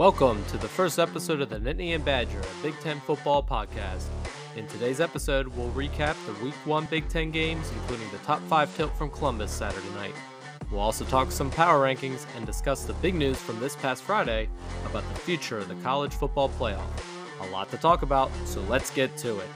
Welcome 0.00 0.42
to 0.46 0.56
the 0.56 0.66
first 0.66 0.98
episode 0.98 1.42
of 1.42 1.50
the 1.50 1.58
Nittany 1.58 1.94
and 1.94 2.02
Badger, 2.02 2.40
a 2.40 2.62
Big 2.62 2.72
Ten 2.80 3.00
football 3.00 3.42
podcast. 3.42 4.04
In 4.56 4.66
today's 4.66 4.98
episode, 4.98 5.46
we'll 5.48 5.68
recap 5.72 6.16
the 6.24 6.32
Week 6.42 6.54
1 6.64 6.86
Big 6.86 7.06
Ten 7.10 7.30
games, 7.30 7.70
including 7.70 8.08
the 8.10 8.16
top 8.24 8.40
5 8.44 8.74
tilt 8.78 8.96
from 8.96 9.10
Columbus 9.10 9.52
Saturday 9.52 9.90
night. 9.96 10.14
We'll 10.70 10.80
also 10.80 11.04
talk 11.04 11.30
some 11.30 11.50
power 11.50 11.84
rankings 11.84 12.24
and 12.34 12.46
discuss 12.46 12.84
the 12.84 12.94
big 12.94 13.14
news 13.14 13.36
from 13.36 13.60
this 13.60 13.76
past 13.76 14.02
Friday 14.02 14.48
about 14.86 15.06
the 15.12 15.20
future 15.20 15.58
of 15.58 15.68
the 15.68 15.74
college 15.82 16.14
football 16.14 16.48
playoff. 16.48 16.80
A 17.42 17.46
lot 17.50 17.70
to 17.70 17.76
talk 17.76 18.00
about, 18.00 18.30
so 18.46 18.62
let's 18.62 18.90
get 18.90 19.14
to 19.18 19.38
it. 19.38 19.48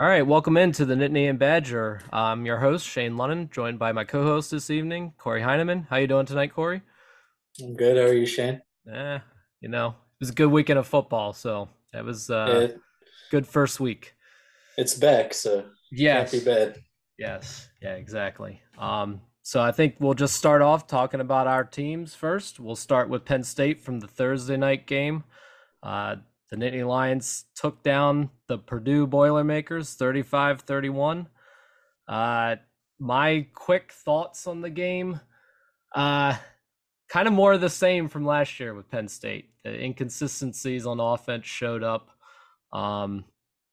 All 0.00 0.08
right, 0.08 0.26
welcome 0.26 0.56
into 0.56 0.86
the 0.86 0.94
Nittany 0.94 1.28
and 1.28 1.38
Badger. 1.38 2.00
I'm 2.10 2.46
your 2.46 2.56
host, 2.56 2.88
Shane 2.88 3.16
Lunnan, 3.16 3.50
joined 3.50 3.78
by 3.78 3.92
my 3.92 4.04
co-host 4.04 4.50
this 4.50 4.70
evening, 4.70 5.12
Korey 5.20 5.42
Heineman. 5.42 5.88
How 5.90 5.98
you 5.98 6.06
doing 6.06 6.24
tonight, 6.24 6.54
Korey? 6.56 6.80
I'm 7.60 7.74
good. 7.74 7.96
How 7.96 8.04
are 8.04 8.12
you, 8.14 8.26
Shane? 8.26 8.60
Eh, 8.92 9.18
you 9.60 9.68
know, 9.68 9.88
it 9.88 9.94
was 10.20 10.30
a 10.30 10.34
good 10.34 10.50
weekend 10.50 10.78
of 10.78 10.86
football, 10.86 11.32
so 11.32 11.68
that 11.92 12.04
was 12.04 12.30
uh 12.30 12.68
It, 12.70 12.80
good 13.30 13.46
first 13.46 13.80
week. 13.80 14.14
it's 14.78 14.94
back, 14.94 15.34
so 15.34 15.66
Yes. 15.90 16.30
can't 16.30 16.44
be 16.44 16.50
bad. 16.50 16.82
Yes. 17.18 17.68
Yeah, 17.82 17.94
exactly. 17.94 18.60
Um, 18.78 19.20
so 19.42 19.60
I 19.60 19.70
think 19.72 19.96
we'll 19.98 20.14
just 20.14 20.34
start 20.34 20.62
off 20.62 20.86
talking 20.86 21.20
about 21.20 21.46
our 21.46 21.64
teams 21.64 22.14
first. 22.14 22.58
We'll 22.58 22.76
start 22.76 23.08
with 23.08 23.24
Penn 23.24 23.42
State 23.44 23.82
from 23.82 24.00
the 24.00 24.08
Thursday 24.08 24.56
night 24.56 24.86
game. 24.86 25.24
Uh, 25.82 26.16
the 26.50 26.56
Nittany 26.56 26.86
Lions 26.86 27.44
took 27.54 27.82
down 27.82 28.30
the 28.46 28.58
Purdue 28.58 29.06
Boilermakers 29.06 29.94
35 29.94 30.62
31. 30.62 31.28
Uh, 32.08 32.56
my 32.98 33.46
quick 33.54 33.92
thoughts 33.92 34.46
on 34.46 34.60
the 34.62 34.70
game 34.70 35.20
uh, 35.94 36.36
kind 37.12 37.28
of 37.28 37.34
more 37.34 37.52
of 37.52 37.60
the 37.60 37.68
same 37.68 38.08
from 38.08 38.24
last 38.24 38.58
year 38.58 38.72
with 38.72 38.90
Penn 38.90 39.06
State. 39.06 39.50
The 39.64 39.84
inconsistencies 39.84 40.86
on 40.86 40.98
offense 40.98 41.44
showed 41.44 41.82
up. 41.82 42.08
Um, 42.72 43.26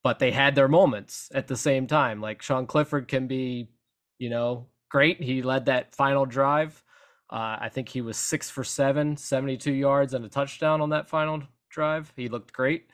but 0.03 0.19
they 0.19 0.31
had 0.31 0.55
their 0.55 0.67
moments 0.67 1.29
at 1.33 1.47
the 1.47 1.55
same 1.55 1.87
time. 1.87 2.19
Like 2.19 2.41
Sean 2.41 2.67
Clifford 2.67 3.07
can 3.07 3.27
be, 3.27 3.69
you 4.17 4.29
know, 4.29 4.67
great. 4.89 5.23
He 5.23 5.41
led 5.41 5.65
that 5.65 5.95
final 5.95 6.25
drive. 6.25 6.83
Uh, 7.31 7.55
I 7.61 7.69
think 7.71 7.87
he 7.87 8.01
was 8.01 8.17
six 8.17 8.49
for 8.49 8.65
seven, 8.65 9.15
72 9.15 9.71
yards 9.71 10.13
and 10.13 10.25
a 10.25 10.29
touchdown 10.29 10.81
on 10.81 10.89
that 10.89 11.07
final 11.07 11.41
drive. 11.69 12.11
He 12.17 12.27
looked 12.27 12.51
great. 12.51 12.87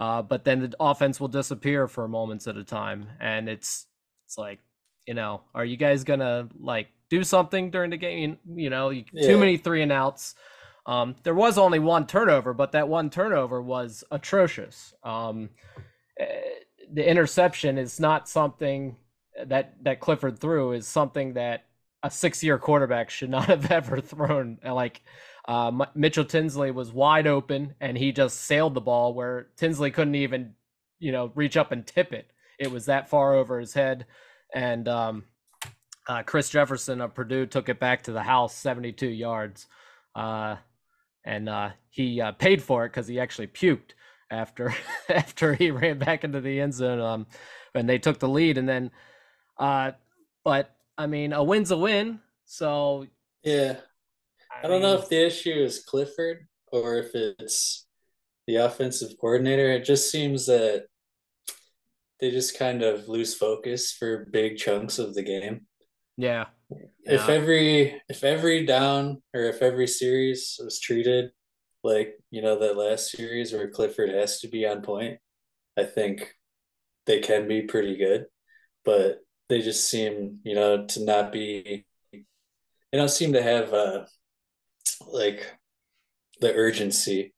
Uh, 0.00 0.22
but 0.22 0.42
then 0.44 0.58
the 0.58 0.74
offense 0.80 1.20
will 1.20 1.28
disappear 1.28 1.86
for 1.86 2.08
moments 2.08 2.48
at 2.48 2.56
a 2.56 2.64
time. 2.64 3.06
And 3.20 3.48
it's, 3.48 3.86
it's 4.26 4.36
like, 4.36 4.58
you 5.06 5.14
know, 5.14 5.42
are 5.54 5.64
you 5.64 5.76
guys 5.76 6.02
gonna 6.02 6.48
like 6.58 6.88
do 7.10 7.22
something 7.24 7.70
during 7.70 7.90
the 7.90 7.96
game? 7.96 8.38
You 8.46 8.70
know, 8.70 8.90
you, 8.90 9.04
Yeah. 9.12 9.28
too 9.28 9.38
many 9.38 9.56
three 9.56 9.82
and 9.82 9.92
outs. 9.92 10.34
Um, 10.86 11.16
there 11.22 11.34
was 11.34 11.56
only 11.56 11.78
one 11.78 12.06
turnover, 12.06 12.52
but 12.52 12.72
that 12.72 12.88
one 12.88 13.08
turnover 13.10 13.62
was 13.62 14.04
atrocious. 14.10 14.92
Um, 15.02 15.50
eh, 16.18 16.26
the 16.92 17.08
interception 17.08 17.78
is 17.78 17.98
not 17.98 18.28
something 18.28 18.96
that 19.46 19.74
that 19.82 20.00
Clifford 20.00 20.38
threw 20.38 20.72
is 20.72 20.86
something 20.86 21.34
that 21.34 21.64
a 22.02 22.10
six-year 22.10 22.58
quarterback 22.58 23.10
should 23.10 23.30
not 23.30 23.46
have 23.48 23.70
ever 23.72 24.00
thrown. 24.00 24.58
Like 24.64 25.00
uh, 25.48 25.72
Mitchell 25.94 26.24
Tinsley 26.26 26.70
was 26.70 26.92
wide 26.92 27.26
open 27.26 27.74
and 27.80 27.96
he 27.96 28.12
just 28.12 28.42
sailed 28.42 28.74
the 28.74 28.80
ball 28.80 29.14
where 29.14 29.48
Tinsley 29.56 29.90
couldn't 29.90 30.14
even, 30.14 30.54
you 30.98 31.12
know, 31.12 31.32
reach 31.34 31.56
up 31.56 31.72
and 31.72 31.86
tip 31.86 32.12
it. 32.12 32.30
It 32.58 32.70
was 32.70 32.86
that 32.86 33.08
far 33.08 33.34
over 33.34 33.58
his 33.58 33.74
head, 33.74 34.06
and 34.54 34.86
um, 34.88 35.24
uh, 36.08 36.22
Chris 36.22 36.50
Jefferson 36.50 37.00
of 37.00 37.14
Purdue 37.14 37.46
took 37.46 37.68
it 37.68 37.80
back 37.80 38.02
to 38.04 38.12
the 38.12 38.22
house, 38.22 38.54
72 38.54 39.06
yards, 39.06 39.66
uh, 40.14 40.56
and 41.24 41.48
uh, 41.48 41.70
he 41.90 42.20
uh, 42.20 42.32
paid 42.32 42.62
for 42.62 42.84
it 42.84 42.90
because 42.90 43.06
he 43.06 43.20
actually 43.20 43.46
puked 43.46 43.92
after 44.30 44.74
after 45.08 45.54
he 45.54 45.70
ran 45.70 45.98
back 45.98 46.24
into 46.24 46.40
the 46.40 46.58
end 46.60 46.72
zone 46.72 46.98
um 46.98 47.26
and 47.74 47.86
they 47.86 47.98
took 47.98 48.18
the 48.18 48.28
lead 48.28 48.56
and 48.56 48.66
then 48.66 48.90
uh 49.58 49.92
but 50.44 50.74
i 50.96 51.06
mean 51.06 51.34
a 51.34 51.44
win's 51.44 51.70
a 51.70 51.76
win 51.76 52.18
so 52.44 53.06
Yeah, 53.42 53.76
I 54.62 54.68
don't 54.68 54.82
know 54.82 54.94
if 54.94 55.08
the 55.08 55.26
issue 55.26 55.52
is 55.52 55.84
Clifford 55.84 56.46
or 56.72 56.98
if 56.98 57.14
it's 57.14 57.86
the 58.46 58.56
offensive 58.56 59.12
coordinator. 59.20 59.70
It 59.70 59.84
just 59.84 60.10
seems 60.10 60.46
that 60.46 60.86
they 62.20 62.30
just 62.30 62.58
kind 62.58 62.82
of 62.82 63.08
lose 63.08 63.34
focus 63.34 63.92
for 63.92 64.28
big 64.30 64.56
chunks 64.56 64.98
of 64.98 65.14
the 65.14 65.22
game. 65.22 65.66
Yeah 66.16 66.46
If 67.04 67.28
Yeah. 67.28 67.34
every 67.34 68.02
if 68.08 68.24
every 68.24 68.66
down 68.66 69.22
or 69.34 69.42
if 69.44 69.62
every 69.62 69.86
series 69.86 70.58
was 70.62 70.80
treated 70.80 71.30
like 71.84 72.18
you 72.30 72.42
know 72.42 72.58
that 72.58 72.76
last 72.76 73.10
series 73.10 73.52
where 73.52 73.70
Clifford 73.70 74.10
has 74.10 74.40
to 74.40 74.48
be 74.48 74.66
on 74.66 74.82
point, 74.82 75.20
I 75.78 75.84
think 75.84 76.34
they 77.06 77.20
can 77.20 77.48
be 77.48 77.62
pretty 77.62 77.96
good, 77.96 78.26
but 78.84 79.20
they 79.48 79.62
just 79.62 79.88
seem 79.90 80.40
you 80.44 80.54
know 80.54 80.86
to 80.86 81.04
not 81.04 81.32
be. 81.32 81.86
They 82.12 82.98
don't 82.98 83.10
seem 83.10 83.32
to 83.34 83.42
have 83.42 83.72
uh 83.74 84.06
like 85.06 85.52
the 86.40 86.54
urgency 86.54 87.34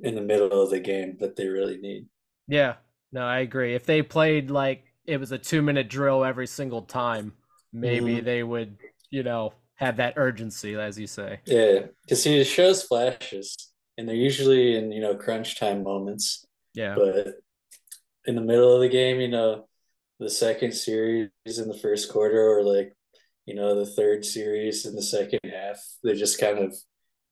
in 0.00 0.14
the 0.14 0.20
middle 0.20 0.62
of 0.62 0.70
the 0.70 0.80
game 0.80 1.16
that 1.20 1.36
they 1.36 1.46
really 1.48 1.78
need. 1.78 2.06
yeah 2.48 2.74
no 3.12 3.22
i 3.22 3.38
agree 3.38 3.74
if 3.74 3.84
they 3.86 4.02
played 4.02 4.50
like 4.50 4.84
it 5.06 5.18
was 5.18 5.32
a 5.32 5.38
two 5.38 5.62
minute 5.62 5.88
drill 5.88 6.24
every 6.24 6.46
single 6.46 6.82
time 6.82 7.32
maybe 7.72 8.20
Mhm. 8.20 8.22
they 8.22 8.42
would 8.42 8.76
you 9.10 9.22
know 9.22 9.52
have 9.76 9.96
that 9.96 10.14
urgency 10.16 10.74
as 10.76 10.98
you 10.98 11.06
say 11.06 11.40
Yeah, 11.44 11.86
because 12.02 12.22
he 12.24 12.42
shows 12.44 12.82
flashes, 12.82 13.56
and 13.98 14.08
they're 14.08 14.14
usually 14.16 14.76
in 14.76 14.92
you 14.92 15.00
know 15.00 15.16
crunch 15.16 15.58
time 15.58 15.82
moments. 15.82 16.46
yeah 16.74 16.98
But 16.98 17.40
in 18.26 18.34
the 18.36 18.40
middle 18.42 18.74
of 18.74 18.80
the 18.82 18.88
game, 18.88 19.20
you 19.20 19.28
know, 19.28 19.68
the 20.20 20.30
second 20.30 20.74
series 20.74 21.30
in 21.58 21.68
the 21.68 21.78
first 21.78 22.10
quarter, 22.12 22.40
or 22.58 22.62
like, 22.64 22.94
you 23.46 23.54
know, 23.54 23.76
the 23.76 23.86
third 23.86 24.24
series 24.24 24.86
in 24.86 24.94
the 24.96 25.02
second 25.02 25.40
half, 25.44 25.78
they 26.04 26.14
just 26.14 26.40
kind 26.40 26.58
of, 26.60 26.76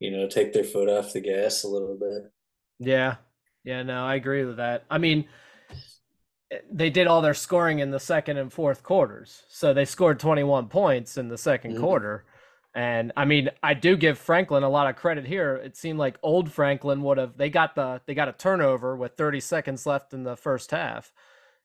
you 0.00 0.10
know, 0.12 0.28
take 0.28 0.52
their 0.52 0.64
foot 0.64 0.88
off 0.88 1.12
the 1.12 1.20
gas 1.20 1.64
a 1.64 1.68
little 1.68 1.96
bit. 1.98 2.32
Yeah. 2.78 3.16
Yeah, 3.64 3.82
no, 3.82 4.04
I 4.06 4.14
agree 4.14 4.44
with 4.44 4.56
that. 4.56 4.84
I 4.90 4.96
mean, 4.98 5.28
they 6.70 6.90
did 6.90 7.06
all 7.06 7.22
their 7.22 7.34
scoring 7.34 7.78
in 7.78 7.90
the 7.90 8.00
second 8.00 8.36
and 8.38 8.52
fourth 8.52 8.82
quarters. 8.82 9.44
So 9.48 9.72
they 9.72 9.84
scored 9.84 10.18
21 10.18 10.68
points 10.68 11.16
in 11.16 11.28
the 11.28 11.38
2nd 11.38 11.76
Mhm. 11.76 11.80
quarter. 11.80 12.24
And 12.74 13.12
I 13.16 13.24
mean, 13.24 13.50
I 13.62 13.74
do 13.74 13.96
give 13.96 14.18
Franklin 14.18 14.62
a 14.62 14.68
lot 14.68 14.88
of 14.88 14.96
credit 14.96 15.26
here. 15.26 15.56
It 15.56 15.76
seemed 15.76 15.98
like 15.98 16.18
old 16.22 16.50
Franklin 16.52 17.02
would 17.02 17.18
have 17.18 17.36
they 17.36 17.50
got 17.50 17.74
the 17.74 18.00
they 18.06 18.14
got 18.14 18.28
a 18.28 18.32
turnover 18.32 18.96
with 18.96 19.16
30 19.16 19.40
seconds 19.40 19.86
left 19.86 20.12
in 20.14 20.22
the 20.24 20.36
first 20.36 20.70
half. 20.70 21.12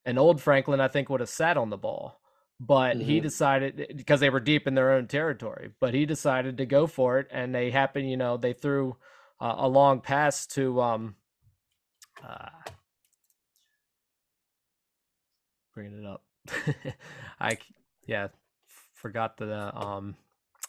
And 0.04 0.18
old 0.18 0.40
Franklin 0.40 0.80
I 0.80 0.88
think 0.88 1.08
would 1.08 1.20
have 1.20 1.28
sat 1.28 1.56
on 1.56 1.70
the 1.70 1.76
ball. 1.76 2.20
But 2.60 3.02
he 3.02 3.20
Mhm. 3.20 3.22
decided 3.22 3.94
because 3.96 4.20
they 4.20 4.30
were 4.30 4.40
deep 4.40 4.66
in 4.66 4.74
their 4.74 4.92
own 4.92 5.06
territory, 5.08 5.72
but 5.80 5.94
he 5.94 6.06
decided 6.06 6.56
to 6.58 6.66
go 6.66 6.86
for 6.86 7.18
it 7.18 7.28
and 7.30 7.54
they 7.54 7.70
happened, 7.70 8.10
you 8.10 8.16
know, 8.16 8.36
they 8.36 8.52
threw 8.54 8.96
uh, 9.40 9.54
a 9.58 9.68
long 9.68 10.00
pass 10.00 10.46
to 10.48 10.80
um 10.80 11.16
uh 12.22 12.48
bringing 15.76 16.02
it 16.02 16.06
up. 16.06 16.24
I 17.40 17.58
yeah 18.06 18.28
forgot 18.94 19.36
the 19.36 19.52
uh, 19.52 19.70
um 19.78 20.16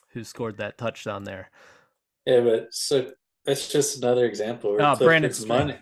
who 0.09 0.23
scored 0.23 0.57
that 0.57 0.77
touchdown 0.77 1.23
there. 1.23 1.49
Yeah, 2.25 2.41
but 2.41 2.67
so 2.73 3.11
that's 3.45 3.69
just 3.71 3.97
another 3.97 4.25
example 4.25 4.73
where 4.73 4.81
oh 4.81 4.95
Clifford's 4.95 5.45
money, 5.45 5.75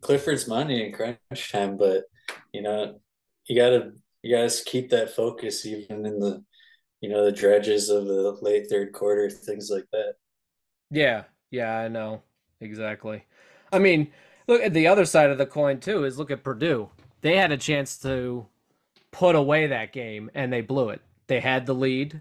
Clifford's 0.00 0.48
money 0.48 0.84
in 0.86 0.92
crunch 0.92 1.52
time, 1.52 1.76
but 1.76 2.04
you 2.52 2.62
know, 2.62 3.00
you 3.46 3.56
gotta 3.56 3.92
you 4.22 4.34
guys 4.34 4.62
keep 4.66 4.90
that 4.90 5.14
focus 5.14 5.64
even 5.64 6.04
in 6.04 6.18
the 6.18 6.44
you 7.00 7.08
know 7.10 7.24
the 7.24 7.32
dredges 7.32 7.90
of 7.90 8.06
the 8.06 8.36
late 8.42 8.66
third 8.68 8.92
quarter, 8.92 9.30
things 9.30 9.70
like 9.70 9.86
that. 9.92 10.14
yeah 10.90 11.24
yeah 11.50 11.78
i 11.78 11.88
know. 11.88 12.22
Exactly. 12.60 13.24
I 13.72 13.78
mean 13.78 14.10
look 14.48 14.62
at 14.62 14.74
the 14.74 14.86
other 14.86 15.04
side 15.04 15.30
of 15.30 15.38
the 15.38 15.46
coin 15.46 15.78
too 15.80 16.04
is 16.04 16.18
look 16.18 16.30
at 16.30 16.42
purdue. 16.42 16.90
They 17.20 17.36
had 17.36 17.52
a 17.52 17.56
chance 17.56 17.98
to 18.00 18.46
put 19.14 19.36
away 19.36 19.68
that 19.68 19.92
game 19.92 20.28
and 20.34 20.52
they 20.52 20.60
blew 20.60 20.88
it. 20.90 21.00
They 21.28 21.38
had 21.40 21.66
the 21.66 21.74
lead. 21.74 22.20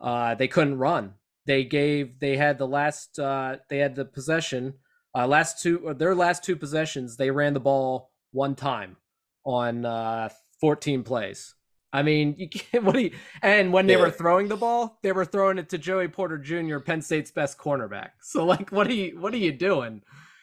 Uh 0.00 0.34
they 0.34 0.48
couldn't 0.48 0.78
run. 0.78 1.14
They 1.46 1.64
gave 1.64 2.18
they 2.18 2.36
had 2.38 2.56
the 2.58 2.66
last 2.66 3.18
uh 3.18 3.56
they 3.68 3.78
had 3.78 3.94
the 3.94 4.06
possession 4.06 4.74
uh 5.14 5.26
last 5.26 5.62
two 5.62 5.78
or 5.86 5.92
their 5.94 6.14
last 6.14 6.42
two 6.42 6.56
possessions 6.56 7.16
they 7.18 7.30
ran 7.30 7.52
the 7.52 7.60
ball 7.60 8.10
one 8.32 8.54
time 8.54 8.96
on 9.44 9.84
uh 9.84 10.30
14 10.62 11.02
plays. 11.02 11.54
I 11.92 12.02
mean 12.02 12.34
you 12.38 12.48
can't 12.56 12.84
what 12.84 12.94
do 12.94 13.00
you 13.02 13.12
and 13.42 13.70
when 13.72 13.86
they 13.86 13.96
were 13.98 14.10
throwing 14.10 14.48
the 14.48 14.56
ball 14.56 14.98
they 15.02 15.12
were 15.12 15.26
throwing 15.26 15.58
it 15.58 15.68
to 15.70 15.78
joey 15.78 16.08
porter 16.08 16.38
jr 16.38 16.78
penn 16.78 17.02
state's 17.02 17.30
best 17.30 17.58
cornerback. 17.58 18.10
So 18.22 18.46
like 18.46 18.70
what 18.72 18.86
are 18.86 18.94
you 18.94 19.20
what 19.20 19.34
are 19.34 19.44
you 19.48 19.52
doing? 19.52 20.00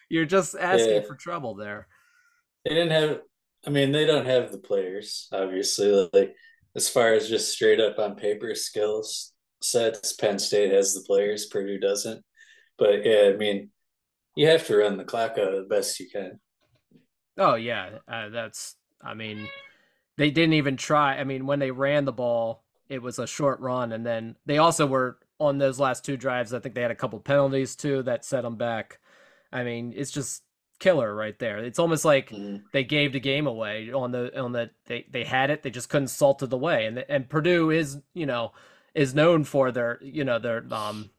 You're 0.10 0.26
just 0.38 0.56
asking 0.56 0.94
Yeah. 1.02 1.08
for 1.08 1.16
trouble 1.16 1.56
there. 1.56 1.88
They 2.64 2.74
didn't 2.76 2.92
have 2.92 3.22
I 3.66 3.70
mean, 3.70 3.92
they 3.92 4.06
don't 4.06 4.26
have 4.26 4.52
the 4.52 4.58
players, 4.58 5.28
obviously. 5.32 6.10
Like 6.14 6.36
as 6.76 6.90
far 6.90 7.14
as 7.14 7.30
just 7.30 7.52
straight 7.52 7.80
up 7.80 8.00
on 8.00 8.16
paper 8.16 8.54
skills 8.56 9.34
sets, 9.62 10.14
Penn 10.14 10.40
State 10.40 10.72
has 10.72 10.94
the 10.94 11.02
players, 11.02 11.48
Purdue 11.48 11.80
doesn't. 11.80 12.24
But 12.78 13.06
yeah, 13.06 13.32
I 13.34 13.38
mean, 13.38 13.70
you 14.36 14.48
have 14.48 14.66
to 14.68 14.78
run 14.78 14.98
the 14.98 15.04
clock 15.04 15.32
out 15.32 15.52
the 15.52 15.66
best 15.70 16.00
you 16.00 16.08
can. 16.10 16.40
Oh 17.38 17.56
yeah, 17.56 17.98
uh, 18.08 18.30
that's. 18.30 18.76
I 19.02 19.14
mean, 19.14 19.48
they 20.18 20.32
didn't 20.32 20.54
even 20.54 20.78
try. 20.78 21.18
I 21.18 21.24
mean, 21.24 21.46
when 21.46 21.60
they 21.60 21.72
ran 21.72 22.06
the 22.06 22.12
ball, 22.12 22.64
it 22.90 23.02
was 23.02 23.20
a 23.20 23.28
short 23.28 23.60
run, 23.60 23.92
and 23.92 24.06
then 24.06 24.36
they 24.46 24.58
also 24.58 24.86
were 24.86 25.18
on 25.40 25.58
those 25.58 25.80
last 25.80 26.06
two 26.06 26.18
drives. 26.18 26.54
I 26.54 26.60
think 26.60 26.76
they 26.76 26.82
had 26.82 26.92
a 26.92 26.96
couple 26.96 27.20
penalties 27.20 27.76
too 27.76 28.04
that 28.04 28.26
set 28.26 28.44
them 28.44 28.56
back. 28.56 29.00
I 29.52 29.64
mean, 29.64 29.94
it's 29.96 30.12
just 30.12 30.44
killer 30.80 31.14
right 31.16 31.38
there. 31.40 31.58
It's 31.58 31.80
almost 31.80 32.06
like 32.06 32.30
mm-hmm. 32.30 32.66
they 32.72 32.84
gave 32.84 33.14
the 33.14 33.20
game 33.20 33.48
away 33.48 33.92
on 33.92 34.12
the 34.12 34.40
on 34.40 34.52
the 34.52 34.72
they 34.86 35.06
they 35.10 35.24
had 35.24 35.50
it, 35.50 35.64
they 35.64 35.70
just 35.70 35.90
couldn't 35.90 36.10
salt 36.10 36.44
it 36.44 36.54
away. 36.54 36.86
And 36.86 37.00
and 37.10 37.30
Purdue 37.30 37.72
is 37.72 38.00
you 38.14 38.26
know 38.26 38.54
is 38.94 39.14
known 39.14 39.44
for 39.44 39.72
their 39.72 40.00
you 40.02 40.24
know 40.24 40.40
their 40.40 40.64
um 40.72 41.10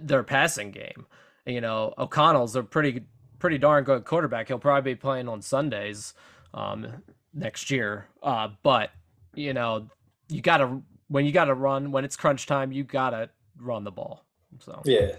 their 0.00 0.22
passing 0.22 0.70
game. 0.70 1.06
You 1.44 1.60
know 1.60 1.94
O'Connell's 1.98 2.56
a 2.56 2.62
pretty 2.62 3.04
pretty 3.38 3.58
darn 3.58 3.84
good 3.84 4.04
quarterback. 4.04 4.48
He'll 4.48 4.58
probably 4.58 4.94
be 4.94 4.98
playing 4.98 5.28
on 5.28 5.42
Sundays 5.42 6.14
um 6.54 7.02
next 7.34 7.70
year. 7.70 8.06
Uh, 8.22 8.48
but 8.62 8.90
you 9.34 9.52
know 9.52 9.88
you 10.28 10.40
got 10.40 10.58
to 10.58 10.82
when 11.08 11.24
you 11.24 11.32
got 11.32 11.44
to 11.44 11.54
run 11.54 11.92
when 11.92 12.04
it's 12.04 12.16
crunch 12.16 12.46
time, 12.46 12.72
you 12.72 12.84
got 12.84 13.10
to 13.10 13.30
run 13.58 13.84
the 13.84 13.92
ball. 13.92 14.24
So 14.60 14.82
yeah. 14.84 15.12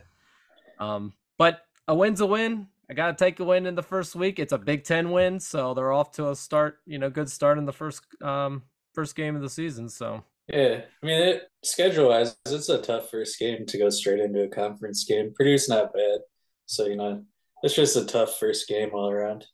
Um, 0.80 1.14
but 1.38 1.62
a 1.88 1.96
win's 1.96 2.22
a 2.22 2.26
win. 2.26 2.68
I 2.90 2.94
got 2.94 3.18
to 3.18 3.26
take 3.26 3.40
a 3.40 3.44
win 3.44 3.66
in 3.66 3.76
the 3.76 3.84
first 3.84 4.16
week. 4.16 4.40
It's 4.40 4.54
a 4.54 4.58
Big 4.58 4.84
Ten 4.84 5.12
win, 5.12 5.40
so 5.40 5.74
they're 5.74 5.92
off 5.92 6.12
to 6.14 6.30
a 6.30 6.36
start. 6.36 6.80
You 6.86 7.00
know, 7.00 7.10
good 7.10 7.30
start 7.30 7.58
in 7.58 7.66
the 7.66 7.74
first 7.74 8.06
um 8.22 8.64
first 8.94 9.16
game 9.16 9.36
of 9.36 9.42
the 9.42 9.50
season. 9.50 9.90
So 9.90 10.24
yeah, 10.48 10.82
I 11.04 11.06
mean, 11.06 11.22
it, 11.22 11.44
schedule 11.64 12.10
wise, 12.10 12.38
it's 12.46 12.70
a 12.70 12.82
tough 12.82 13.12
first 13.12 13.38
game 13.38 13.66
to 13.66 13.78
go 13.78 13.90
straight 13.90 14.20
into 14.20 14.44
a 14.44 14.48
conference 14.48 15.04
game. 15.04 15.34
Purdue's 15.36 15.68
not 15.68 15.94
bad, 15.94 16.20
so 16.66 16.86
you 16.86 16.96
know, 16.96 17.24
it's 17.64 17.76
just 17.76 17.98
a 17.98 18.06
tough 18.06 18.40
first 18.40 18.68
game 18.68 18.92
all 18.94 19.10
around. 19.10 19.46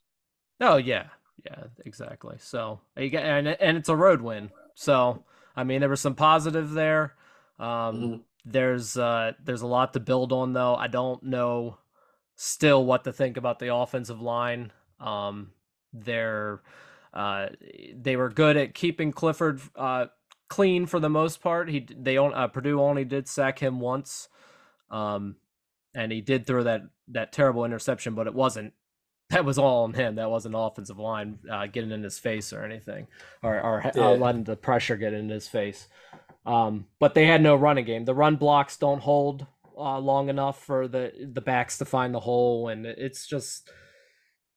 Oh 0.62 0.78
yeah, 0.78 1.08
yeah, 1.44 1.64
exactly. 1.86 2.36
So 2.40 2.82
you 2.96 3.18
and 3.18 3.48
and 3.48 3.78
it's 3.78 3.90
a 3.90 3.96
road 3.96 4.22
win. 4.22 4.52
So 4.76 5.24
I 5.56 5.64
mean, 5.64 5.80
there 5.80 5.90
was 5.90 6.02
some 6.02 6.16
positive 6.16 6.72
there. 6.72 7.16
Um, 7.60 7.68
mm-hmm. 7.68 8.16
There's 8.46 8.96
uh, 8.96 9.32
there's 9.44 9.62
a 9.62 9.68
lot 9.68 9.94
to 9.94 10.00
build 10.00 10.32
on 10.32 10.54
though. 10.54 10.76
I 10.76 10.88
don't 10.88 11.24
know 11.24 11.78
still 12.44 12.86
what 12.86 13.06
to 13.06 13.14
think 13.14 13.38
about 13.38 13.60
the 13.60 13.74
offensive 13.74 14.22
line. 14.22 14.72
Um, 15.00 15.52
they're 15.94 16.62
uh, 17.14 17.48
they 17.96 18.16
were 18.16 18.30
good 18.30 18.58
at 18.58 18.74
keeping 18.74 19.12
Clifford 19.12 19.62
uh, 19.76 20.08
clean 20.50 20.86
for 20.86 21.00
the 21.00 21.10
most 21.10 21.42
part. 21.42 21.70
He 21.70 21.88
they 21.96 22.18
on 22.18 22.34
uh, 22.34 22.48
Purdue 22.48 22.82
only 22.82 23.06
did 23.06 23.28
sack 23.28 23.60
him 23.60 23.80
once, 23.80 24.28
um, 24.92 25.38
and 25.96 26.12
he 26.12 26.22
did 26.22 26.46
throw 26.46 26.64
that 26.64 26.82
that 27.10 27.32
terrible 27.32 27.66
interception, 27.66 28.14
but 28.14 28.28
it 28.28 28.34
wasn't. 28.34 28.74
That 29.30 29.46
was 29.46 29.58
all 29.58 29.86
on 29.86 29.94
him. 29.94 30.16
That 30.16 30.30
wasn't 30.30 30.54
offensive 30.56 31.00
line 31.00 31.40
uh, 31.50 31.66
getting 31.66 31.90
in 31.90 32.04
his 32.04 32.20
face 32.20 32.54
or 32.54 32.64
anything, 32.64 33.08
or, 33.42 33.60
or 33.60 33.82
uh, 33.82 33.92
yeah. 33.96 34.08
letting 34.10 34.44
the 34.44 34.56
pressure 34.56 34.96
get 34.96 35.14
in 35.14 35.28
his 35.30 35.48
face. 35.48 35.88
Um, 36.46 36.86
but 37.00 37.16
they 37.16 37.26
had 37.26 37.42
no 37.42 37.56
running 37.56 37.86
game. 37.86 38.06
The 38.06 38.14
run 38.14 38.36
blocks 38.36 38.78
don't 38.78 39.02
hold 39.02 39.48
uh, 39.78 40.00
long 40.00 40.30
enough 40.30 40.64
for 40.64 40.88
the 40.88 41.12
the 41.32 41.42
backs 41.42 41.78
to 41.80 41.86
find 41.86 42.14
the 42.14 42.20
hole, 42.20 42.70
and 42.70 42.86
it's 42.86 43.28
just 43.28 43.70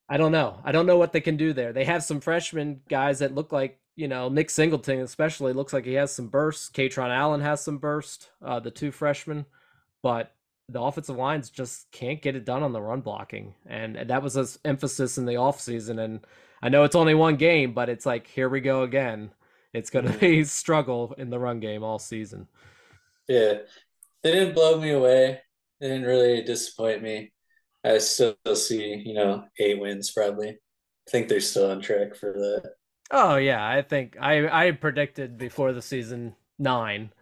I 0.08 0.16
don't 0.16 0.32
know. 0.32 0.60
I 0.64 0.72
don't 0.72 0.86
know 0.86 0.98
what 0.98 1.12
they 1.12 1.20
can 1.20 1.36
do 1.36 1.52
there. 1.52 1.72
They 1.72 1.84
have 1.84 2.04
some 2.04 2.20
freshman 2.20 2.80
guys 2.88 3.18
that 3.18 3.34
look 3.34 3.52
like 3.52 3.80
you 3.96 4.08
know 4.08 4.28
Nick 4.28 4.50
Singleton, 4.50 5.00
especially 5.00 5.52
looks 5.52 5.72
like 5.72 5.84
he 5.84 5.94
has 5.94 6.12
some 6.12 6.28
burst. 6.28 6.74
Kaytron 6.74 7.10
Allen 7.10 7.40
has 7.40 7.62
some 7.62 7.78
burst. 7.78 8.30
Uh, 8.44 8.60
the 8.60 8.70
two 8.70 8.92
freshmen, 8.92 9.46
but 10.02 10.32
the 10.68 10.80
offensive 10.80 11.16
lines 11.16 11.50
just 11.50 11.90
can't 11.92 12.22
get 12.22 12.36
it 12.36 12.44
done 12.44 12.62
on 12.62 12.72
the 12.72 12.80
run 12.80 13.00
blocking, 13.00 13.54
and, 13.66 13.96
and 13.96 14.10
that 14.10 14.22
was 14.22 14.34
his 14.34 14.58
emphasis 14.64 15.18
in 15.18 15.24
the 15.24 15.34
offseason. 15.34 16.02
And 16.02 16.20
I 16.62 16.68
know 16.68 16.84
it's 16.84 16.96
only 16.96 17.14
one 17.14 17.36
game, 17.36 17.72
but 17.72 17.88
it's 17.88 18.06
like 18.06 18.26
here 18.26 18.48
we 18.48 18.60
go 18.60 18.82
again. 18.82 19.30
It's 19.72 19.90
going 19.90 20.10
to 20.10 20.18
be 20.18 20.44
struggle 20.44 21.14
in 21.18 21.30
the 21.30 21.38
run 21.38 21.60
game 21.60 21.82
all 21.82 21.98
season. 21.98 22.48
Yeah, 23.28 23.54
they 24.26 24.32
didn't 24.32 24.54
blow 24.54 24.80
me 24.80 24.90
away. 24.90 25.40
They 25.80 25.88
didn't 25.88 26.06
really 26.06 26.42
disappoint 26.42 27.00
me. 27.00 27.32
I 27.84 27.98
still 27.98 28.34
see, 28.54 29.00
you 29.06 29.14
know, 29.14 29.44
eight 29.60 29.78
wins 29.78 30.10
probably. 30.10 30.48
I 30.48 31.10
think 31.10 31.28
they're 31.28 31.40
still 31.40 31.70
on 31.70 31.80
track 31.80 32.16
for 32.16 32.32
that. 32.32 32.72
Oh 33.12 33.36
yeah, 33.36 33.64
I 33.64 33.82
think 33.82 34.16
I 34.20 34.66
I 34.66 34.70
predicted 34.72 35.38
before 35.38 35.72
the 35.72 35.82
season 35.82 36.34
nine. 36.58 37.12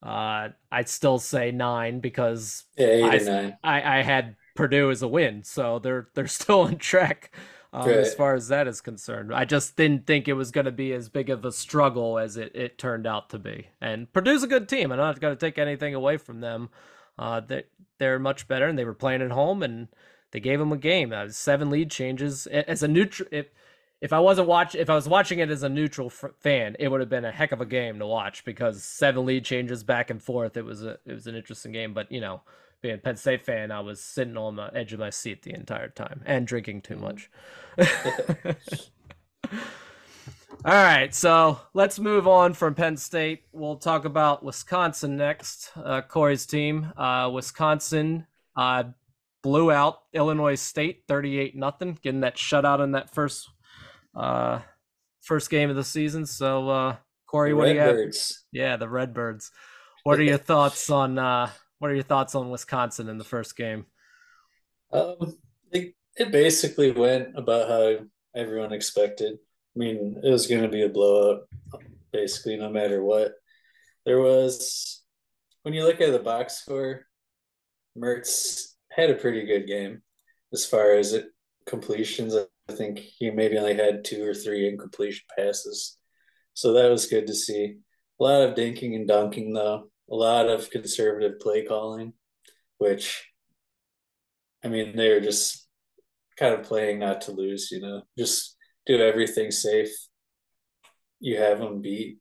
Uh, 0.00 0.50
I'd 0.70 0.88
still 0.88 1.18
say 1.18 1.50
nine 1.50 1.98
because 1.98 2.64
yeah, 2.76 2.86
eight 2.86 3.28
I, 3.28 3.32
nine. 3.32 3.56
I 3.64 3.98
I 3.98 4.02
had 4.02 4.36
Purdue 4.54 4.92
as 4.92 5.02
a 5.02 5.08
win, 5.08 5.42
so 5.42 5.80
they're 5.80 6.06
they're 6.14 6.26
still 6.28 6.60
on 6.60 6.78
track 6.78 7.34
um, 7.72 7.88
right. 7.88 7.98
as 7.98 8.14
far 8.14 8.34
as 8.34 8.48
that 8.48 8.68
is 8.68 8.80
concerned. 8.80 9.34
I 9.34 9.44
just 9.44 9.76
didn't 9.76 10.06
think 10.06 10.28
it 10.28 10.34
was 10.34 10.50
going 10.50 10.66
to 10.66 10.72
be 10.72 10.92
as 10.92 11.08
big 11.08 11.30
of 11.30 11.44
a 11.44 11.52
struggle 11.52 12.18
as 12.18 12.36
it, 12.36 12.52
it 12.54 12.78
turned 12.78 13.06
out 13.06 13.30
to 13.30 13.38
be. 13.38 13.68
And 13.80 14.12
Purdue's 14.12 14.42
a 14.42 14.48
good 14.48 14.68
team. 14.68 14.92
I'm 14.92 14.98
not 14.98 15.20
going 15.20 15.34
to 15.34 15.40
take 15.40 15.58
anything 15.58 15.94
away 15.94 16.18
from 16.18 16.40
them. 16.40 16.68
Uh, 17.18 17.40
they, 17.40 17.64
they're 17.98 18.18
much 18.18 18.46
better, 18.46 18.66
and 18.66 18.78
they 18.78 18.84
were 18.84 18.94
playing 18.94 19.22
at 19.22 19.30
home, 19.30 19.62
and 19.62 19.88
they 20.32 20.40
gave 20.40 20.58
them 20.58 20.72
a 20.72 20.76
game. 20.76 21.12
Uh, 21.12 21.28
seven 21.28 21.70
lead 21.70 21.90
changes. 21.90 22.46
As 22.46 22.82
a 22.82 22.88
neutral, 22.88 23.28
if, 23.32 23.46
if 24.02 24.12
I 24.12 24.20
wasn't 24.20 24.48
watch, 24.48 24.74
if 24.74 24.90
I 24.90 24.94
was 24.94 25.08
watching 25.08 25.38
it 25.38 25.50
as 25.50 25.62
a 25.62 25.68
neutral 25.68 26.10
fan, 26.10 26.76
it 26.78 26.88
would 26.88 27.00
have 27.00 27.08
been 27.08 27.24
a 27.24 27.32
heck 27.32 27.52
of 27.52 27.60
a 27.60 27.66
game 27.66 27.98
to 28.00 28.06
watch 28.06 28.44
because 28.44 28.82
seven 28.82 29.24
lead 29.24 29.44
changes 29.44 29.82
back 29.82 30.10
and 30.10 30.22
forth. 30.22 30.56
It 30.58 30.64
was 30.64 30.82
a, 30.82 30.98
it 31.06 31.12
was 31.12 31.26
an 31.26 31.36
interesting 31.36 31.72
game, 31.72 31.94
but 31.94 32.12
you 32.12 32.20
know, 32.20 32.42
being 32.82 32.96
a 32.96 32.98
Penn 32.98 33.16
State 33.16 33.44
fan, 33.44 33.70
I 33.70 33.80
was 33.80 34.00
sitting 34.00 34.36
on 34.36 34.56
the 34.56 34.70
edge 34.74 34.92
of 34.92 35.00
my 35.00 35.10
seat 35.10 35.42
the 35.42 35.54
entire 35.54 35.88
time 35.88 36.22
and 36.26 36.46
drinking 36.46 36.82
too 36.82 36.96
much. 36.96 37.30
All 40.64 40.72
right, 40.72 41.12
so 41.14 41.60
let's 41.74 41.98
move 41.98 42.28
on 42.28 42.54
from 42.54 42.74
Penn 42.74 42.96
State. 42.96 43.44
We'll 43.52 43.76
talk 43.76 44.04
about 44.04 44.44
Wisconsin 44.44 45.16
next. 45.16 45.70
Uh, 45.76 46.02
Korey's 46.02 46.46
team, 46.46 46.92
uh, 46.96 47.30
Wisconsin, 47.32 48.26
uh, 48.56 48.84
blew 49.42 49.72
out 49.72 50.02
Illinois 50.12 50.54
State, 50.54 51.04
thirty-eight 51.08 51.56
nothing, 51.56 51.98
getting 52.02 52.20
that 52.20 52.36
shutout 52.36 52.82
in 52.82 52.92
that 52.92 53.12
first 53.12 53.48
uh, 54.14 54.60
first 55.20 55.50
game 55.50 55.68
of 55.70 55.74
the 55.74 55.84
season. 55.84 56.26
So, 56.26 56.68
uh, 56.68 56.96
Korey, 57.28 57.50
the 57.50 57.54
what 57.54 57.66
do 57.66 57.74
you 57.74 57.80
have? 57.80 57.96
Yeah, 58.52 58.76
the 58.76 58.88
Redbirds. 58.88 59.50
What 60.04 60.20
are 60.20 60.24
your 60.24 60.38
thoughts 60.38 60.90
on 60.90 61.18
uh, 61.18 61.50
what 61.82 61.90
are 61.90 61.94
your 61.94 62.04
thoughts 62.04 62.36
on 62.36 62.48
Wisconsin 62.48 63.08
in 63.08 63.18
the 63.18 63.24
first 63.24 63.56
game? 63.56 63.86
Um, 64.92 65.36
it, 65.72 65.96
it 66.16 66.30
basically 66.30 66.92
went 66.92 67.36
about 67.36 67.68
how 67.68 68.04
everyone 68.36 68.72
expected. 68.72 69.32
I 69.32 69.78
mean, 69.78 70.20
it 70.22 70.30
was 70.30 70.46
going 70.46 70.62
to 70.62 70.68
be 70.68 70.84
a 70.84 70.88
blowout, 70.88 71.40
basically, 72.12 72.56
no 72.56 72.70
matter 72.70 73.02
what. 73.02 73.32
There 74.06 74.20
was, 74.20 75.02
when 75.62 75.74
you 75.74 75.82
look 75.82 76.00
at 76.00 76.12
the 76.12 76.20
box 76.20 76.58
score, 76.58 77.04
Mertz 77.98 78.74
had 78.92 79.10
a 79.10 79.16
pretty 79.16 79.44
good 79.44 79.66
game 79.66 80.02
as 80.52 80.64
far 80.64 80.92
as 80.92 81.14
it 81.14 81.26
completions. 81.66 82.32
I 82.36 82.72
think 82.72 83.00
he 83.00 83.32
maybe 83.32 83.58
only 83.58 83.74
had 83.74 84.04
two 84.04 84.24
or 84.24 84.34
three 84.34 84.68
incompletion 84.68 85.24
passes. 85.36 85.98
So 86.54 86.74
that 86.74 86.90
was 86.90 87.06
good 87.06 87.26
to 87.26 87.34
see. 87.34 87.78
A 88.20 88.22
lot 88.22 88.42
of 88.42 88.54
dinking 88.54 88.94
and 88.94 89.08
dunking, 89.08 89.52
though 89.52 89.90
a 90.12 90.14
lot 90.14 90.48
of 90.48 90.70
conservative 90.70 91.40
play 91.40 91.64
calling, 91.64 92.12
which 92.78 93.24
I 94.64 94.68
mean, 94.68 94.96
they 94.96 95.08
were 95.10 95.20
just 95.20 95.66
kind 96.38 96.54
of 96.54 96.64
playing 96.64 97.00
not 97.00 97.22
to 97.22 97.32
lose, 97.32 97.70
you 97.72 97.80
know, 97.80 98.02
just 98.16 98.56
do 98.86 99.00
everything 99.00 99.50
safe. 99.50 99.90
You 101.18 101.38
have 101.38 101.58
them 101.58 101.80
beat, 101.80 102.18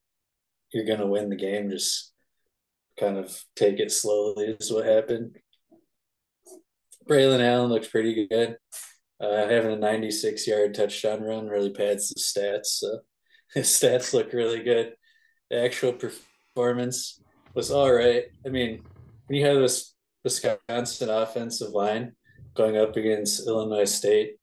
you're 0.71 0.85
going 0.85 0.99
to 0.99 1.07
win 1.07 1.29
the 1.29 1.35
game. 1.35 1.69
Just 1.69 2.13
kind 2.99 3.17
of 3.17 3.37
take 3.55 3.79
it 3.79 3.91
slowly, 3.91 4.57
is 4.59 4.71
what 4.71 4.85
happened. 4.85 5.37
Braylon 7.09 7.41
Allen 7.41 7.69
looks 7.69 7.87
pretty 7.87 8.27
good. 8.27 8.57
Uh, 9.19 9.47
having 9.47 9.71
a 9.71 9.75
96 9.75 10.47
yard 10.47 10.73
touchdown 10.73 11.21
run 11.21 11.47
really 11.47 11.71
pads 11.71 12.09
the 12.09 12.19
stats. 12.19 12.65
So 12.65 12.99
his 13.53 13.67
stats 13.67 14.13
look 14.13 14.33
really 14.33 14.63
good. 14.63 14.93
The 15.49 15.63
actual 15.63 15.93
performance, 15.93 17.21
was 17.53 17.71
all 17.71 17.91
right. 17.91 18.25
I 18.45 18.49
mean, 18.49 18.83
when 19.27 19.39
you 19.39 19.45
have 19.45 19.57
this 19.57 19.93
Wisconsin 20.23 21.09
offensive 21.09 21.71
line 21.71 22.13
going 22.53 22.77
up 22.77 22.95
against 22.95 23.47
Illinois 23.47 23.85
State, 23.85 24.35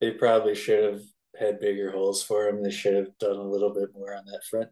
they 0.00 0.12
probably 0.12 0.54
should 0.54 0.84
have 0.84 1.00
had 1.38 1.60
bigger 1.60 1.90
holes 1.90 2.22
for 2.22 2.44
them. 2.44 2.62
They 2.62 2.70
should 2.70 2.94
have 2.94 3.16
done 3.18 3.36
a 3.36 3.42
little 3.42 3.72
bit 3.72 3.90
more 3.94 4.14
on 4.14 4.24
that 4.26 4.44
front. 4.50 4.68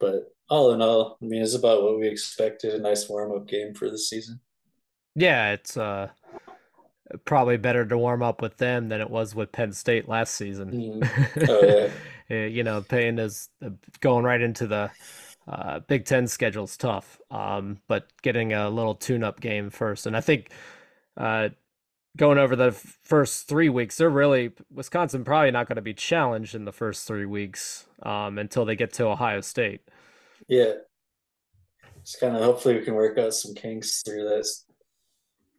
But 0.00 0.32
all 0.48 0.72
in 0.72 0.82
all, 0.82 1.18
I 1.22 1.24
mean, 1.24 1.42
it's 1.42 1.54
about 1.54 1.82
what 1.82 1.98
we 1.98 2.08
expected. 2.08 2.74
A 2.74 2.78
nice 2.78 3.08
warm 3.08 3.32
up 3.32 3.46
game 3.46 3.74
for 3.74 3.90
the 3.90 3.98
season. 3.98 4.40
Yeah, 5.14 5.52
it's 5.52 5.76
uh 5.76 6.08
probably 7.24 7.56
better 7.56 7.84
to 7.86 7.98
warm 7.98 8.22
up 8.22 8.42
with 8.42 8.56
them 8.56 8.88
than 8.88 9.00
it 9.00 9.10
was 9.10 9.34
with 9.34 9.52
Penn 9.52 9.72
State 9.72 10.08
last 10.08 10.34
season. 10.34 10.70
Mm. 10.72 11.48
Oh 11.48 11.90
yeah. 12.28 12.46
you 12.46 12.64
know, 12.64 12.80
Payne 12.80 13.18
is 13.18 13.48
uh, 13.64 13.70
going 14.00 14.24
right 14.24 14.40
into 14.40 14.66
the 14.66 14.90
uh, 15.48 15.80
Big 15.80 16.04
Ten 16.04 16.26
schedule's 16.26 16.76
tough, 16.76 17.20
um, 17.30 17.78
but 17.88 18.08
getting 18.22 18.52
a 18.52 18.70
little 18.70 18.94
tune-up 18.94 19.40
game 19.40 19.70
first, 19.70 20.06
and 20.06 20.16
I 20.16 20.20
think 20.20 20.50
uh, 21.16 21.50
going 22.16 22.38
over 22.38 22.54
the 22.56 22.72
first 22.72 23.48
three 23.48 23.68
weeks, 23.68 23.96
they're 23.96 24.10
really 24.10 24.52
Wisconsin 24.72 25.24
probably 25.24 25.50
not 25.50 25.68
going 25.68 25.76
to 25.76 25.82
be 25.82 25.94
challenged 25.94 26.54
in 26.54 26.64
the 26.64 26.72
first 26.72 27.06
three 27.06 27.26
weeks 27.26 27.86
um, 28.02 28.38
until 28.38 28.64
they 28.64 28.76
get 28.76 28.92
to 28.94 29.06
Ohio 29.06 29.40
State. 29.40 29.80
Yeah, 30.48 30.74
just 32.04 32.20
kind 32.20 32.36
of 32.36 32.42
hopefully 32.42 32.78
we 32.78 32.84
can 32.84 32.94
work 32.94 33.18
out 33.18 33.34
some 33.34 33.54
kinks 33.54 34.02
through 34.02 34.28
this, 34.28 34.64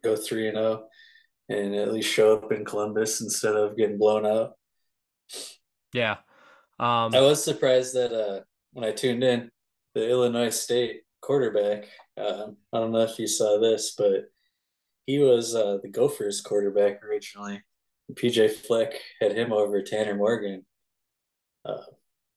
go 0.04 0.16
three 0.16 0.48
and 0.48 0.58
zero, 0.58 0.84
oh, 0.84 1.54
and 1.54 1.76
at 1.76 1.94
least 1.94 2.12
show 2.12 2.38
up 2.38 2.52
in 2.52 2.66
Columbus 2.66 3.22
instead 3.22 3.56
of 3.56 3.78
getting 3.78 3.98
blown 3.98 4.26
out. 4.26 4.54
Yeah, 5.94 6.18
um, 6.80 7.16
I 7.16 7.22
was 7.22 7.44
surprised 7.44 7.96
that 7.96 8.14
uh, 8.14 8.42
when 8.74 8.86
I 8.86 8.92
tuned 8.92 9.24
in, 9.24 9.50
the 9.96 10.08
Illinois 10.08 10.50
State 10.50 11.02
quarterback. 11.22 11.86
Um, 12.18 12.58
I 12.72 12.80
don't 12.80 12.92
know 12.92 13.02
if 13.02 13.18
you 13.18 13.28
saw 13.28 13.60
this, 13.60 13.96
but 13.98 14.26
he 15.08 15.20
was 15.20 15.56
uh, 15.56 15.78
the 15.82 15.90
Gophers 15.90 16.42
quarterback 16.42 17.04
originally. 17.04 17.64
PJ 18.14 18.52
Fleck 18.52 18.94
had 19.20 19.36
him 19.36 19.52
over 19.52 19.82
Tanner 19.82 20.16
Morgan. 20.16 20.66
Uh, 21.64 21.82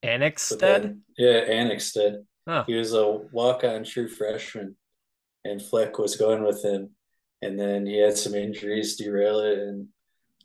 Annexstad? 0.02 0.98
Yeah, 1.18 1.44
Annexstad. 1.44 2.24
Huh. 2.46 2.64
He 2.66 2.74
was 2.74 2.94
a 2.94 3.06
walk 3.32 3.64
on 3.64 3.84
true 3.84 4.08
freshman, 4.08 4.76
and 5.44 5.60
Fleck 5.60 5.98
was 5.98 6.16
going 6.16 6.42
with 6.42 6.64
him. 6.64 6.90
And 7.42 7.58
then 7.58 7.86
he 7.86 7.98
had 7.98 8.16
some 8.16 8.34
injuries 8.34 8.96
derail 8.96 9.40
it, 9.40 9.58
and 9.58 9.88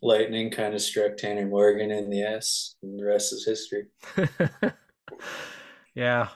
lightning 0.02 0.50
kind 0.50 0.74
of 0.74 0.82
struck 0.82 1.16
Tanner 1.16 1.46
Morgan 1.46 1.90
in 1.90 2.10
the 2.10 2.24
ass, 2.24 2.76
and 2.82 2.98
the 2.98 3.04
rest 3.04 3.32
is 3.32 3.44
history. 3.46 3.86
yeah, 5.94 6.22
uh, 6.22 6.28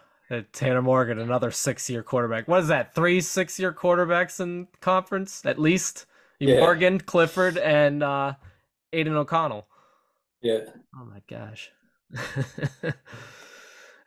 Tanner 0.53 0.83
Morgan, 0.83 1.19
another 1.19 1.51
six-year 1.51 2.03
quarterback. 2.03 2.49
What 2.49 2.61
is 2.61 2.69
that? 2.69 2.95
Three 2.95 3.21
six-year 3.21 3.73
quarterbacks 3.73 4.41
in 4.41 4.69
conference 4.81 5.45
at 5.45 5.59
least. 5.59 6.07
Yeah. 6.39 6.61
Morgan, 6.61 7.01
Clifford, 7.01 7.57
and 7.57 8.03
uh, 8.03 8.35
Aidan 8.93 9.17
O'Connell. 9.17 9.67
Yeah. 10.41 10.61
Oh 10.95 11.05
my 11.05 11.23
gosh. 11.29 11.71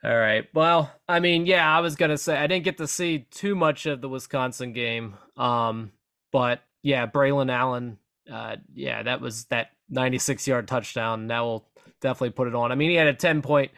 All 0.04 0.16
right. 0.16 0.48
Well, 0.54 0.92
I 1.08 1.20
mean, 1.20 1.46
yeah, 1.46 1.76
I 1.76 1.80
was 1.80 1.94
gonna 1.94 2.18
say 2.18 2.36
I 2.36 2.46
didn't 2.46 2.64
get 2.64 2.78
to 2.78 2.86
see 2.86 3.26
too 3.30 3.54
much 3.54 3.86
of 3.86 4.00
the 4.00 4.08
Wisconsin 4.08 4.72
game, 4.72 5.14
um, 5.36 5.92
but 6.32 6.62
yeah, 6.82 7.06
Braylon 7.06 7.50
Allen, 7.52 7.98
uh, 8.30 8.56
yeah, 8.74 9.02
that 9.02 9.20
was 9.20 9.44
that 9.46 9.70
96 9.90 10.46
yard 10.48 10.66
touchdown. 10.66 11.28
That 11.28 11.40
will 11.40 11.68
definitely 12.00 12.30
put 12.30 12.48
it 12.48 12.54
on. 12.54 12.72
I 12.72 12.74
mean, 12.74 12.90
he 12.90 12.96
had 12.96 13.06
a 13.06 13.14
10 13.14 13.42
point 13.42 13.70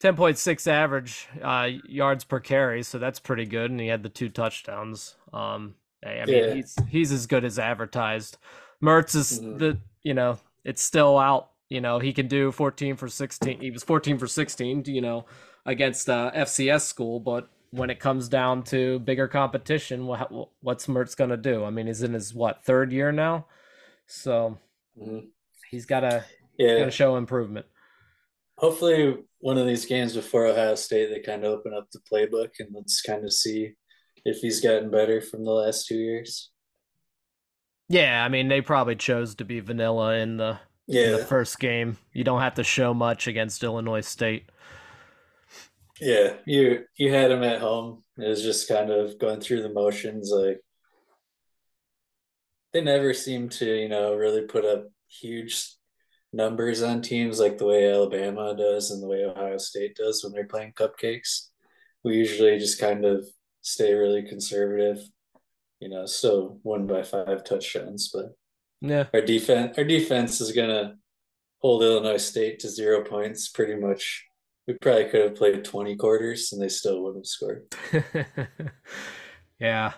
10.6 0.00 0.66
average 0.66 1.28
uh, 1.42 1.68
yards 1.86 2.24
per 2.24 2.40
carry, 2.40 2.82
so 2.82 2.98
that's 2.98 3.20
pretty 3.20 3.44
good. 3.44 3.70
And 3.70 3.78
he 3.78 3.88
had 3.88 4.02
the 4.02 4.08
two 4.08 4.30
touchdowns. 4.30 5.16
Um, 5.32 5.74
I 6.04 6.24
mean, 6.24 6.28
yeah. 6.28 6.54
he's 6.54 6.76
he's 6.88 7.12
as 7.12 7.26
good 7.26 7.44
as 7.44 7.58
advertised. 7.58 8.38
Mertz 8.82 9.14
is 9.14 9.40
mm-hmm. 9.40 9.58
the 9.58 9.78
you 10.02 10.14
know 10.14 10.38
it's 10.64 10.82
still 10.82 11.18
out. 11.18 11.50
You 11.68 11.82
know 11.82 11.98
he 11.98 12.12
can 12.12 12.28
do 12.28 12.50
14 12.50 12.96
for 12.96 13.08
16. 13.08 13.60
He 13.60 13.70
was 13.70 13.84
14 13.84 14.18
for 14.18 14.26
16. 14.26 14.84
You 14.86 15.02
know 15.02 15.26
against 15.66 16.08
uh, 16.08 16.30
FCS 16.34 16.82
school, 16.82 17.20
but 17.20 17.50
when 17.70 17.90
it 17.90 18.00
comes 18.00 18.28
down 18.28 18.62
to 18.64 18.98
bigger 19.00 19.28
competition, 19.28 20.06
what, 20.06 20.32
what's 20.62 20.86
Mertz 20.86 21.14
gonna 21.14 21.36
do? 21.36 21.64
I 21.64 21.70
mean, 21.70 21.86
he's 21.86 22.02
in 22.02 22.14
his 22.14 22.32
what 22.32 22.64
third 22.64 22.90
year 22.90 23.12
now, 23.12 23.44
so 24.06 24.56
mm-hmm. 24.98 25.26
he's 25.70 25.84
got 25.84 26.00
to 26.00 26.24
yeah. 26.56 26.88
show 26.88 27.16
improvement 27.16 27.66
hopefully 28.60 29.16
one 29.38 29.56
of 29.56 29.66
these 29.66 29.86
games 29.86 30.14
before 30.14 30.46
Ohio 30.46 30.74
State, 30.74 31.08
they 31.10 31.20
kind 31.20 31.44
of 31.44 31.52
open 31.52 31.72
up 31.74 31.88
the 31.90 32.00
playbook 32.00 32.50
and 32.58 32.68
let's 32.72 33.00
kind 33.00 33.24
of 33.24 33.32
see 33.32 33.72
if 34.24 34.36
he's 34.38 34.60
gotten 34.60 34.90
better 34.90 35.20
from 35.20 35.44
the 35.44 35.50
last 35.50 35.86
two 35.86 35.96
years. 35.96 36.50
Yeah, 37.88 38.24
I 38.24 38.28
mean 38.28 38.48
they 38.48 38.60
probably 38.60 38.94
chose 38.94 39.34
to 39.36 39.44
be 39.44 39.58
vanilla 39.60 40.14
in 40.18 40.36
the 40.36 40.60
yeah. 40.86 41.06
in 41.06 41.12
the 41.12 41.24
first 41.24 41.58
game. 41.58 41.96
You 42.12 42.22
don't 42.22 42.42
have 42.42 42.54
to 42.54 42.64
show 42.64 42.94
much 42.94 43.26
against 43.26 43.64
Illinois 43.64 44.06
State. 44.06 44.44
Yeah, 46.00 46.34
you 46.46 46.84
you 46.96 47.12
had 47.12 47.30
him 47.30 47.42
at 47.42 47.60
home. 47.60 48.04
It 48.16 48.28
was 48.28 48.42
just 48.42 48.68
kind 48.68 48.90
of 48.90 49.18
going 49.18 49.40
through 49.40 49.62
the 49.62 49.72
motions. 49.72 50.30
Like 50.30 50.60
they 52.72 52.82
never 52.82 53.12
seem 53.14 53.48
to, 53.48 53.64
you 53.64 53.88
know, 53.88 54.14
really 54.14 54.42
put 54.42 54.64
up 54.64 54.86
huge 55.08 55.74
numbers 56.32 56.82
on 56.82 57.02
teams 57.02 57.40
like 57.40 57.58
the 57.58 57.66
way 57.66 57.90
Alabama 57.90 58.54
does 58.56 58.90
and 58.90 59.02
the 59.02 59.08
way 59.08 59.24
Ohio 59.24 59.58
State 59.58 59.96
does 59.96 60.22
when 60.22 60.32
they're 60.32 60.46
playing 60.46 60.72
cupcakes. 60.72 61.48
We 62.04 62.16
usually 62.16 62.58
just 62.58 62.80
kind 62.80 63.04
of 63.04 63.26
stay 63.60 63.94
really 63.94 64.22
conservative. 64.22 65.02
You 65.80 65.88
know, 65.88 66.06
so 66.06 66.58
one 66.62 66.86
by 66.86 67.02
five 67.02 67.42
touchdowns, 67.44 68.10
but 68.12 68.34
yeah, 68.80 69.06
our 69.14 69.22
defense 69.22 69.76
our 69.78 69.84
defense 69.84 70.40
is 70.40 70.52
gonna 70.52 70.96
hold 71.58 71.82
Illinois 71.82 72.18
State 72.18 72.60
to 72.60 72.68
zero 72.68 73.02
points 73.02 73.48
pretty 73.48 73.76
much. 73.76 74.26
We 74.66 74.74
probably 74.74 75.06
could 75.06 75.22
have 75.22 75.36
played 75.36 75.64
twenty 75.64 75.96
quarters 75.96 76.52
and 76.52 76.60
they 76.60 76.68
still 76.68 77.02
wouldn't 77.02 77.24
have 77.24 77.26
scored. 77.26 77.74
yeah. 79.58 79.92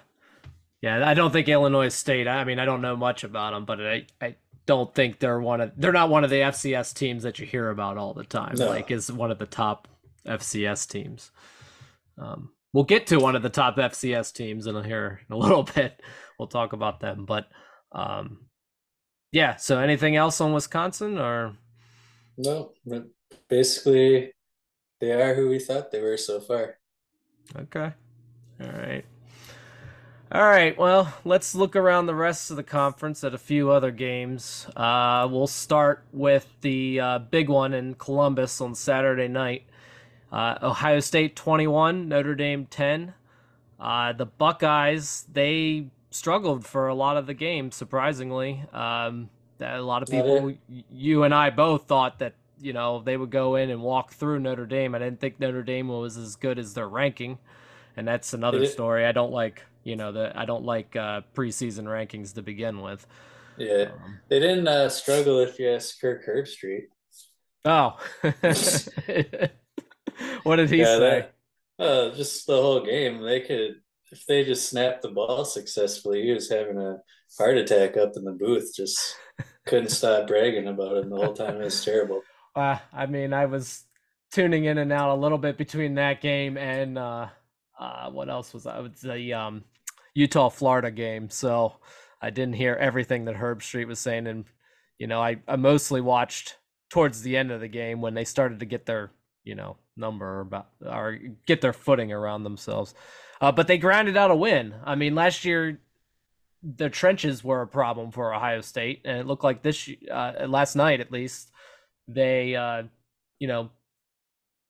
Yeah, 0.80 1.08
I 1.08 1.14
don't 1.14 1.30
think 1.32 1.48
Illinois 1.48 1.90
State. 1.90 2.26
I 2.26 2.42
mean, 2.42 2.58
I 2.58 2.64
don't 2.64 2.82
know 2.82 2.96
much 2.96 3.22
about 3.22 3.52
them, 3.52 3.64
but 3.64 3.80
I, 3.80 4.06
I 4.20 4.34
don't 4.66 4.94
think 4.94 5.18
they're 5.18 5.40
one 5.40 5.60
of 5.60 5.72
they're 5.76 5.92
not 5.92 6.10
one 6.10 6.24
of 6.24 6.30
the 6.30 6.36
FCS 6.36 6.94
teams 6.94 7.22
that 7.24 7.38
you 7.38 7.46
hear 7.46 7.70
about 7.70 7.96
all 7.96 8.14
the 8.14 8.24
time. 8.24 8.54
No. 8.56 8.68
Like 8.68 8.90
is 8.90 9.10
one 9.10 9.30
of 9.30 9.38
the 9.38 9.46
top 9.46 9.88
FCS 10.26 10.88
teams. 10.88 11.30
Um, 12.18 12.50
we'll 12.72 12.84
get 12.84 13.06
to 13.08 13.18
one 13.18 13.36
of 13.36 13.42
the 13.42 13.48
top 13.48 13.76
FCS 13.76 14.32
teams 14.32 14.66
in 14.66 14.82
here 14.84 15.20
in 15.28 15.34
a 15.34 15.38
little 15.38 15.64
bit. 15.64 16.00
We'll 16.38 16.48
talk 16.48 16.72
about 16.72 17.00
them, 17.00 17.24
but 17.24 17.46
um, 17.92 18.46
yeah. 19.32 19.56
So 19.56 19.78
anything 19.78 20.16
else 20.16 20.40
on 20.40 20.52
Wisconsin 20.52 21.18
or? 21.18 21.56
No, 22.38 22.72
basically, 23.48 24.32
they 25.00 25.12
are 25.12 25.34
who 25.34 25.48
we 25.48 25.58
thought 25.58 25.90
they 25.90 26.00
were 26.00 26.16
so 26.16 26.40
far. 26.40 26.78
Okay. 27.56 27.92
All 28.60 28.68
right. 28.68 29.04
All 30.34 30.40
right, 30.40 30.78
well, 30.78 31.12
let's 31.26 31.54
look 31.54 31.76
around 31.76 32.06
the 32.06 32.14
rest 32.14 32.50
of 32.50 32.56
the 32.56 32.62
conference 32.62 33.22
at 33.22 33.34
a 33.34 33.38
few 33.38 33.70
other 33.70 33.90
games. 33.90 34.66
Uh, 34.74 35.28
we'll 35.30 35.46
start 35.46 36.04
with 36.10 36.48
the 36.62 37.00
uh, 37.00 37.18
big 37.18 37.50
one 37.50 37.74
in 37.74 37.92
Columbus 37.96 38.58
on 38.62 38.74
Saturday 38.74 39.28
night. 39.28 39.64
Uh, 40.32 40.56
Ohio 40.62 41.00
State 41.00 41.36
21, 41.36 42.08
Notre 42.08 42.34
Dame 42.34 42.64
10. 42.64 43.12
Uh, 43.78 44.14
the 44.14 44.24
Buckeyes, 44.24 45.26
they 45.30 45.88
struggled 46.10 46.64
for 46.64 46.88
a 46.88 46.94
lot 46.94 47.18
of 47.18 47.26
the 47.26 47.34
game, 47.34 47.70
surprisingly. 47.70 48.64
Um, 48.72 49.28
a 49.60 49.82
lot 49.82 50.02
of 50.02 50.08
people, 50.08 50.54
you 50.90 51.24
and 51.24 51.34
I 51.34 51.50
both 51.50 51.84
thought 51.84 52.20
that, 52.20 52.32
you 52.58 52.72
know, 52.72 53.02
they 53.02 53.18
would 53.18 53.30
go 53.30 53.56
in 53.56 53.68
and 53.68 53.82
walk 53.82 54.14
through 54.14 54.40
Notre 54.40 54.64
Dame. 54.64 54.94
I 54.94 54.98
didn't 54.98 55.20
think 55.20 55.38
Notre 55.40 55.62
Dame 55.62 55.88
was 55.88 56.16
as 56.16 56.36
good 56.36 56.58
as 56.58 56.72
their 56.72 56.88
ranking. 56.88 57.36
And 57.98 58.08
that's 58.08 58.32
another 58.32 58.64
story. 58.64 59.04
I 59.04 59.12
don't 59.12 59.32
like 59.32 59.66
you 59.84 59.96
know, 59.96 60.12
that 60.12 60.36
I 60.36 60.44
don't 60.44 60.64
like 60.64 60.96
uh, 60.96 61.22
preseason 61.34 61.84
rankings 61.84 62.34
to 62.34 62.42
begin 62.42 62.80
with. 62.80 63.06
Yeah, 63.56 63.90
um, 63.92 64.20
they 64.28 64.40
didn't 64.40 64.68
uh, 64.68 64.88
struggle 64.88 65.40
if 65.40 65.58
you 65.58 65.70
ask 65.70 66.00
Kirk 66.00 66.26
Herbstreit. 66.26 66.84
Oh, 67.64 67.96
what 70.42 70.56
did 70.56 70.70
he 70.70 70.78
yeah, 70.78 70.96
say? 70.96 71.28
That, 71.78 71.84
uh, 71.84 72.14
just 72.14 72.46
the 72.46 72.60
whole 72.60 72.84
game. 72.84 73.22
They 73.22 73.40
could, 73.40 73.76
if 74.10 74.26
they 74.26 74.44
just 74.44 74.68
snapped 74.68 75.02
the 75.02 75.10
ball 75.10 75.44
successfully. 75.44 76.22
He 76.22 76.32
was 76.32 76.50
having 76.50 76.78
a 76.78 76.98
heart 77.38 77.58
attack 77.58 77.96
up 77.96 78.12
in 78.16 78.24
the 78.24 78.32
booth. 78.32 78.72
Just 78.74 79.16
couldn't 79.66 79.90
stop 79.90 80.26
bragging 80.26 80.68
about 80.68 80.96
it 80.96 81.08
the 81.08 81.16
whole 81.16 81.34
time. 81.34 81.60
It 81.60 81.64
was 81.64 81.84
terrible. 81.84 82.22
Uh, 82.54 82.78
I 82.92 83.06
mean, 83.06 83.32
I 83.32 83.46
was 83.46 83.84
tuning 84.32 84.64
in 84.64 84.78
and 84.78 84.92
out 84.92 85.10
a 85.10 85.20
little 85.20 85.38
bit 85.38 85.56
between 85.56 85.94
that 85.94 86.20
game 86.20 86.56
and 86.56 86.98
uh, 86.98 87.28
uh, 87.78 88.10
what 88.10 88.28
else 88.28 88.52
was 88.52 88.66
I? 88.66 88.78
It 88.78 88.82
was 88.82 89.00
the 89.00 89.34
um, 89.34 89.64
Utah 90.14 90.48
Florida 90.48 90.90
game, 90.90 91.30
so 91.30 91.74
I 92.20 92.30
didn't 92.30 92.54
hear 92.54 92.74
everything 92.74 93.24
that 93.24 93.36
Herbstreit 93.36 93.86
was 93.86 93.98
saying, 93.98 94.26
and 94.26 94.44
you 94.98 95.06
know, 95.06 95.20
I, 95.20 95.38
I 95.48 95.56
mostly 95.56 96.00
watched 96.00 96.56
towards 96.90 97.22
the 97.22 97.36
end 97.36 97.50
of 97.50 97.60
the 97.60 97.68
game 97.68 98.00
when 98.00 98.14
they 98.14 98.24
started 98.24 98.60
to 98.60 98.66
get 98.66 98.86
their 98.86 99.10
you 99.44 99.54
know 99.54 99.76
number 99.96 100.40
about 100.40 100.68
or 100.80 101.18
get 101.46 101.60
their 101.60 101.72
footing 101.72 102.12
around 102.12 102.44
themselves. 102.44 102.94
Uh, 103.40 103.50
but 103.50 103.66
they 103.66 103.78
grounded 103.78 104.16
out 104.16 104.30
a 104.30 104.36
win. 104.36 104.74
I 104.84 104.94
mean, 104.94 105.14
last 105.14 105.44
year 105.44 105.80
the 106.62 106.88
trenches 106.88 107.42
were 107.42 107.62
a 107.62 107.66
problem 107.66 108.12
for 108.12 108.32
Ohio 108.32 108.60
State, 108.60 109.02
and 109.04 109.18
it 109.18 109.26
looked 109.26 109.44
like 109.44 109.62
this 109.62 109.90
uh, 110.10 110.46
last 110.46 110.76
night 110.76 111.00
at 111.00 111.10
least 111.10 111.50
they 112.06 112.54
uh, 112.54 112.84
you 113.38 113.48
know 113.48 113.70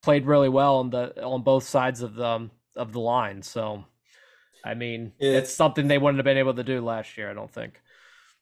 played 0.02 0.26
really 0.26 0.48
well 0.48 0.76
on 0.76 0.90
the 0.90 1.22
on 1.22 1.42
both 1.42 1.64
sides 1.64 2.02
of 2.02 2.14
the 2.14 2.26
um, 2.26 2.50
of 2.76 2.92
the 2.92 3.00
line. 3.00 3.42
So 3.42 3.84
I 4.64 4.74
mean, 4.74 5.12
it's 5.18 5.52
something 5.52 5.88
they 5.88 5.98
wouldn't 5.98 6.18
have 6.18 6.24
been 6.24 6.38
able 6.38 6.54
to 6.54 6.64
do 6.64 6.80
last 6.80 7.16
year. 7.18 7.30
I 7.30 7.34
don't 7.34 7.52
think. 7.52 7.80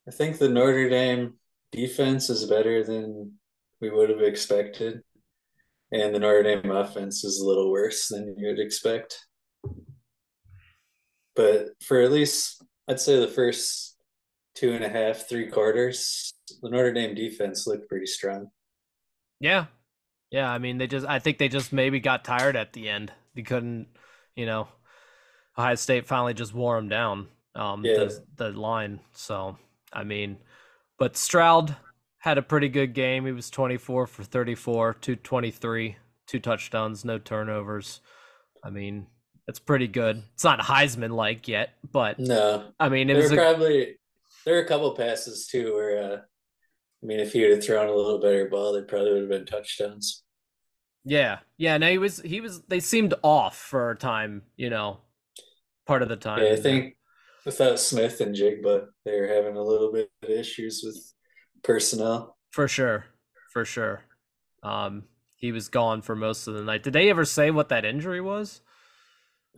I 0.09 0.11
think 0.11 0.39
the 0.39 0.49
Notre 0.49 0.89
Dame 0.89 1.35
defense 1.73 2.31
is 2.31 2.45
better 2.45 2.83
than 2.85 3.35
we 3.81 3.91
would 3.91 4.11
have 4.11 4.23
expected. 4.23 5.03
and 5.93 6.15
the 6.15 6.19
Notre 6.21 6.43
Dame 6.43 6.71
offense 6.71 7.25
is 7.25 7.41
a 7.41 7.47
little 7.47 7.71
worse 7.71 8.09
than 8.09 8.35
you 8.39 8.49
would 8.49 8.61
expect. 8.61 9.19
But 11.35 11.69
for 11.83 12.01
at 12.01 12.13
least, 12.13 12.63
I'd 12.89 13.01
say 13.01 13.19
the 13.19 13.29
first 13.29 13.97
two 14.55 14.73
and 14.73 14.85
a 14.85 14.89
half, 14.89 15.29
three 15.29 15.49
quarters, 15.49 16.35
the 16.63 16.71
Notre 16.71 16.93
Dame 16.93 17.15
defense 17.15 17.67
looked 17.67 17.89
pretty 17.89 18.07
strong. 18.07 18.49
Yeah. 19.41 19.67
Yeah. 20.31 20.51
I 20.51 20.59
mean, 20.59 20.79
they 20.79 20.87
just, 20.87 21.07
I 21.07 21.19
think 21.19 21.39
they 21.39 21.49
just 21.49 21.73
maybe 21.73 22.01
got 22.01 22.25
tired 22.25 22.57
at 22.57 22.73
the 22.73 22.89
end. 22.89 23.13
They 23.35 23.43
couldn't, 23.43 23.89
you 24.37 24.47
know, 24.47 24.69
Ohio 25.61 25.75
State 25.75 26.07
finally 26.07 26.35
just 26.35 26.55
wore 26.55 26.79
him 26.79 26.89
down, 26.89 27.29
um, 27.55 27.85
Yeah. 27.85 27.95
the, 28.05 28.25
the 28.37 28.51
line. 28.51 29.01
So, 29.13 29.59
I 29.93 30.05
mean, 30.05 30.39
but 30.99 31.17
Stroud 31.17 31.77
had 32.19 32.39
a 32.39 32.43
pretty 32.43 32.69
good 32.69 32.95
game. 32.95 33.27
He 33.27 33.33
was 33.33 33.51
24 33.51 34.07
for 34.07 34.23
34, 34.25 34.95
223, 34.95 35.97
two 36.27 36.41
touchdowns, 36.41 37.05
no 37.05 37.19
turnovers. 37.19 38.01
I 38.65 38.71
mean, 38.71 39.07
it's 39.49 39.59
pretty 39.59 39.89
good. 39.89 40.23
It's 40.35 40.45
not 40.45 40.61
Heisman 40.61 41.11
like 41.11 41.49
yet, 41.49 41.71
but 41.91 42.19
No, 42.19 42.73
I 42.79 42.89
mean, 42.89 43.09
it 43.11 43.15
there 43.15 43.23
was 43.23 43.31
were 43.33 43.39
a, 43.39 43.41
probably 43.41 43.97
there 44.45 44.55
were 44.55 44.63
a 44.63 44.69
couple 44.69 44.91
passes 44.95 45.47
too 45.47 45.75
where 45.75 46.03
uh, 46.03 46.17
I 47.03 47.07
mean, 47.07 47.21
if 47.21 47.33
he 47.33 47.41
would 47.43 47.51
have 47.53 47.65
thrown 47.65 47.89
a 47.89 47.95
little 47.95 48.19
better 48.21 48.49
ball, 48.49 48.73
they 48.73 48.83
probably 48.83 49.13
would 49.13 49.21
have 49.23 49.31
been 49.31 49.47
touchdowns. 49.47 50.23
yeah, 51.05 51.39
yeah. 51.57 51.79
No, 51.79 51.91
he 51.91 51.99
was, 51.99 52.21
he 52.21 52.41
was, 52.43 52.61
they 52.69 52.81
seemed 52.81 53.15
off 53.23 53.57
for 53.57 53.91
a 53.91 53.97
time, 53.97 54.43
you 54.57 54.69
know, 54.71 54.99
part 55.91 56.03
of 56.03 56.09
the 56.09 56.17
time. 56.17 56.41
Yeah, 56.41 56.53
I 56.53 56.57
think 56.57 56.97
without 57.45 57.81
Smith-Njigba, 57.81 58.87
they're 59.05 59.35
having 59.35 59.57
a 59.57 59.63
little 59.63 59.93
bit 59.93 60.09
of 60.23 60.31
issues 60.31 60.83
with 60.85 60.97
personnel. 61.65 62.37
For 62.53 62.69
sure. 62.69 63.07
For 63.53 63.65
sure. 63.65 64.05
Um, 64.63 65.03
he 65.35 65.51
was 65.51 65.69
gone 65.69 66.01
for 66.01 66.15
most 66.15 66.47
of 66.47 66.55
the 66.55 66.63
night. 66.63 66.85
Did 66.85 66.93
they 66.93 67.11
ever 67.11 67.25
say 67.25 67.51
what 67.51 67.71
that 67.71 67.85
injury 67.85 68.21
was? 68.21 68.61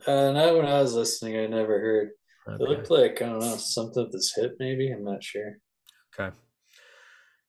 Uh, 0.07 0.31
not 0.31 0.55
when 0.55 0.65
I 0.65 0.81
was 0.81 0.95
listening, 0.95 1.37
I 1.37 1.45
never 1.45 1.79
heard. 1.79 2.09
It 2.47 2.61
looked 2.61 2.89
like 2.89 3.21
I 3.21 3.27
don't 3.27 3.39
know 3.39 3.55
something 3.57 4.03
with 4.03 4.13
his 4.13 4.33
hip, 4.35 4.55
maybe. 4.59 4.91
I'm 4.91 5.03
not 5.03 5.23
sure. 5.23 5.59
Okay. 6.19 6.35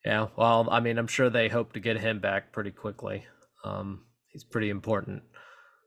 Yeah. 0.05 0.27
Well, 0.37 0.69
I 0.71 0.81
mean, 0.81 0.99
I'm 0.99 1.07
sure 1.07 1.31
they 1.31 1.49
hope 1.49 1.73
to 1.73 1.81
get 1.81 1.99
him 1.99 2.21
back 2.21 2.53
pretty 2.53 2.71
quickly. 2.71 3.25
Um, 3.65 4.05
he's 4.29 4.45
pretty 4.45 4.69
important. 4.69 5.23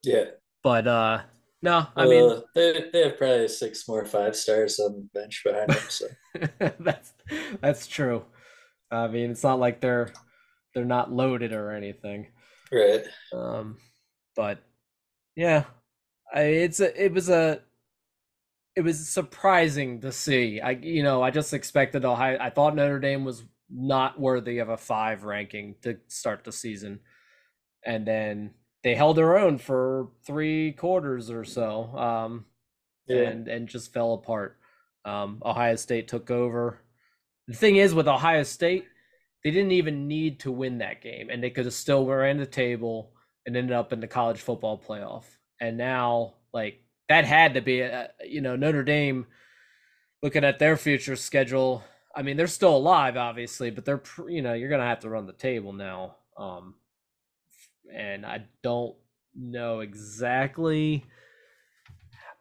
Yeah, 0.03 0.25
But 0.63 0.87
uh, 0.87 1.19
no, 1.61 1.87
I 1.95 2.05
mean, 2.05 2.41
they 2.53 2.89
they 2.93 3.03
have 3.03 3.17
probably 3.17 3.47
six 3.47 3.87
more 3.87 4.05
five 4.05 4.35
stars 4.35 4.79
on 4.79 4.93
the 4.93 5.19
bench 5.19 5.41
behind 5.43 5.69
them. 5.69 5.83
So 5.89 6.05
that's 6.79 7.13
that's 7.61 7.87
true. 7.87 8.25
I 8.91 9.07
mean, 9.07 9.31
it's 9.31 9.43
not 9.43 9.59
like 9.59 9.81
they're 9.81 10.11
they're 10.73 10.85
not 10.85 11.11
loaded 11.11 11.53
or 11.53 11.71
anything. 11.71 12.27
right, 12.71 13.03
Um, 13.33 13.77
but 14.35 14.59
yeah, 15.35 15.65
I, 16.33 16.41
it's 16.41 16.79
a 16.79 17.03
it 17.03 17.13
was 17.13 17.29
a 17.29 17.61
it 18.75 18.81
was 18.81 19.09
surprising 19.09 20.01
to 20.01 20.11
see. 20.11 20.61
I 20.61 20.71
you 20.71 21.03
know 21.03 21.23
I 21.23 21.31
just 21.31 21.53
expected 21.53 22.05
Ohio. 22.05 22.37
I 22.39 22.49
thought 22.49 22.75
Notre 22.75 22.99
Dame 22.99 23.25
was 23.25 23.43
not 23.69 24.19
worthy 24.19 24.59
of 24.59 24.69
a 24.69 24.77
five 24.77 25.23
ranking 25.23 25.75
to 25.81 25.97
start 26.07 26.43
the 26.43 26.51
season, 26.51 26.99
and 27.85 28.05
then 28.05 28.51
they 28.87 28.95
held 28.95 29.17
their 29.17 29.37
own 29.37 29.57
for 29.57 30.07
three 30.25 30.71
quarters 30.71 31.29
or 31.29 31.43
so. 31.43 31.83
Um, 31.97 32.45
yeah, 33.05 33.23
and 33.23 33.47
and 33.49 33.67
just 33.67 33.91
fell 33.91 34.13
apart. 34.13 34.57
Um, 35.03 35.41
Ohio 35.45 35.75
State 35.75 36.07
took 36.07 36.31
over. 36.31 36.79
The 37.47 37.55
thing 37.55 37.75
is, 37.75 37.93
with 37.93 38.07
Ohio 38.07 38.43
State, 38.43 38.85
they 39.43 39.51
didn't 39.51 39.73
even 39.73 40.07
need 40.07 40.39
to 40.41 40.51
win 40.51 40.77
that 40.77 41.01
game, 41.01 41.29
and 41.29 41.43
they 41.43 41.49
could 41.49 41.65
have 41.65 41.73
still 41.73 42.05
ran 42.05 42.37
the 42.37 42.45
table 42.45 43.11
and 43.45 43.57
ended 43.57 43.75
up 43.75 43.91
in 43.91 43.99
the 43.99 44.07
college 44.07 44.39
football 44.39 44.81
playoff. 44.81 45.25
And 45.59 45.77
now, 45.77 46.35
like 46.53 46.81
that 47.09 47.25
had 47.25 47.55
to 47.55 47.61
be, 47.61 47.81
a, 47.81 48.11
you 48.25 48.39
know, 48.41 48.55
Notre 48.55 48.83
Dame. 48.83 49.27
Looking 50.23 50.43
at 50.43 50.59
their 50.59 50.77
future 50.77 51.15
schedule, 51.15 51.83
I 52.15 52.23
mean, 52.23 52.37
they're 52.37 52.47
still 52.47 52.75
alive, 52.75 53.17
obviously, 53.17 53.69
but 53.69 53.85
they're, 53.85 54.01
you 54.27 54.41
know, 54.41 54.53
you're 54.53 54.69
gonna 54.69 54.83
have 54.87 55.01
to 55.01 55.09
run 55.09 55.27
the 55.27 55.33
table 55.33 55.73
now. 55.73 56.15
Um, 56.37 56.75
and 57.93 58.25
I 58.25 58.45
don't 58.63 58.95
know 59.35 59.79
exactly. 59.81 61.05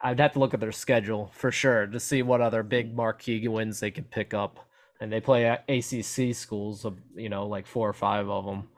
I'd 0.00 0.20
have 0.20 0.32
to 0.34 0.38
look 0.38 0.54
at 0.54 0.60
their 0.60 0.72
schedule 0.72 1.30
for 1.34 1.50
sure 1.50 1.86
to 1.86 1.98
see 1.98 2.22
what 2.22 2.40
other 2.40 2.62
big 2.62 2.94
marquee 2.94 3.46
wins 3.48 3.80
they 3.80 3.90
could 3.90 4.10
pick 4.10 4.34
up. 4.34 4.58
And 5.00 5.12
they 5.12 5.20
play 5.20 5.44
a- 5.44 5.62
ACC 5.68 6.34
schools, 6.34 6.84
of 6.84 6.98
you 7.14 7.28
know, 7.28 7.46
like 7.46 7.66
four 7.66 7.88
or 7.88 7.92
five 7.94 8.28
of 8.28 8.44
them. 8.46 8.68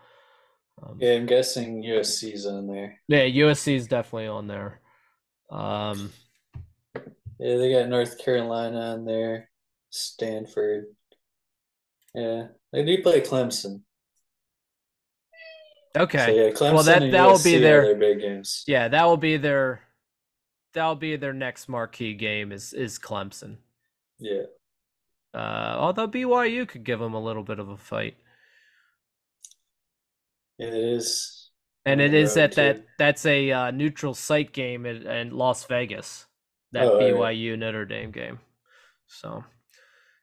Um, 0.82 0.98
yeah. 1.00 1.12
I'm 1.14 1.26
guessing 1.26 1.82
USC's 1.82 2.46
on 2.46 2.66
there. 2.68 3.00
yeah, 3.08 3.22
USC 3.24 3.74
is 3.74 3.86
definitely 3.88 4.28
on 4.28 4.46
there. 4.46 4.80
Um, 5.50 6.12
Yeah, 7.40 7.56
they 7.56 7.72
got 7.72 7.88
North 7.88 8.18
Carolina 8.18 8.78
on 8.92 9.04
there, 9.04 9.50
Stanford. 9.90 10.86
Yeah, 12.14 12.48
they 12.72 12.84
do 12.84 13.02
play 13.02 13.20
Clemson. 13.20 13.82
Okay, 16.02 16.26
So 16.26 16.32
yeah, 16.32 16.50
Clemson 16.50 16.84
that- 16.86 17.10
that 17.12 17.26
will 17.26 17.42
be 17.42 17.58
their- 17.58 17.94
big 17.96 18.20
games. 18.20 18.64
yeah, 18.66 18.88
that 18.88 19.04
will 19.04 19.16
be 19.16 19.36
their 19.36 19.82
that'll 20.74 20.94
be 20.96 21.16
their 21.16 21.32
next 21.32 21.68
marquee 21.68 22.14
game 22.14 22.52
is 22.52 22.72
is 22.72 22.98
Clemson. 22.98 23.56
Yeah, 24.18 24.42
Uh, 25.34 25.76
although 25.78 26.08
BYU 26.08 26.66
could 26.66 26.84
give 26.84 26.98
them 27.00 27.14
a 27.14 27.20
little 27.22 27.42
bit 27.44 27.58
of 27.58 27.68
a 27.68 27.76
fight. 27.76 28.16
yeah, 30.58 30.68
it 30.68 30.74
is. 30.74 31.50
And 31.84 32.00
it 32.02 32.12
is 32.12 32.36
at 32.36 32.52
that 32.56 32.84
that's 32.98 33.24
a 33.24 33.50
uh, 33.50 33.70
neutral 33.70 34.12
site 34.12 34.52
game 34.52 34.84
in, 34.84 35.06
in 35.06 35.30
Las 35.30 35.64
Vegas. 35.64 36.26
That 36.72 36.84
Oh, 36.84 37.00
all 37.00 37.20
right. 37.22 37.36
BYU 37.36 37.58
Notre 37.58 37.86
Dame 37.86 38.10
game. 38.10 38.40
So 39.06 39.42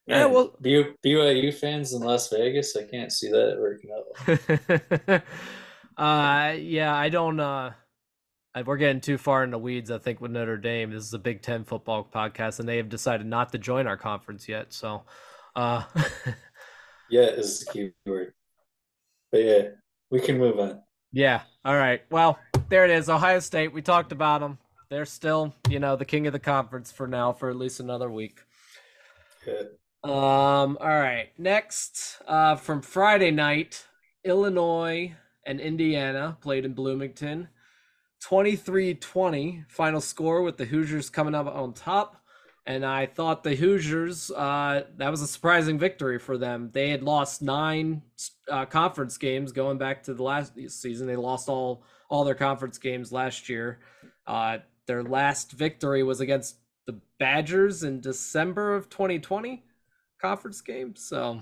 yeah, 0.05 0.25
well 0.27 0.55
BYU 0.61 1.51
fans 1.53 1.93
in 1.93 2.01
Las 2.03 2.29
Vegas, 2.29 2.75
I 2.75 2.83
can't 2.83 3.11
see 3.11 3.29
that 3.31 3.57
working 3.57 3.89
out. 3.95 5.21
uh 5.97 6.55
yeah, 6.57 6.95
I 6.95 7.09
don't 7.09 7.39
uh 7.39 7.71
we're 8.65 8.77
getting 8.77 9.01
too 9.01 9.17
far 9.17 9.43
in 9.43 9.51
the 9.51 9.57
weeds, 9.57 9.91
I 9.91 9.97
think, 9.97 10.21
with 10.21 10.31
Notre 10.31 10.57
Dame. 10.57 10.91
This 10.91 11.03
is 11.03 11.13
a 11.13 11.19
Big 11.19 11.41
Ten 11.41 11.65
football 11.65 12.07
podcast, 12.09 12.59
and 12.59 12.69
they 12.69 12.77
have 12.77 12.87
decided 12.87 13.27
not 13.27 13.51
to 13.51 13.57
join 13.57 13.85
our 13.85 13.97
conference 13.97 14.47
yet. 14.47 14.71
So, 14.71 15.03
uh, 15.57 15.83
Yeah, 17.09 17.23
is 17.23 17.59
the 17.59 17.71
key 17.71 17.91
word. 18.05 18.33
But 19.31 19.43
yeah, 19.43 19.61
we 20.09 20.19
can 20.19 20.37
move 20.37 20.59
on. 20.59 20.81
Yeah. 21.11 21.41
All 21.63 21.75
right. 21.75 22.01
Well, 22.09 22.39
there 22.69 22.85
it 22.85 22.91
is. 22.91 23.09
Ohio 23.09 23.39
State. 23.39 23.73
We 23.73 23.81
talked 23.81 24.11
about 24.11 24.41
them. 24.41 24.57
They're 24.89 25.05
still, 25.05 25.53
you 25.69 25.79
know, 25.79 25.95
the 25.95 26.05
king 26.05 26.27
of 26.27 26.33
the 26.33 26.39
conference 26.39 26.91
for 26.91 27.07
now, 27.07 27.33
for 27.33 27.49
at 27.49 27.55
least 27.55 27.79
another 27.79 28.09
week. 28.09 28.39
Yeah. 29.45 29.61
Um. 30.03 30.77
All 30.79 30.87
right. 30.87 31.29
Next, 31.37 32.21
uh, 32.27 32.55
from 32.55 32.81
Friday 32.81 33.31
night, 33.31 33.85
Illinois 34.23 35.15
and 35.45 35.59
Indiana 35.59 36.37
played 36.41 36.65
in 36.65 36.73
Bloomington. 36.73 37.49
23-20 38.23 39.69
final 39.69 40.01
score 40.01 40.41
with 40.41 40.57
the 40.57 40.65
Hoosiers 40.65 41.09
coming 41.09 41.35
up 41.35 41.47
on 41.47 41.73
top. 41.73 42.21
And 42.67 42.83
I 42.83 43.05
thought 43.05 43.43
the 43.43 43.55
Hoosiers, 43.55 44.31
uh, 44.31 44.85
that 44.97 45.11
was 45.11 45.21
a 45.21 45.27
surprising 45.27 45.77
victory 45.77 46.17
for 46.17 46.35
them. 46.37 46.71
They 46.73 46.89
had 46.89 47.03
lost 47.03 47.43
nine 47.43 48.01
uh, 48.49 48.65
conference 48.65 49.19
games 49.19 49.51
going 49.51 49.77
back 49.77 50.01
to 50.03 50.15
the 50.15 50.23
last 50.23 50.53
season. 50.69 51.05
They 51.05 51.15
lost 51.15 51.47
all 51.47 51.83
all 52.09 52.23
their 52.23 52.35
conference 52.35 52.77
games 52.77 53.11
last 53.11 53.49
year. 53.49 53.79
Uh, 54.25 54.59
their 54.87 55.03
last 55.03 55.51
victory 55.51 56.03
was 56.03 56.19
against 56.19 56.57
the 56.85 56.99
Badgers 57.19 57.83
in 57.83 58.01
December 58.01 58.75
of 58.75 58.89
2020 58.89 59.63
conference 60.19 60.61
game. 60.61 60.95
So, 60.95 61.41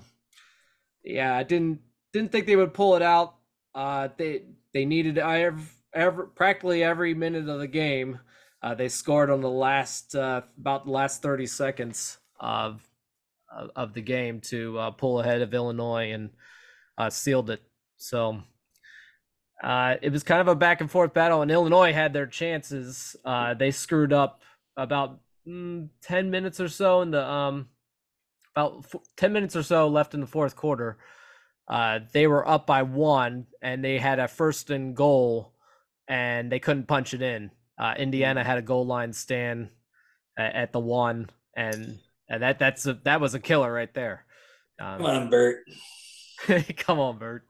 yeah, 1.02 1.34
I 1.36 1.42
didn't 1.42 1.80
didn't 2.12 2.32
think 2.32 2.46
they 2.46 2.56
would 2.56 2.74
pull 2.74 2.96
it 2.96 3.02
out. 3.02 3.36
Uh, 3.74 4.08
they 4.16 4.42
they 4.72 4.84
needed 4.84 5.18
every, 5.18 5.62
every 5.92 6.26
practically 6.28 6.82
every 6.82 7.14
minute 7.14 7.48
of 7.48 7.58
the 7.58 7.68
game. 7.68 8.20
Uh, 8.62 8.74
they 8.74 8.88
scored 8.88 9.30
on 9.30 9.40
the 9.40 9.50
last 9.50 10.14
uh, 10.14 10.42
about 10.58 10.86
the 10.86 10.90
last 10.90 11.22
30 11.22 11.46
seconds 11.46 12.18
of 12.40 12.82
of, 13.76 13.94
the 13.94 14.00
game 14.00 14.40
to 14.40 14.76
uh, 14.78 14.90
pull 14.90 15.20
ahead 15.20 15.40
of 15.40 15.54
Illinois 15.54 16.10
and 16.10 16.30
uh, 16.98 17.08
sealed 17.08 17.50
it. 17.50 17.62
So 17.96 18.42
uh, 19.62 19.94
it 20.02 20.10
was 20.10 20.24
kind 20.24 20.40
of 20.40 20.48
a 20.48 20.56
back 20.56 20.80
and 20.80 20.90
forth 20.90 21.14
battle, 21.14 21.40
and 21.40 21.52
Illinois 21.52 21.92
had 21.92 22.12
their 22.12 22.26
chances. 22.26 23.14
They 23.58 23.70
screwed 23.70 24.12
up 24.12 24.42
about 24.76 25.20
mm, 25.46 25.88
10 26.02 26.30
minutes 26.30 26.58
or 26.58 26.68
so 26.68 27.02
in 27.02 27.10
the 27.12 27.24
um 27.24 27.68
about 28.56 28.84
f- 28.84 29.00
10 29.16 29.32
minutes 29.32 29.56
or 29.56 29.62
so 29.62 29.88
left 29.88 30.14
in 30.14 30.20
the 30.20 30.26
fourth 30.26 30.56
quarter. 30.56 30.98
Uh, 31.66 32.00
they 32.12 32.26
were 32.26 32.46
up 32.46 32.66
by 32.66 32.82
one, 32.82 33.46
and 33.62 33.84
they 33.84 33.98
had 33.98 34.18
a 34.18 34.28
first 34.28 34.70
and 34.70 34.94
goal, 34.94 35.54
and 36.08 36.52
they 36.52 36.58
couldn't 36.58 36.86
punch 36.86 37.14
it 37.14 37.22
in. 37.22 37.50
Uh, 37.78 37.94
Indiana 37.96 38.44
had 38.44 38.58
a 38.58 38.62
goal 38.62 38.86
line 38.86 39.12
stand 39.12 39.70
at, 40.38 40.54
at 40.54 40.72
the 40.72 40.80
one, 40.80 41.30
and, 41.56 41.98
and 42.28 42.42
that 42.42 42.58
that's 42.58 42.86
a, 42.86 42.94
that 43.04 43.20
was 43.20 43.34
a 43.34 43.40
killer 43.40 43.72
right 43.72 43.92
there. 43.94 44.24
Um, 44.80 44.98
Come 44.98 45.06
on, 45.06 45.30
Bret. 45.30 45.56
Come 46.76 47.00
on, 47.00 47.18
Bret. 47.18 47.42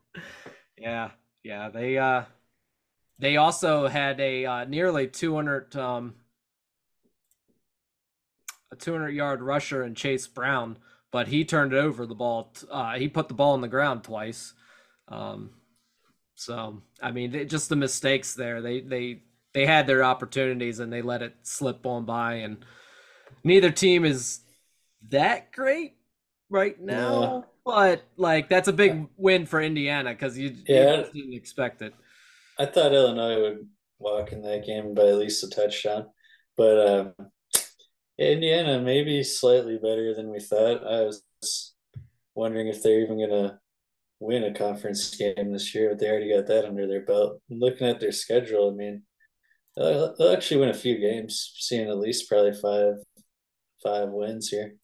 Yeah, 0.78 1.10
yeah. 1.42 1.70
They 1.70 1.98
uh 1.98 2.24
They 3.18 3.36
also 3.36 3.88
had 3.88 4.20
a 4.20 4.44
uh, 4.44 4.64
nearly 4.64 5.08
200 5.08 5.74
um, 5.76 6.14
a 8.72 8.76
200 8.76 9.10
yard 9.10 9.42
rusher 9.42 9.82
in 9.84 9.94
Chase 9.94 10.26
Brown, 10.26 10.76
but 11.14 11.28
he 11.28 11.44
turned 11.44 11.72
it 11.72 11.76
over 11.76 12.06
the 12.06 12.14
ball. 12.16 12.52
Uh, 12.68 12.94
he 12.94 13.06
put 13.06 13.28
the 13.28 13.34
ball 13.34 13.52
on 13.52 13.60
the 13.60 13.68
ground 13.68 14.02
twice. 14.02 14.52
Um, 15.06 15.50
so 16.34 16.82
I 17.00 17.12
mean, 17.12 17.32
it, 17.32 17.48
just 17.48 17.68
the 17.68 17.76
mistakes 17.76 18.34
there. 18.34 18.60
They 18.60 18.80
they 18.80 19.22
they 19.52 19.64
had 19.64 19.86
their 19.86 20.02
opportunities 20.02 20.80
and 20.80 20.92
they 20.92 21.02
let 21.02 21.22
it 21.22 21.36
slip 21.44 21.86
on 21.86 22.04
by, 22.04 22.34
and 22.38 22.64
neither 23.44 23.70
team 23.70 24.04
is 24.04 24.40
that 25.10 25.52
great 25.52 25.92
right 26.50 26.80
now. 26.80 27.22
Yeah. 27.22 27.40
But 27.64 28.02
like 28.16 28.48
that's 28.48 28.66
a 28.66 28.72
big 28.72 29.06
win 29.16 29.46
for 29.46 29.62
Indiana 29.62 30.10
because 30.10 30.36
you, 30.36 30.52
yeah. 30.66 31.04
you 31.14 31.22
didn't 31.22 31.34
expect 31.34 31.80
it. 31.80 31.94
I 32.58 32.66
thought 32.66 32.92
Illinois 32.92 33.40
would 33.40 33.68
walk 34.00 34.32
in 34.32 34.42
that 34.42 34.66
game 34.66 34.94
by 34.94 35.02
at 35.02 35.18
least 35.18 35.44
a 35.44 35.48
touchdown, 35.48 36.06
but 36.56 36.88
um, 36.88 37.14
Indiana 38.18 38.80
maybe 38.80 39.22
slightly 39.22 39.76
better 39.76 40.14
than 40.14 40.30
we 40.30 40.40
thought. 40.40 40.86
I 40.86 41.02
was 41.02 41.22
wondering 42.34 42.68
if 42.68 42.82
they're 42.82 43.00
even 43.00 43.18
gonna 43.18 43.60
win 44.20 44.44
a 44.44 44.54
conference 44.54 45.14
game 45.16 45.52
this 45.52 45.74
year, 45.74 45.90
but 45.90 45.98
they 45.98 46.08
already 46.08 46.32
got 46.34 46.46
that 46.46 46.64
under 46.64 46.86
their 46.86 47.04
belt. 47.04 47.40
looking 47.50 47.86
at 47.86 48.00
their 48.00 48.12
schedule, 48.12 48.70
I 48.70 48.74
mean, 48.74 49.02
they'll, 49.76 50.14
they'll 50.16 50.32
actually 50.32 50.60
win 50.60 50.70
a 50.70 50.74
few 50.74 50.98
games, 50.98 51.52
seeing 51.58 51.88
at 51.88 51.98
least 51.98 52.28
probably 52.28 52.52
five 52.52 52.94
five 53.82 54.08
wins 54.10 54.48
here. 54.48 54.74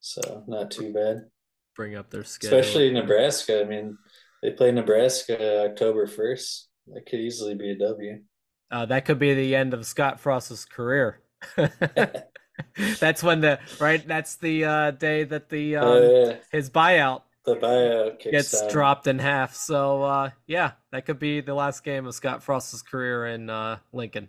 So 0.00 0.44
not 0.46 0.70
too 0.70 0.92
bad. 0.92 1.24
Bring 1.76 1.94
up 1.94 2.10
their 2.10 2.24
schedule, 2.24 2.58
especially 2.58 2.90
Nebraska. 2.90 3.62
I 3.62 3.64
mean, 3.64 3.96
they 4.42 4.50
play 4.50 4.72
Nebraska 4.72 5.70
October 5.70 6.06
first. 6.06 6.68
That 6.88 7.06
could 7.06 7.20
easily 7.20 7.54
be 7.54 7.70
a 7.70 7.78
W. 7.78 8.20
Uh, 8.70 8.86
that 8.86 9.04
could 9.04 9.18
be 9.18 9.34
the 9.34 9.54
end 9.54 9.74
of 9.74 9.86
Scott 9.86 10.18
Frost's 10.18 10.64
career. 10.64 11.21
that's 13.00 13.22
when 13.22 13.40
the 13.40 13.58
right. 13.80 14.06
That's 14.06 14.36
the 14.36 14.64
uh, 14.64 14.90
day 14.92 15.24
that 15.24 15.48
the 15.48 15.76
um, 15.76 15.86
uh, 15.86 16.34
his 16.50 16.70
buyout 16.70 17.22
the 17.44 17.56
buyout 17.56 18.20
gets 18.20 18.60
down. 18.60 18.70
dropped 18.70 19.06
in 19.06 19.18
half. 19.18 19.54
So 19.54 20.02
uh, 20.02 20.30
yeah, 20.46 20.72
that 20.90 21.06
could 21.06 21.18
be 21.18 21.40
the 21.40 21.54
last 21.54 21.84
game 21.84 22.06
of 22.06 22.14
Scott 22.14 22.42
Frost's 22.42 22.82
career 22.82 23.26
in 23.26 23.50
uh, 23.50 23.78
Lincoln. 23.92 24.28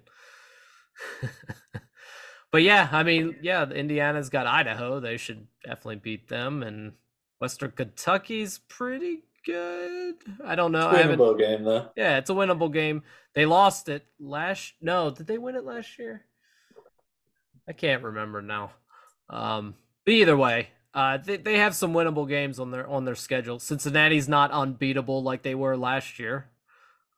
but 2.52 2.64
yeah, 2.64 2.90
I 2.92 3.04
mean, 3.04 3.36
yeah, 3.42 3.70
Indiana's 3.70 4.30
got 4.30 4.48
Idaho. 4.48 5.00
They 5.00 5.18
should 5.18 5.48
definitely 5.64 5.98
beat 5.98 6.28
them, 6.28 6.64
and 6.64 6.94
Western 7.40 7.72
Kentucky's 7.72 8.60
pretty 8.68 9.24
good. 9.46 10.16
I 10.44 10.56
don't 10.56 10.72
know. 10.72 10.90
It's 10.92 11.08
winnable 11.08 11.38
game 11.38 11.64
though. 11.64 11.90
Yeah, 11.96 12.18
it's 12.18 12.30
a 12.30 12.34
winnable 12.34 12.72
game. 12.72 13.04
They 13.36 13.46
lost 13.46 13.90
it 13.90 14.06
last. 14.20 14.74
No, 14.82 15.12
did 15.12 15.28
they 15.28 15.38
win 15.38 15.56
it 15.56 15.66
last 15.66 16.00
year? 16.00 16.26
I 17.68 17.74
can't 17.74 18.04
remember 18.04 18.42
now. 18.42 18.72
Um, 19.30 19.76
but 20.06 20.14
either 20.14 20.36
way, 20.36 20.70
uh, 20.94 21.18
they, 21.18 21.38
they 21.38 21.58
have 21.58 21.76
some 21.76 21.94
winnable 21.94 22.28
games 22.28 22.60
on 22.60 22.72
their 22.72 22.88
on 22.88 23.06
their 23.06 23.16
schedule. 23.16 23.60
Cincinnati's 23.60 24.28
not 24.28 24.52
unbeatable 24.52 25.24
like 25.24 25.42
they 25.42 25.56
were 25.56 25.76
last 25.76 26.20
year. 26.20 26.50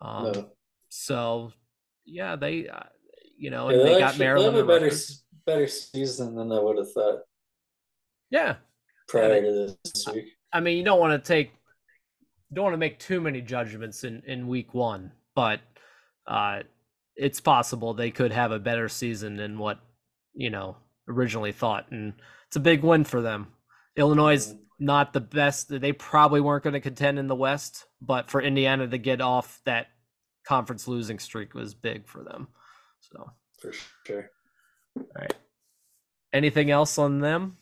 Um, 0.01 0.31
no. 0.31 0.49
So 0.89 1.51
yeah, 2.05 2.35
they 2.35 2.69
uh, 2.69 2.83
you 3.37 3.49
know 3.49 3.69
yeah, 3.69 3.83
they 3.83 3.99
got 3.99 4.17
Maryland. 4.17 4.55
They 4.55 4.59
have 4.59 4.69
a 4.69 4.79
better 4.79 4.95
better 5.45 5.67
season 5.67 6.35
than 6.35 6.51
I 6.51 6.59
would 6.59 6.77
have 6.77 6.91
thought. 6.91 7.19
Yeah. 8.29 8.55
Prior 9.07 9.41
to 9.41 9.75
this 9.83 10.07
week. 10.13 10.25
I 10.51 10.59
mean, 10.59 10.77
you 10.77 10.83
don't 10.83 10.99
want 10.99 11.21
to 11.21 11.27
take 11.27 11.51
don't 12.53 12.63
want 12.63 12.73
to 12.73 12.77
make 12.77 12.99
too 12.99 13.19
many 13.19 13.41
judgments 13.41 14.03
in 14.03 14.23
in 14.25 14.47
week 14.47 14.73
one, 14.73 15.11
but 15.35 15.59
uh, 16.27 16.61
it's 17.15 17.39
possible 17.39 17.93
they 17.93 18.11
could 18.11 18.31
have 18.31 18.51
a 18.51 18.59
better 18.59 18.89
season 18.89 19.35
than 19.35 19.57
what 19.57 19.79
you 20.35 20.49
know 20.49 20.77
originally 21.07 21.51
thought, 21.51 21.91
and 21.91 22.13
it's 22.47 22.55
a 22.55 22.61
big 22.61 22.83
win 22.83 23.03
for 23.03 23.21
them. 23.21 23.47
Illinois 23.95 24.35
is 24.35 24.55
not 24.79 25.13
the 25.13 25.21
best; 25.21 25.69
they 25.69 25.93
probably 25.93 26.41
weren't 26.41 26.63
going 26.63 26.73
to 26.73 26.79
contend 26.79 27.17
in 27.17 27.27
the 27.27 27.35
West, 27.35 27.85
but 28.01 28.29
for 28.29 28.41
Indiana 28.41 28.87
to 28.87 28.97
get 28.97 29.21
off 29.21 29.61
that 29.65 29.87
conference 30.45 30.87
losing 30.87 31.19
streak 31.19 31.53
was 31.53 31.73
big 31.73 32.07
for 32.07 32.23
them. 32.23 32.47
So 32.99 33.31
for 33.59 33.71
sure. 34.05 34.29
All 34.97 35.05
right. 35.19 35.33
Anything 36.33 36.71
else 36.71 36.97
on 36.97 37.19
them? 37.19 37.57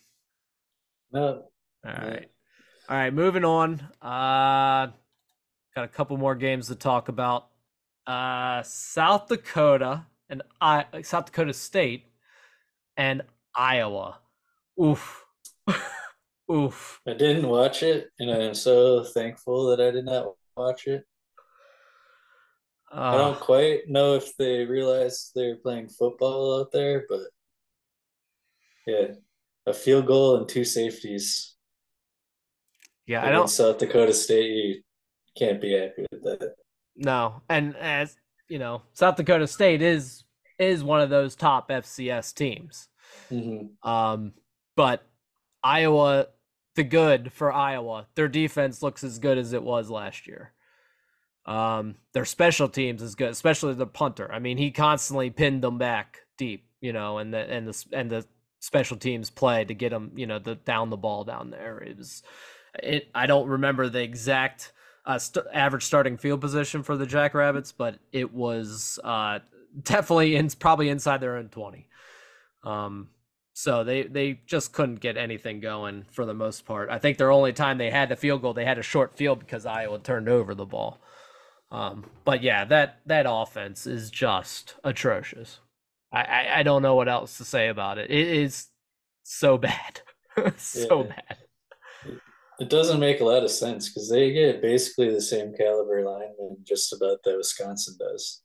No. 1.12 1.46
All 1.86 1.94
right. 1.94 2.30
All 2.90 2.98
right, 2.98 3.14
moving 3.14 3.46
on. 3.46 3.80
Uh 4.02 4.92
got 5.76 5.86
a 5.86 5.88
couple 5.88 6.18
more 6.18 6.36
games 6.36 6.68
to 6.68 6.76
talk 6.76 7.10
about. 7.10 7.48
Uh 8.06 8.62
South 8.64 9.28
Dakota 9.28 10.06
and 10.30 10.42
I 10.60 10.86
South 11.04 11.26
Dakota 11.26 11.54
State 11.54 12.08
and 12.98 13.22
Iowa. 13.56 14.20
Oof. 14.82 15.24
Oof. 16.52 17.00
I 17.08 17.14
didn't 17.14 17.48
watch 17.48 17.84
it 17.84 18.10
and 18.20 18.32
I'm 18.32 18.54
so 18.54 19.04
thankful 19.04 19.68
that 19.68 19.82
I 19.82 19.92
did 19.92 20.06
not 20.06 20.34
watch 20.56 20.88
it. 20.88 21.04
Uh, 22.94 23.00
I 23.00 23.18
don't 23.18 23.40
quite 23.40 23.88
know 23.88 24.16
if 24.16 24.36
they 24.38 24.66
realized 24.66 25.32
they 25.36 25.48
were 25.48 25.60
playing 25.64 25.90
football 25.90 26.60
out 26.60 26.72
there, 26.72 27.06
but 27.10 27.22
yeah, 28.86 29.08
a 29.66 29.74
field 29.74 30.06
goal 30.06 30.38
and 30.38 30.48
two 30.48 30.64
safeties 30.64 31.54
yeah, 33.06 33.26
I 33.26 33.32
don't. 33.32 33.50
South 33.50 33.80
Dakota 33.80 34.14
State, 34.14 34.52
you 34.52 34.82
can't 35.38 35.60
be 35.60 35.74
happy 35.74 36.06
with 36.12 36.24
that. 36.24 36.56
No, 36.96 37.42
and 37.50 37.76
as 37.78 38.16
you 38.48 38.60
know, 38.60 38.84
South 38.94 39.16
Dakota 39.16 39.48
State 39.48 39.82
is 39.82 40.24
is 40.70 40.84
one 40.84 41.02
of 41.02 41.10
those 41.10 41.36
top 41.36 41.70
FCS 41.70 42.34
teams. 42.34 42.88
Mm-hmm. 43.32 43.88
Um, 43.90 44.34
but 44.76 45.06
Iowa, 45.64 46.28
the 46.76 46.84
good 46.84 47.32
for 47.32 47.52
Iowa, 47.52 48.08
their 48.16 48.28
defense 48.28 48.82
looks 48.82 49.04
as 49.04 49.20
good 49.20 49.38
as 49.38 49.54
it 49.54 49.64
was 49.64 49.90
last 49.90 50.28
year. 50.28 50.54
Um, 51.46 51.96
their 52.14 52.26
special 52.26 52.70
teams 52.70 53.02
is 53.02 53.16
good, 53.16 53.30
especially 53.30 53.74
the 53.74 53.86
punter. 53.86 54.32
I 54.32 54.40
mean, 54.40 54.58
he 54.58 54.72
constantly 54.72 55.30
pinned 55.30 55.62
them 55.62 55.78
back 55.78 56.20
deep, 56.38 56.68
you 56.80 56.94
know, 56.94 57.18
and 57.18 57.34
the 57.34 57.40
and 57.40 57.68
the 57.68 57.86
and 57.92 58.10
the 58.10 58.26
special 58.60 58.96
teams 58.96 59.30
play 59.30 59.66
to 59.66 59.74
get 59.74 59.90
them, 59.90 60.12
you 60.16 60.26
know, 60.26 60.40
the 60.40 60.56
down 60.56 60.90
the 60.90 60.98
ball 60.98 61.26
down 61.26 61.50
there. 61.50 61.80
It 61.80 61.98
was 61.98 62.24
it 62.82 63.10
I 63.14 63.26
don't 63.26 63.50
remember 63.50 63.90
the 63.90 64.02
exact 64.02 64.72
uh, 65.06 65.20
st- 65.20 65.46
average 65.54 65.84
starting 65.84 66.18
field 66.18 66.40
position 66.40 66.82
for 66.82 66.96
the 66.96 67.06
Jackrabbits, 67.06 67.74
but 67.74 67.98
it 68.12 68.34
was 68.34 69.00
uh, 69.04 69.40
definitely 69.82 70.36
in 70.36 70.50
probably 70.52 70.90
inside 70.90 71.20
their 71.20 71.38
own 71.38 71.50
twenty. 71.50 71.88
Um, 72.64 73.10
so 73.54 73.84
they 73.84 74.04
they 74.04 74.40
just 74.46 74.74
couldn't 74.74 75.00
get 75.00 75.16
anything 75.18 75.60
going 75.60 76.06
for 76.12 76.26
the 76.26 76.34
most 76.34 76.66
part. 76.66 76.90
I 76.90 76.98
think 77.00 77.18
their 77.18 77.32
only 77.32 77.54
time 77.54 77.78
they 77.78 77.92
had 77.92 78.10
the 78.10 78.16
field 78.16 78.42
goal, 78.42 78.54
they 78.54 78.66
had 78.66 78.80
a 78.80 78.84
short 78.84 79.16
field 79.16 79.40
because 79.40 79.66
Iowa 79.66 80.00
turned 80.00 80.28
over 80.28 80.56
the 80.56 80.66
ball. 80.66 81.00
Um, 81.72 82.06
but 82.26 82.44
yeah, 82.44 82.66
that 82.66 83.00
that 83.06 83.26
offense 83.28 83.88
is 83.88 84.12
just 84.12 84.76
atrocious. 84.84 85.60
I, 86.12 86.22
I, 86.22 86.60
I 86.60 86.64
don't 86.64 86.84
know 86.84 86.96
what 86.96 87.10
else 87.10 87.38
to 87.38 87.46
say 87.46 87.70
about 87.70 87.98
it. 87.98 88.12
It 88.12 88.28
is 88.28 88.68
so 89.24 89.58
bad, 89.58 90.02
so 90.58 91.04
yeah. 91.04 91.16
bad. 91.16 91.38
It 92.60 92.70
doesn't 92.70 93.00
make 93.00 93.20
a 93.20 93.26
lot 93.26 93.44
of 93.44 93.50
sense 93.50 93.90
because 93.90 94.10
they 94.10 94.32
get 94.32 94.62
basically 94.62 95.12
the 95.12 95.22
same 95.22 95.54
caliber 95.58 96.06
lineman 96.06 96.58
just 96.64 96.94
about 96.94 97.24
that 97.24 97.36
Wisconsin 97.36 97.96
does. 98.00 98.43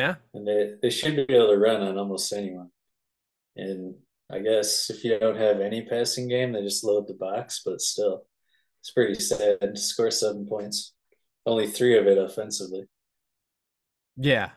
Yeah. 0.00 0.14
And 0.32 0.46
they, 0.46 0.74
they 0.80 0.90
should 0.90 1.14
be 1.14 1.34
able 1.34 1.48
to 1.48 1.58
run 1.58 1.82
on 1.82 1.98
almost 1.98 2.32
anyone. 2.32 2.70
And 3.54 3.96
I 4.32 4.38
guess 4.38 4.88
if 4.88 5.04
you 5.04 5.18
don't 5.18 5.36
have 5.36 5.60
any 5.60 5.82
passing 5.82 6.26
game, 6.26 6.52
they 6.52 6.62
just 6.62 6.84
load 6.84 7.06
the 7.06 7.14
box, 7.14 7.60
but 7.64 7.82
still, 7.82 8.22
it's 8.80 8.90
pretty 8.90 9.14
sad 9.14 9.60
to 9.60 9.76
score 9.76 10.10
seven 10.10 10.46
points. 10.46 10.94
Only 11.44 11.66
three 11.66 11.98
of 11.98 12.06
it 12.06 12.16
offensively. 12.16 12.84
Yeah. 14.16 14.50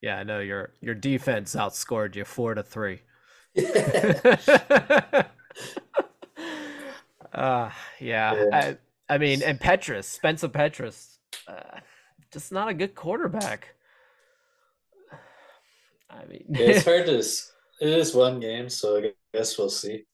Yeah, 0.00 0.18
I 0.18 0.24
know 0.24 0.40
your 0.40 0.74
your 0.80 0.94
defense 0.94 1.54
outscored 1.54 2.16
you 2.16 2.24
four 2.24 2.54
to 2.54 2.62
three. 2.62 3.00
Uh, 7.36 7.70
yeah. 8.00 8.34
yeah. 8.34 8.76
I, 9.08 9.14
I 9.14 9.18
mean, 9.18 9.42
and 9.42 9.60
Petras, 9.60 10.04
Spencer 10.04 10.48
Petras, 10.48 11.18
uh, 11.46 11.80
just 12.32 12.50
not 12.50 12.68
a 12.68 12.74
good 12.74 12.94
quarterback. 12.94 13.74
I 16.10 16.24
mean, 16.26 16.46
it's 16.50 16.84
hard 16.84 17.06
to. 17.06 17.18
It 17.18 17.88
is 17.90 18.14
one 18.14 18.40
game, 18.40 18.68
so 18.68 18.98
I 18.98 19.12
guess 19.34 19.58
we'll 19.58 19.68
see. 19.68 20.04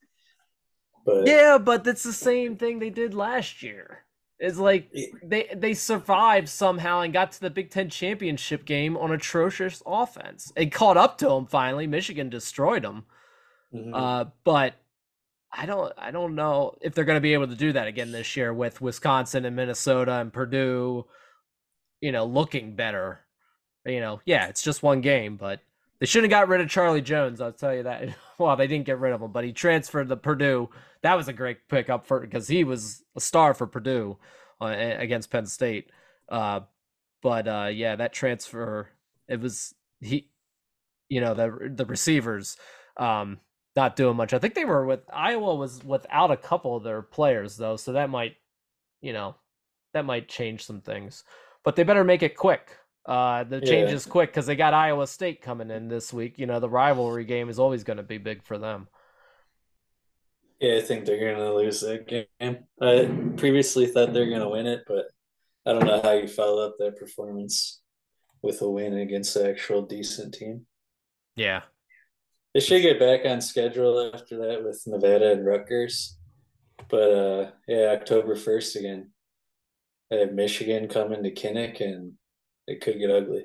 But 1.04 1.26
yeah, 1.26 1.58
but 1.58 1.84
that's 1.84 2.02
the 2.02 2.12
same 2.12 2.56
thing 2.56 2.78
they 2.78 2.90
did 2.90 3.14
last 3.14 3.62
year. 3.62 4.04
It's 4.38 4.58
like 4.58 4.92
they 5.22 5.48
they 5.54 5.74
survived 5.74 6.48
somehow 6.48 7.00
and 7.00 7.12
got 7.12 7.32
to 7.32 7.40
the 7.40 7.50
Big 7.50 7.70
Ten 7.70 7.88
championship 7.88 8.64
game 8.64 8.96
on 8.96 9.12
atrocious 9.12 9.82
offense. 9.86 10.52
It 10.56 10.72
caught 10.72 10.96
up 10.96 11.18
to 11.18 11.26
them 11.26 11.46
finally. 11.46 11.86
Michigan 11.86 12.28
destroyed 12.28 12.82
them, 12.82 13.04
mm-hmm. 13.72 13.94
uh, 13.94 14.24
but 14.42 14.74
I 15.52 15.66
don't 15.66 15.92
I 15.96 16.10
don't 16.10 16.34
know 16.34 16.76
if 16.80 16.94
they're 16.94 17.04
going 17.04 17.18
to 17.18 17.20
be 17.20 17.34
able 17.34 17.48
to 17.48 17.54
do 17.54 17.72
that 17.72 17.86
again 17.86 18.10
this 18.10 18.36
year 18.36 18.52
with 18.52 18.80
Wisconsin 18.80 19.44
and 19.44 19.54
Minnesota 19.54 20.14
and 20.14 20.32
Purdue, 20.32 21.06
you 22.00 22.10
know, 22.10 22.24
looking 22.24 22.74
better. 22.74 23.20
You 23.86 24.00
know, 24.00 24.20
yeah, 24.24 24.46
it's 24.48 24.62
just 24.62 24.82
one 24.82 25.02
game, 25.02 25.36
but 25.36 25.60
they 26.02 26.06
shouldn't 26.06 26.32
have 26.32 26.40
got 26.40 26.48
rid 26.48 26.60
of 26.60 26.68
Charlie 26.68 27.00
Jones. 27.00 27.40
I'll 27.40 27.52
tell 27.52 27.72
you 27.72 27.84
that. 27.84 28.08
well, 28.38 28.56
they 28.56 28.66
didn't 28.66 28.86
get 28.86 28.98
rid 28.98 29.12
of 29.12 29.22
him, 29.22 29.30
but 29.30 29.44
he 29.44 29.52
transferred 29.52 30.08
to 30.08 30.16
Purdue. 30.16 30.68
That 31.02 31.16
was 31.16 31.28
a 31.28 31.32
great 31.32 31.68
pickup 31.68 32.06
for 32.06 32.18
because 32.18 32.48
he 32.48 32.64
was 32.64 33.04
a 33.14 33.20
star 33.20 33.54
for 33.54 33.68
Purdue 33.68 34.18
uh, 34.60 34.64
against 34.64 35.30
Penn 35.30 35.46
State. 35.46 35.92
Uh, 36.28 36.62
but 37.22 37.46
uh, 37.46 37.68
yeah, 37.72 37.94
that 37.94 38.12
transfer 38.12 38.88
it 39.28 39.38
was 39.38 39.76
he, 40.00 40.28
you 41.08 41.20
know, 41.20 41.34
the 41.34 41.70
the 41.72 41.86
receivers 41.86 42.56
um, 42.96 43.38
not 43.76 43.94
doing 43.94 44.16
much. 44.16 44.34
I 44.34 44.40
think 44.40 44.54
they 44.54 44.64
were 44.64 44.84
with 44.84 45.02
Iowa 45.12 45.54
was 45.54 45.84
without 45.84 46.32
a 46.32 46.36
couple 46.36 46.74
of 46.74 46.82
their 46.82 47.02
players 47.02 47.56
though, 47.56 47.76
so 47.76 47.92
that 47.92 48.10
might, 48.10 48.34
you 49.02 49.12
know, 49.12 49.36
that 49.94 50.04
might 50.04 50.28
change 50.28 50.66
some 50.66 50.80
things. 50.80 51.22
But 51.62 51.76
they 51.76 51.84
better 51.84 52.02
make 52.02 52.24
it 52.24 52.36
quick. 52.36 52.76
Uh, 53.04 53.42
the 53.44 53.60
change 53.60 53.88
Yeah. 53.90 53.96
is 53.96 54.06
quick 54.06 54.30
because 54.30 54.46
they 54.46 54.54
got 54.56 54.74
Iowa 54.74 55.06
State 55.06 55.42
coming 55.42 55.70
in 55.70 55.88
this 55.88 56.12
week. 56.12 56.38
You 56.38 56.46
know, 56.46 56.60
the 56.60 56.68
rivalry 56.68 57.24
game 57.24 57.48
is 57.48 57.58
always 57.58 57.82
going 57.82 57.96
to 57.96 58.02
be 58.02 58.18
big 58.18 58.42
for 58.44 58.58
them. 58.58 58.88
Yeah, 60.60 60.76
I 60.76 60.80
think 60.82 61.04
they're 61.04 61.34
gonna 61.34 61.52
lose 61.52 61.80
that 61.80 62.06
game. 62.06 62.58
I 62.80 63.10
previously 63.36 63.86
thought 63.86 64.12
they're 64.12 64.30
gonna 64.30 64.48
win 64.48 64.68
it, 64.68 64.84
but 64.86 65.06
I 65.66 65.72
don't 65.72 65.84
know 65.84 66.00
how 66.00 66.12
you 66.12 66.28
follow 66.28 66.64
up 66.64 66.76
that 66.78 66.96
performance 66.96 67.80
with 68.42 68.62
a 68.62 68.70
win 68.70 68.94
against 68.98 69.34
an 69.34 69.46
actual 69.46 69.82
decent 69.82 70.34
team. 70.34 70.66
Yeah, 71.34 71.62
They 72.54 72.60
should 72.60 72.82
get 72.82 73.00
back 73.00 73.24
on 73.26 73.40
schedule 73.40 74.12
after 74.14 74.36
that 74.38 74.62
with 74.62 74.80
Nevada 74.86 75.32
and 75.32 75.44
Rutgers. 75.44 76.16
But 76.88 77.10
uh 77.10 77.50
yeah, 77.66 77.96
October 77.98 78.36
first 78.36 78.76
again. 78.76 79.10
I 80.12 80.16
have 80.18 80.32
Michigan 80.32 80.86
coming 80.86 81.24
to 81.24 81.32
Kinnick 81.32 81.80
and 81.80 82.12
it 82.66 82.80
could 82.80 82.98
get 82.98 83.10
ugly. 83.10 83.44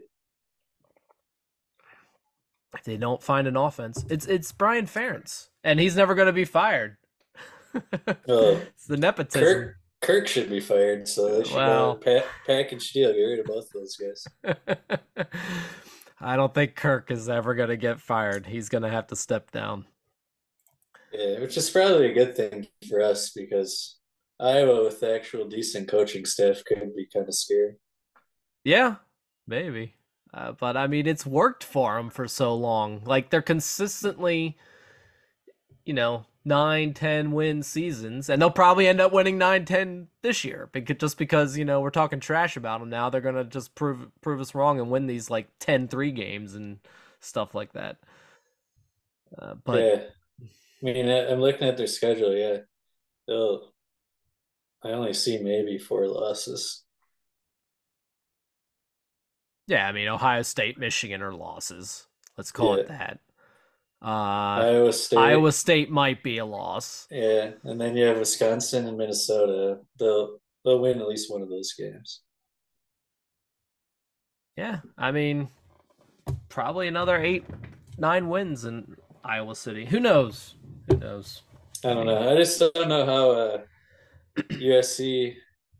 if 2.76 2.84
they 2.84 2.98
don't 2.98 3.24
find 3.24 3.48
an 3.48 3.58
offense, 3.58 4.06
it's 4.10 4.26
it's 4.28 4.52
Brian 4.52 4.86
Ferentz, 4.86 5.48
and 5.64 5.80
he's 5.80 5.96
never 5.96 6.14
going 6.16 6.28
to 6.28 6.34
be 6.34 6.46
fired. 6.46 6.98
Oh, 8.28 8.60
it's 8.74 8.88
the 8.88 8.98
nepotism. 8.98 9.42
Kirk 9.44 9.76
Kirk 10.02 10.28
should 10.28 10.50
be 10.50 10.60
fired, 10.60 11.08
so 11.08 11.38
they 11.38 11.44
should 11.44 11.56
Well. 11.56 11.96
pa- 11.98 12.24
package 12.48 12.92
deal, 12.92 13.12
get 13.14 13.20
rid 13.20 13.40
of 13.40 13.46
both 13.46 13.66
of 13.66 13.74
those 13.74 13.98
guys. 13.98 15.28
I 16.20 16.36
don't 16.36 16.54
think 16.54 16.76
Kirk 16.76 17.12
is 17.12 17.30
ever 17.30 17.54
going 17.54 17.70
to 17.70 17.78
get 17.78 18.00
fired. 18.02 18.46
He's 18.48 18.70
going 18.70 18.82
to 18.84 18.90
have 18.90 19.08
to 19.08 19.16
step 19.16 19.52
down. 19.52 19.86
Yeah, 21.14 21.40
which 21.40 21.56
is 21.58 21.70
probably 21.70 22.10
a 22.10 22.14
good 22.14 22.36
thing 22.36 22.68
for 22.90 23.02
us 23.02 23.30
because 23.32 23.98
Iowa 24.40 24.84
with 24.84 25.00
the 25.00 25.14
actual 25.14 25.48
decent 25.48 25.88
coaching 25.88 26.26
staff 26.26 26.64
could 26.66 26.96
be 26.96 27.08
kind 27.14 27.28
of 27.28 27.36
scary. 27.36 27.76
Yeah, 28.64 28.96
maybe. 29.48 29.96
Uh, 30.34 30.52
but 30.52 30.78
I 30.78 30.88
mean, 30.88 31.08
it's 31.08 31.26
worked 31.26 31.64
for 31.64 31.96
them 31.96 32.10
for 32.10 32.28
so 32.28 32.54
long. 32.54 33.02
Like 33.06 33.30
they're 33.30 33.42
consistently, 33.42 34.58
you 35.86 35.94
know, 35.94 36.26
nine, 36.46 36.94
ten 36.94 37.32
win 37.32 37.64
seasons, 37.64 38.30
and 38.30 38.42
they'll 38.42 38.50
probably 38.52 38.88
end 38.88 39.02
up 39.02 39.12
winning 39.12 39.38
nine, 39.38 39.66
ten 39.66 40.08
this 40.22 40.44
year. 40.44 40.70
Because 40.72 40.98
just 40.98 41.18
because 41.18 41.58
you 41.58 41.66
know 41.66 41.82
we're 41.82 41.90
talking 41.90 42.20
trash 42.20 42.58
about 42.58 42.80
them 42.80 42.90
now, 42.90 43.10
they're 43.10 43.22
gonna 43.22 43.46
just 43.46 43.74
prove 43.76 44.08
prove 44.22 44.42
us 44.42 44.54
wrong 44.54 44.80
and 44.80 44.90
win 44.90 45.08
these 45.08 45.30
like 45.30 45.48
10-3 45.60 46.16
games 46.16 46.56
and 46.56 46.80
stuff 47.20 47.56
like 47.56 47.74
that. 47.74 47.98
Uh, 49.38 49.56
but 49.64 49.80
yeah, 49.80 50.02
I 50.42 50.86
mean, 50.86 51.10
I'm 51.10 51.40
looking 51.42 51.68
at 51.68 51.78
their 51.78 51.88
schedule. 51.88 52.36
Yeah, 52.36 52.58
they'll. 53.28 53.74
I 54.84 54.90
only 54.90 55.14
see 55.14 55.40
maybe 55.40 55.78
four 55.78 56.08
losses. 56.08 56.84
Yeah, 59.68 59.88
I 59.88 59.92
mean, 59.92 60.08
Ohio 60.08 60.42
State, 60.42 60.80
Michigan 60.80 61.22
are 61.22 61.34
losses. 61.34 62.08
Let's 62.38 62.52
call 62.52 62.76
it 62.76 62.88
that. 62.88 63.20
Uh, 64.02 64.62
Iowa 64.62 64.94
State. 64.94 65.18
Iowa 65.18 65.52
State 65.52 65.90
might 65.90 66.24
be 66.24 66.38
a 66.38 66.46
loss. 66.46 67.08
Yeah, 67.10 67.52
and 67.64 67.80
then 67.82 67.98
you 67.98 68.06
have 68.06 68.20
Wisconsin 68.20 68.88
and 68.88 68.98
Minnesota. 68.98 69.80
They'll 70.00 70.40
they'll 70.64 70.80
win 70.80 71.02
at 71.02 71.08
least 71.08 71.32
one 71.32 71.42
of 71.42 71.50
those 71.50 71.74
games. 71.74 72.22
Yeah, 74.56 74.80
I 74.98 75.12
mean, 75.12 75.50
probably 76.48 76.88
another 76.88 77.18
eight, 77.18 77.46
nine 77.98 78.30
wins 78.30 78.66
in 78.66 78.96
Iowa 79.24 79.56
City. 79.56 79.86
Who 79.86 80.00
knows? 80.00 80.56
Who 80.90 80.98
knows? 80.98 81.42
I 81.84 81.94
don't 81.94 82.06
know. 82.06 82.32
I 82.32 82.36
just 82.36 82.60
don't 82.60 82.90
know 82.90 83.06
how 83.06 83.32
uh, 83.32 83.62
USC 84.54 85.36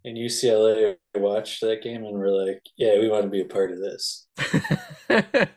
and 0.08 0.18
UCLA 0.18 0.96
watched 1.16 1.62
that 1.62 1.82
game 1.84 2.04
and 2.04 2.18
were 2.18 2.32
like, 2.32 2.64
"Yeah, 2.78 3.00
we 3.00 3.10
want 3.10 3.24
to 3.24 3.30
be 3.30 3.42
a 3.42 3.46
part 3.46 3.72
of 3.72 3.80
this." 3.80 4.28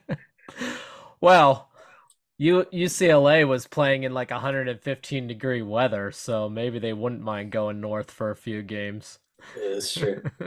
well, 1.21 1.71
U- 2.39 2.67
UCLA 2.73 3.47
was 3.47 3.67
playing 3.67 4.03
in 4.03 4.15
like 4.15 4.31
115 4.31 5.27
degree 5.29 5.63
weather, 5.63 6.11
so 6.11 6.49
maybe 6.49 6.79
they 6.79 6.93
wouldn't 6.93 7.23
mind 7.23 7.53
going 7.53 7.81
north 7.81 8.11
for 8.11 8.31
a 8.31 8.37
few 8.37 8.63
games. 8.63 9.19
Yeah, 9.57 9.73
that's 9.75 9.95
true. 9.95 10.23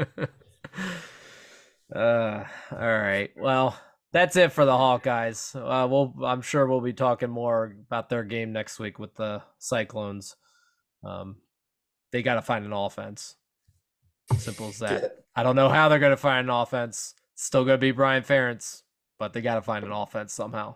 uh, 1.96 2.44
all 2.72 2.78
right. 2.78 3.32
Well, 3.38 3.80
that's 4.12 4.36
it 4.36 4.52
for 4.52 4.66
the 4.66 4.72
Hawkeyes. 4.72 5.56
Uh, 5.56 5.88
we'll, 5.88 6.14
I'm 6.26 6.42
sure 6.42 6.68
we'll 6.68 6.82
be 6.82 6.94
talking 6.94 7.30
more 7.30 7.76
about 7.88 8.10
their 8.10 8.24
game 8.24 8.54
next 8.54 8.80
week 8.80 9.00
with 9.00 9.16
the 9.16 9.42
Cyclones. 9.60 10.36
Um, 11.04 11.38
they 12.12 12.22
got 12.22 12.36
to 12.36 12.42
find 12.42 12.66
an 12.66 12.74
offense. 12.74 13.36
Simple 14.38 14.70
as 14.70 14.80
that. 14.80 15.02
Yeah. 15.02 15.08
I 15.36 15.44
don't 15.44 15.56
know 15.56 15.70
how 15.70 15.90
they're 15.90 16.00
going 16.00 16.12
to 16.12 16.18
find 16.18 16.48
an 16.48 16.54
offense. 16.56 17.16
It's 17.34 17.44
still 17.44 17.66
going 17.66 17.76
to 17.78 17.82
be 17.82 17.92
Brian 17.92 18.24
Ferentz, 18.24 18.84
but 19.20 19.34
they 19.34 19.42
got 19.42 19.56
to 19.56 19.62
find 19.62 19.84
an 19.86 19.92
offense 19.92 20.34
somehow. 20.34 20.76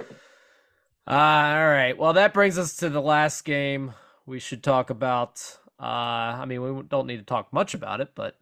Uh, 0.00 1.10
all 1.10 1.68
right. 1.68 1.96
Well, 1.96 2.12
that 2.14 2.34
brings 2.34 2.58
us 2.58 2.76
to 2.76 2.88
the 2.88 3.00
last 3.02 3.44
game 3.44 3.92
we 4.24 4.38
should 4.40 4.62
talk 4.62 4.90
about. 4.90 5.58
Uh, 5.80 5.84
I 5.84 6.44
mean, 6.46 6.62
we 6.76 6.82
don't 6.82 7.06
need 7.06 7.18
to 7.18 7.22
talk 7.24 7.52
much 7.52 7.74
about 7.74 8.00
it, 8.00 8.10
but 8.14 8.36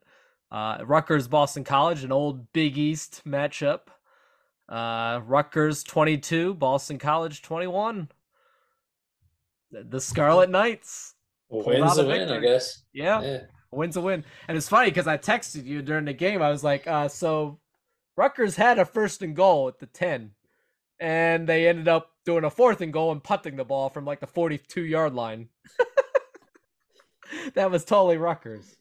uh, 0.50 0.79
Rutgers 0.85 1.29
Boston 1.29 1.64
College, 1.64 2.05
an 2.05 2.12
old 2.12 2.53
Big 2.53 2.79
East 2.79 3.22
matchup. 3.27 3.81
Uh, 4.68 5.20
Rutgers 5.27 5.83
22, 5.83 6.55
Boston 6.55 6.98
College 6.98 7.42
21. 7.42 8.09
The- 9.72 9.85
The 9.85 10.00
Scarlet 10.00 10.48
Knights. 10.48 11.14
Well, 11.50 11.62
Pulled 11.64 11.81
win's 11.81 11.98
out 11.98 12.05
a 12.05 12.07
a 12.07 12.07
win, 12.07 12.29
I 12.31 12.38
guess. 12.40 12.83
Yeah. 12.92 13.20
Yeah. 13.22 13.40
Win's 13.74 13.96
a 13.96 14.00
win. 14.00 14.24
And 14.48 14.56
it's 14.56 14.68
funny 14.68 14.90
because 14.90 15.06
I 15.06 15.16
texted 15.16 15.64
you 15.64 15.82
during 15.82 16.04
the 16.04 16.12
game. 16.12 16.42
I 16.42 16.50
was 16.50 16.64
like, 16.64 16.87
uh, 16.87 17.08
so 17.08 17.58
Rutgers 18.16 18.56
had 18.56 18.78
a 18.78 18.84
first 18.84 19.22
and 19.22 19.34
goal 19.34 19.68
at 19.68 19.78
the 19.78 19.87
10, 19.87 20.32
and 21.00 21.48
they 21.48 21.68
ended 21.68 21.88
up 21.88 22.10
doing 22.24 22.44
a 22.44 22.50
fourth 22.50 22.80
and 22.80 22.92
goal 22.92 23.12
and 23.12 23.22
putting 23.22 23.56
the 23.56 23.64
ball 23.64 23.90
from 23.90 24.04
like 24.04 24.20
the 24.20 24.26
42 24.26 24.82
yard 24.82 25.14
line. 25.14 25.48
that 27.54 27.70
was 27.70 27.84
totally 27.84 28.16
Rutgers. 28.16 28.76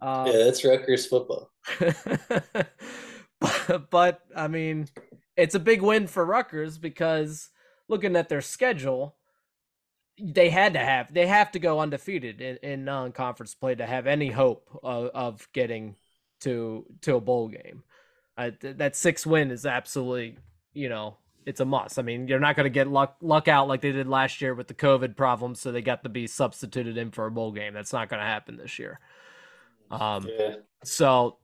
Um, 0.00 0.26
Yeah, 0.26 0.44
that's 0.44 0.64
Rutgers 0.64 1.06
football. 1.06 1.50
but, 1.78 2.68
but 3.90 4.20
I 4.34 4.48
mean, 4.48 4.88
it's 5.36 5.54
a 5.54 5.60
big 5.60 5.82
win 5.82 6.06
for 6.06 6.24
Rutgers 6.24 6.78
because 6.78 7.50
looking 7.88 8.16
at 8.16 8.28
their 8.28 8.40
schedule, 8.40 9.16
they 10.20 10.48
had 10.50 10.72
to 10.74 10.78
have 10.78 11.12
they 11.12 11.26
have 11.26 11.50
to 11.52 11.58
go 11.58 11.80
undefeated 11.80 12.40
in, 12.40 12.56
in 12.62 12.84
non-conference 12.84 13.54
play 13.54 13.74
to 13.74 13.86
have 13.86 14.06
any 14.06 14.30
hope 14.30 14.68
of, 14.82 15.10
of 15.14 15.48
getting 15.52 15.96
to 16.40 16.86
to 17.02 17.16
a 17.16 17.20
bowl 17.20 17.48
game. 17.48 17.82
Uh, 18.36 18.50
th- 18.60 18.76
that 18.76 18.96
six 18.96 19.26
win 19.26 19.50
is 19.50 19.66
absolutely 19.66 20.38
you 20.72 20.88
know 20.88 21.16
it's 21.46 21.60
a 21.60 21.64
must. 21.64 21.98
I 21.98 22.02
mean, 22.02 22.26
you're 22.26 22.40
not 22.40 22.56
going 22.56 22.64
to 22.64 22.70
get 22.70 22.88
luck 22.88 23.16
luck 23.20 23.46
out 23.46 23.68
like 23.68 23.80
they 23.80 23.92
did 23.92 24.08
last 24.08 24.40
year 24.42 24.54
with 24.54 24.66
the 24.66 24.74
COVID 24.74 25.16
problems, 25.16 25.60
so 25.60 25.70
they 25.70 25.80
got 25.80 26.02
to 26.02 26.08
be 26.08 26.26
substituted 26.26 26.98
in 26.98 27.12
for 27.12 27.26
a 27.26 27.30
bowl 27.30 27.52
game. 27.52 27.72
That's 27.72 27.92
not 27.92 28.08
going 28.08 28.20
to 28.20 28.26
happen 28.26 28.56
this 28.56 28.78
year. 28.78 28.98
Um, 29.90 30.26
Yeah. 30.28 30.56
so 30.82 31.38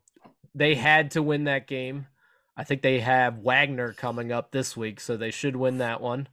they 0.54 0.74
had 0.74 1.12
to 1.12 1.22
win 1.22 1.44
that 1.44 1.68
game. 1.68 2.08
I 2.56 2.64
think 2.64 2.82
they 2.82 3.00
have 3.00 3.38
Wagner 3.38 3.92
coming 3.92 4.32
up 4.32 4.50
this 4.50 4.76
week, 4.76 5.00
so 5.00 5.16
they 5.16 5.30
should 5.30 5.56
win 5.56 5.78
that 5.78 6.00
one. 6.00 6.28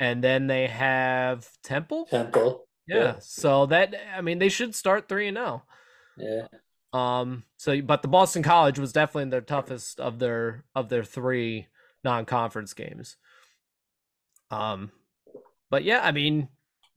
And 0.00 0.22
then 0.22 0.46
they 0.46 0.66
have 0.66 1.48
Temple. 1.62 2.06
Temple. 2.06 2.66
Yeah. 2.86 2.96
yeah. 2.96 3.14
So 3.20 3.66
that 3.66 3.94
I 4.16 4.20
mean 4.20 4.38
they 4.38 4.48
should 4.48 4.74
start 4.74 5.08
3 5.08 5.28
and 5.28 5.36
0. 5.36 5.62
Yeah. 6.16 6.46
Um 6.92 7.44
so 7.56 7.80
but 7.82 8.02
the 8.02 8.08
Boston 8.08 8.42
College 8.42 8.78
was 8.78 8.92
definitely 8.92 9.30
their 9.30 9.40
toughest 9.40 10.00
of 10.00 10.18
their 10.18 10.64
of 10.74 10.88
their 10.88 11.04
3 11.04 11.66
non-conference 12.04 12.74
games. 12.74 13.16
Um 14.50 14.92
but 15.70 15.84
yeah, 15.84 16.00
I 16.02 16.12
mean 16.12 16.48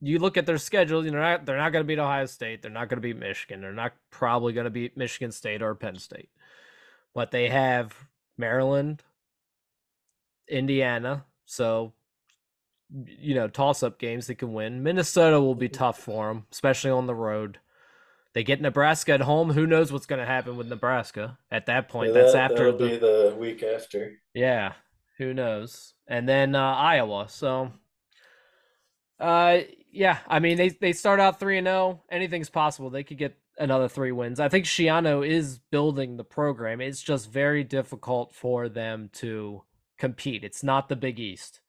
you 0.02 0.18
look 0.18 0.36
at 0.36 0.46
their 0.46 0.58
schedule, 0.58 1.04
you 1.04 1.12
know, 1.12 1.20
they're 1.20 1.30
not, 1.30 1.46
they're 1.46 1.56
not 1.56 1.70
going 1.70 1.84
to 1.84 1.86
beat 1.86 2.00
Ohio 2.00 2.26
State. 2.26 2.60
They're 2.60 2.72
not 2.72 2.88
going 2.88 3.00
to 3.00 3.06
beat 3.06 3.16
Michigan. 3.16 3.60
They're 3.60 3.72
not 3.72 3.92
probably 4.10 4.52
going 4.52 4.64
to 4.64 4.70
beat 4.70 4.96
Michigan 4.96 5.30
State 5.30 5.62
or 5.62 5.76
Penn 5.76 5.96
State. 5.96 6.28
But 7.14 7.30
they 7.30 7.48
have 7.48 7.94
Maryland, 8.36 9.00
Indiana. 10.48 11.24
So, 11.46 11.92
you 12.94 13.34
know, 13.34 13.48
toss 13.48 13.82
up 13.82 13.98
games 13.98 14.26
they 14.26 14.34
can 14.34 14.52
win. 14.52 14.82
Minnesota 14.82 15.40
will 15.40 15.54
be 15.54 15.68
tough 15.68 15.98
for 15.98 16.28
them, 16.28 16.46
especially 16.52 16.90
on 16.90 17.06
the 17.06 17.14
road. 17.14 17.58
They 18.34 18.44
get 18.44 18.60
Nebraska 18.60 19.12
at 19.12 19.20
home. 19.22 19.50
Who 19.50 19.66
knows 19.66 19.92
what's 19.92 20.06
going 20.06 20.18
to 20.20 20.26
happen 20.26 20.56
with 20.56 20.66
Nebraska 20.68 21.38
at 21.50 21.66
that 21.66 21.88
point? 21.88 22.14
Yeah, 22.14 22.20
That's 22.22 22.32
that- 22.32 22.50
after 22.52 22.72
the 22.72 22.88
be 22.88 22.96
the 22.96 23.36
week 23.38 23.62
after. 23.62 24.14
yeah. 24.34 24.72
Who 25.18 25.34
knows? 25.34 25.94
And 26.08 26.26
then 26.28 26.54
uh, 26.54 26.60
Iowa. 26.74 27.26
So, 27.28 27.70
uh, 29.20 29.58
yeah. 29.92 30.18
I 30.26 30.38
mean, 30.40 30.56
they 30.56 30.70
they 30.70 30.92
start 30.92 31.20
out 31.20 31.38
three 31.38 31.58
and 31.58 31.66
zero. 31.66 32.02
Anything's 32.10 32.50
possible. 32.50 32.90
They 32.90 33.04
could 33.04 33.18
get 33.18 33.36
another 33.58 33.88
three 33.88 34.12
wins. 34.12 34.40
I 34.40 34.48
think 34.48 34.64
Schiano 34.64 35.26
is 35.26 35.58
building 35.70 36.16
the 36.16 36.24
program. 36.24 36.80
It's 36.80 37.02
just 37.02 37.30
very 37.30 37.62
difficult 37.64 38.34
for 38.34 38.68
them 38.68 39.10
to 39.14 39.62
compete. 39.98 40.44
It's 40.44 40.62
not 40.64 40.88
the 40.88 40.96
Big 40.96 41.20
East. 41.20 41.60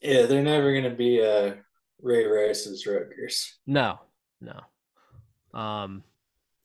Yeah, 0.00 0.26
they're 0.26 0.42
never 0.42 0.72
gonna 0.74 0.94
be 0.94 1.22
uh 1.22 1.54
Ray 2.00 2.24
Rice's 2.26 2.86
Rutgers. 2.86 3.58
No, 3.66 3.98
no. 4.40 4.60
Um, 5.58 6.02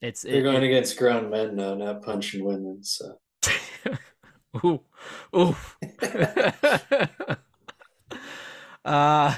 it's 0.01 0.21
They're 0.21 0.35
it- 0.39 0.43
going 0.43 0.63
it- 0.63 0.67
against 0.67 0.97
grown 0.97 1.29
men 1.29 1.55
now, 1.55 1.73
not 1.75 2.01
punching 2.03 2.43
women. 2.45 2.83
So 2.83 3.17
ooh, 4.65 4.79
ooh. 5.35 5.55
uh, 8.85 9.35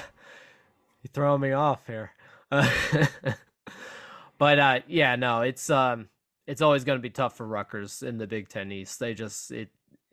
you're 1.02 1.10
throwing 1.12 1.40
me 1.40 1.52
off 1.52 1.86
here. 1.86 2.12
But 4.38 4.60
uh, 4.60 4.80
yeah, 4.86 5.16
no, 5.16 5.40
it's 5.40 5.68
um, 5.68 6.08
it's 6.46 6.62
always 6.62 6.84
going 6.84 6.96
to 6.96 7.02
be 7.02 7.10
tough 7.10 7.36
for 7.36 7.44
Rutgers 7.44 8.04
in 8.04 8.18
the 8.18 8.26
Big 8.28 8.48
Ten 8.48 8.70
East. 8.70 9.00
They 9.00 9.12
just 9.12 9.50
it, 9.50 9.68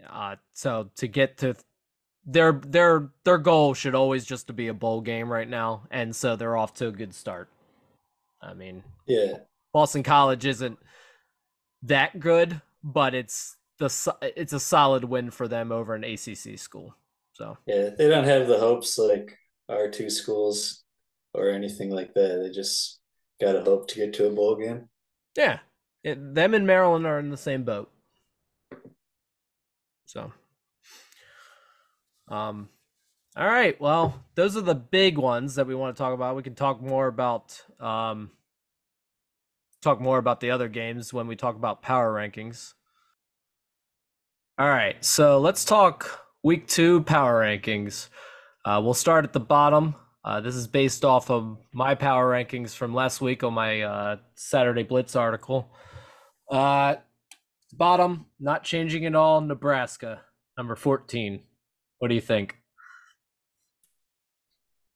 uh, 0.09 0.37
so 0.53 0.89
to 0.95 1.07
get 1.07 1.37
to 1.37 1.53
their 2.25 2.53
their 2.53 3.09
their 3.23 3.37
goal 3.37 3.73
should 3.73 3.95
always 3.95 4.25
just 4.25 4.47
to 4.47 4.53
be 4.53 4.67
a 4.67 4.73
bowl 4.73 5.01
game 5.01 5.31
right 5.31 5.49
now, 5.49 5.83
and 5.91 6.15
so 6.15 6.35
they're 6.35 6.57
off 6.57 6.73
to 6.75 6.87
a 6.87 6.91
good 6.91 7.13
start. 7.13 7.49
I 8.41 8.53
mean, 8.53 8.83
yeah, 9.07 9.37
Boston 9.73 10.03
College 10.03 10.45
isn't 10.45 10.79
that 11.83 12.19
good, 12.19 12.61
but 12.83 13.13
it's 13.13 13.57
the 13.77 14.15
it's 14.21 14.53
a 14.53 14.59
solid 14.59 15.03
win 15.03 15.31
for 15.31 15.47
them 15.47 15.71
over 15.71 15.95
an 15.95 16.03
ACC 16.03 16.57
school. 16.57 16.95
So 17.33 17.57
yeah, 17.65 17.89
they 17.97 18.07
don't 18.07 18.23
have 18.23 18.47
the 18.47 18.59
hopes 18.59 18.97
like 18.97 19.37
our 19.69 19.89
two 19.89 20.09
schools 20.09 20.83
or 21.33 21.49
anything 21.49 21.89
like 21.91 22.13
that. 22.13 22.41
They 22.43 22.51
just 22.51 22.99
gotta 23.41 23.61
hope 23.61 23.87
to 23.89 23.95
get 23.95 24.13
to 24.13 24.27
a 24.27 24.31
bowl 24.31 24.55
game. 24.55 24.89
yeah, 25.37 25.59
it, 26.03 26.35
them 26.35 26.53
and 26.53 26.65
Maryland 26.65 27.05
are 27.05 27.19
in 27.19 27.29
the 27.29 27.37
same 27.37 27.63
boat. 27.63 27.91
So, 30.05 30.31
um, 32.27 32.69
all 33.37 33.47
right. 33.47 33.79
Well, 33.81 34.23
those 34.35 34.55
are 34.55 34.61
the 34.61 34.75
big 34.75 35.17
ones 35.17 35.55
that 35.55 35.67
we 35.67 35.75
want 35.75 35.95
to 35.95 36.01
talk 36.01 36.13
about. 36.13 36.35
We 36.35 36.43
can 36.43 36.55
talk 36.55 36.81
more 36.81 37.07
about 37.07 37.61
um, 37.79 38.31
talk 39.81 40.01
more 40.01 40.17
about 40.17 40.39
the 40.39 40.51
other 40.51 40.67
games 40.67 41.13
when 41.13 41.27
we 41.27 41.35
talk 41.35 41.55
about 41.55 41.81
power 41.81 42.13
rankings. 42.13 42.73
All 44.57 44.69
right, 44.69 45.03
so 45.03 45.37
let's 45.39 45.65
talk 45.65 46.25
week 46.41 46.65
two 46.67 47.03
power 47.03 47.41
rankings. 47.41 48.07
Uh, 48.63 48.79
we'll 48.81 48.93
start 48.93 49.25
at 49.25 49.33
the 49.33 49.39
bottom. 49.39 49.95
Uh, 50.23 50.39
this 50.39 50.55
is 50.55 50.65
based 50.65 51.03
off 51.03 51.29
of 51.29 51.57
my 51.73 51.93
power 51.93 52.31
rankings 52.31 52.73
from 52.73 52.93
last 52.93 53.19
week 53.19 53.43
on 53.43 53.53
my 53.53 53.81
uh, 53.81 54.15
Saturday 54.33 54.83
Blitz 54.83 55.15
article. 55.15 55.69
Uh, 56.49 56.95
bottom, 57.73 58.27
not 58.39 58.63
changing 58.63 59.05
at 59.05 59.13
all. 59.13 59.41
Nebraska, 59.41 60.21
number 60.57 60.75
14. 60.75 61.41
What 61.99 62.09
do 62.09 62.15
you 62.15 62.21
think? 62.21 62.57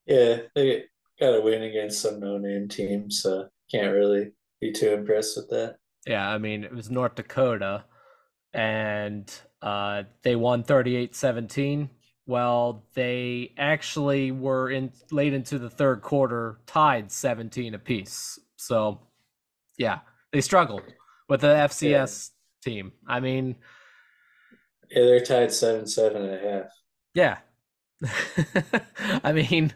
Yeah, 0.06 0.38
they 0.56 0.86
got 1.20 1.36
a 1.36 1.42
win 1.42 1.64
against 1.64 2.02
some 2.02 2.20
no-name 2.20 2.68
team, 2.68 3.12
so 3.12 3.48
can't 3.72 3.94
really 3.94 4.32
be 4.60 4.72
too 4.72 4.94
impressed 4.94 5.38
with 5.38 5.50
that. 5.50 5.78
Yeah, 6.08 6.28
I 6.28 6.38
mean, 6.38 6.64
it 6.64 6.74
was 6.74 6.90
North 6.90 7.16
Dakota, 7.16 7.84
and 8.54 9.32
uh, 9.62 10.04
they 10.24 10.36
won 10.36 10.64
38 10.64 11.16
17. 11.16 11.90
Well, 12.26 12.86
they 12.94 13.54
actually 13.58 14.32
were 14.32 14.70
in 14.70 14.92
late 15.12 15.34
into 15.34 15.58
the 15.60 15.70
third 15.70 16.02
quarter, 16.02 16.60
tied 16.68 17.12
17 17.12 17.74
apiece. 17.74 18.40
So, 18.56 19.02
yeah, 19.78 20.00
they 20.32 20.42
struggled 20.42 20.84
with 21.28 21.42
the 21.42 21.48
FCS 21.48 22.30
team. 22.64 22.92
I 23.08 23.20
mean, 23.20 23.56
Yeah, 24.92 25.06
they're 25.06 25.26
tied 25.26 25.52
seven, 25.52 25.88
seven 25.88 26.24
and 26.24 26.34
a 26.34 26.52
half. 26.52 26.72
Yeah. 27.20 27.38
I 29.24 29.34
mean, 29.34 29.74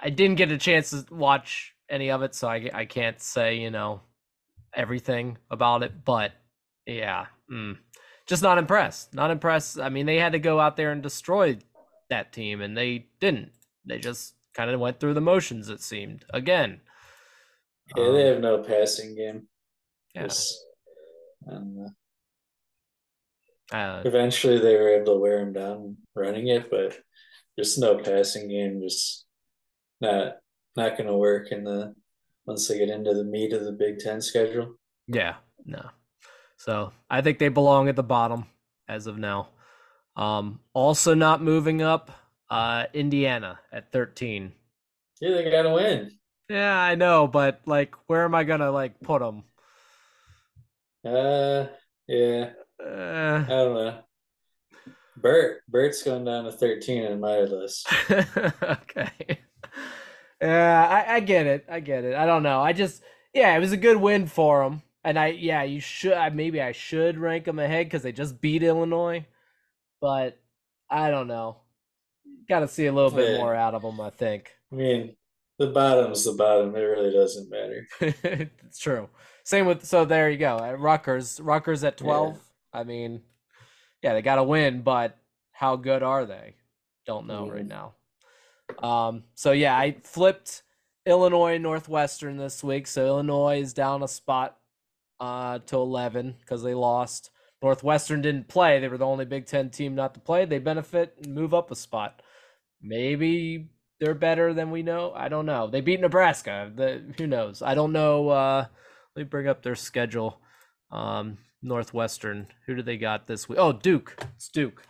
I 0.00 0.10
didn't 0.10 0.36
get 0.36 0.52
a 0.52 0.58
chance 0.58 0.90
to 0.90 1.04
watch 1.12 1.74
any 1.88 2.10
of 2.10 2.22
it, 2.22 2.34
so 2.34 2.48
I, 2.48 2.70
I 2.72 2.84
can't 2.84 3.20
say, 3.20 3.56
you 3.56 3.70
know, 3.70 4.02
everything 4.74 5.38
about 5.50 5.82
it. 5.82 6.04
But 6.04 6.32
yeah, 6.86 7.26
mm, 7.50 7.76
just 8.26 8.42
not 8.42 8.58
impressed. 8.58 9.14
Not 9.14 9.30
impressed. 9.30 9.80
I 9.80 9.88
mean, 9.88 10.06
they 10.06 10.18
had 10.18 10.32
to 10.32 10.38
go 10.38 10.60
out 10.60 10.76
there 10.76 10.92
and 10.92 11.02
destroy 11.02 11.58
that 12.08 12.32
team, 12.32 12.60
and 12.60 12.76
they 12.76 13.06
didn't. 13.18 13.52
They 13.84 13.98
just 13.98 14.34
kind 14.54 14.70
of 14.70 14.78
went 14.80 15.00
through 15.00 15.14
the 15.14 15.20
motions, 15.20 15.68
it 15.68 15.82
seemed. 15.82 16.24
Again. 16.32 16.80
Yeah, 17.96 18.04
they 18.12 18.28
Um, 18.28 18.34
have 18.34 18.40
no 18.40 18.62
passing 18.62 19.16
game. 19.16 19.48
Yes. 20.14 20.56
Yeah. 21.48 21.88
Uh, 23.72 24.02
eventually, 24.04 24.58
they 24.58 24.76
were 24.76 24.88
able 24.88 25.14
to 25.14 25.20
wear 25.20 25.40
him 25.40 25.52
down 25.52 25.96
running 26.14 26.48
it, 26.48 26.70
but 26.70 26.98
just 27.58 27.78
no 27.78 27.98
passing 27.98 28.48
game. 28.48 28.80
Just 28.82 29.26
not 30.00 30.36
not 30.76 30.96
going 30.96 31.06
to 31.06 31.16
work 31.16 31.52
in 31.52 31.64
the 31.64 31.94
once 32.46 32.66
they 32.66 32.78
get 32.78 32.88
into 32.88 33.14
the 33.14 33.24
meat 33.24 33.52
of 33.52 33.64
the 33.64 33.72
Big 33.72 33.98
Ten 33.98 34.20
schedule. 34.20 34.74
Yeah, 35.06 35.36
no. 35.64 35.90
So 36.56 36.92
I 37.08 37.22
think 37.22 37.38
they 37.38 37.48
belong 37.48 37.88
at 37.88 37.96
the 37.96 38.02
bottom 38.02 38.46
as 38.88 39.06
of 39.06 39.18
now. 39.18 39.48
Um, 40.16 40.60
also 40.74 41.14
not 41.14 41.42
moving 41.42 41.80
up, 41.80 42.10
uh, 42.50 42.86
Indiana 42.92 43.60
at 43.72 43.92
13. 43.92 44.52
Yeah, 45.20 45.30
they 45.30 45.50
got 45.50 45.62
to 45.62 45.70
win. 45.70 46.10
Yeah, 46.48 46.76
I 46.76 46.96
know, 46.96 47.28
but 47.28 47.60
like, 47.64 47.94
where 48.08 48.24
am 48.24 48.34
I 48.34 48.42
gonna 48.42 48.72
like 48.72 49.00
put 49.00 49.20
them? 49.20 49.44
Uh, 51.04 51.66
yeah, 52.08 52.50
I 52.84 52.88
Uh, 52.88 53.44
don't 53.46 53.74
know. 53.74 53.98
Bret, 55.16 55.58
Bret's 55.68 56.02
going 56.02 56.24
down 56.24 56.44
to 56.44 56.52
thirteen 56.52 57.04
in 57.04 57.20
my 57.20 57.40
list. 57.40 57.86
okay. 58.10 59.38
Yeah, 60.40 60.88
I, 61.08 61.16
I 61.16 61.20
get 61.20 61.46
it. 61.46 61.66
I 61.68 61.80
get 61.80 62.04
it. 62.04 62.14
I 62.14 62.24
don't 62.24 62.42
know. 62.42 62.60
I 62.62 62.72
just, 62.72 63.02
yeah, 63.34 63.54
it 63.54 63.60
was 63.60 63.72
a 63.72 63.76
good 63.76 63.98
win 63.98 64.26
for 64.26 64.64
them. 64.64 64.80
And 65.04 65.18
I, 65.18 65.26
yeah, 65.28 65.62
you 65.64 65.80
should, 65.80 66.14
I- 66.14 66.30
maybe 66.30 66.62
I 66.62 66.72
should 66.72 67.18
rank 67.18 67.44
them 67.44 67.58
ahead 67.58 67.86
because 67.86 68.02
they 68.02 68.12
just 68.12 68.40
beat 68.40 68.62
Illinois. 68.62 69.26
But 70.00 70.38
I 70.88 71.10
don't 71.10 71.26
know. 71.28 71.58
Got 72.48 72.60
to 72.60 72.68
see 72.68 72.86
a 72.86 72.92
little 72.92 73.10
bit 73.10 73.32
Yeah. 73.32 73.38
more 73.38 73.54
out 73.54 73.74
of 73.74 73.82
them, 73.82 74.00
I 74.00 74.08
think. 74.10 74.50
I 74.72 74.76
mean, 74.76 75.16
the 75.58 75.66
bottom's 75.66 76.24
the 76.24 76.32
bottom. 76.32 76.74
It 76.74 76.80
really 76.80 77.12
doesn't 77.12 77.50
matter. 77.50 77.86
it's 78.00 78.78
true. 78.78 79.10
Same 79.44 79.66
with, 79.66 79.84
so 79.84 80.06
there 80.06 80.30
you 80.30 80.38
go. 80.38 80.58
At 80.58 80.80
Rutgers, 80.80 81.38
Rutgers 81.40 81.84
at 81.84 81.98
12. 81.98 82.40
I 82.72 82.84
mean, 82.84 83.22
yeah, 84.02 84.14
they 84.14 84.22
got 84.22 84.36
to 84.36 84.44
win, 84.44 84.82
but 84.82 85.16
how 85.52 85.76
good 85.76 86.02
are 86.02 86.26
they? 86.26 86.56
Don't 87.06 87.26
know 87.26 87.48
right 87.48 87.64
Mhm. 87.64 87.68
now. 87.68 87.94
Um, 88.78 89.24
so 89.34 89.52
yeah, 89.52 89.76
I 89.76 89.92
flipped 90.04 90.62
Illinois 91.06 91.58
Northwestern 91.58 92.36
this 92.36 92.62
week. 92.62 92.86
So 92.86 93.06
Illinois 93.06 93.60
is 93.60 93.72
down 93.74 94.02
a 94.02 94.08
spot 94.08 94.56
uh 95.20 95.58
to 95.66 95.76
11 95.76 96.36
because 96.40 96.62
they 96.62 96.74
lost. 96.74 97.30
Northwestern 97.62 98.22
didn't 98.22 98.48
play. 98.48 98.80
They 98.80 98.88
were 98.88 98.96
the 98.98 99.06
only 99.06 99.26
Big 99.26 99.46
Ten 99.46 99.70
team 99.70 99.94
not 99.94 100.14
to 100.14 100.20
play. 100.20 100.44
They 100.46 100.58
benefit 100.58 101.14
and 101.22 101.34
move 101.34 101.52
up 101.52 101.70
a 101.70 101.76
spot. 101.76 102.22
Maybe 102.80 103.70
they're 104.00 104.14
better 104.14 104.54
than 104.54 104.70
we 104.70 104.82
know. 104.82 105.12
I 105.14 105.28
don't 105.28 105.46
know. 105.46 105.66
They 105.68 105.82
beat 105.82 106.00
Nebraska. 106.00 106.72
The 106.74 107.12
who 107.18 107.26
knows? 107.26 107.60
I 107.62 107.74
don't 107.74 107.92
know. 107.92 108.30
Uh, 108.30 108.66
let 109.14 109.22
me 109.22 109.28
bring 109.28 109.48
up 109.48 109.62
their 109.62 109.74
schedule. 109.76 110.40
Um, 110.90 111.38
Northwestern. 111.62 112.46
Who 112.66 112.74
do 112.74 112.82
they 112.82 112.96
got 112.96 113.26
this 113.26 113.48
week? 113.48 113.58
Oh, 113.58 113.72
Duke. 113.72 114.16
It's 114.36 114.48
Duke. 114.48 114.82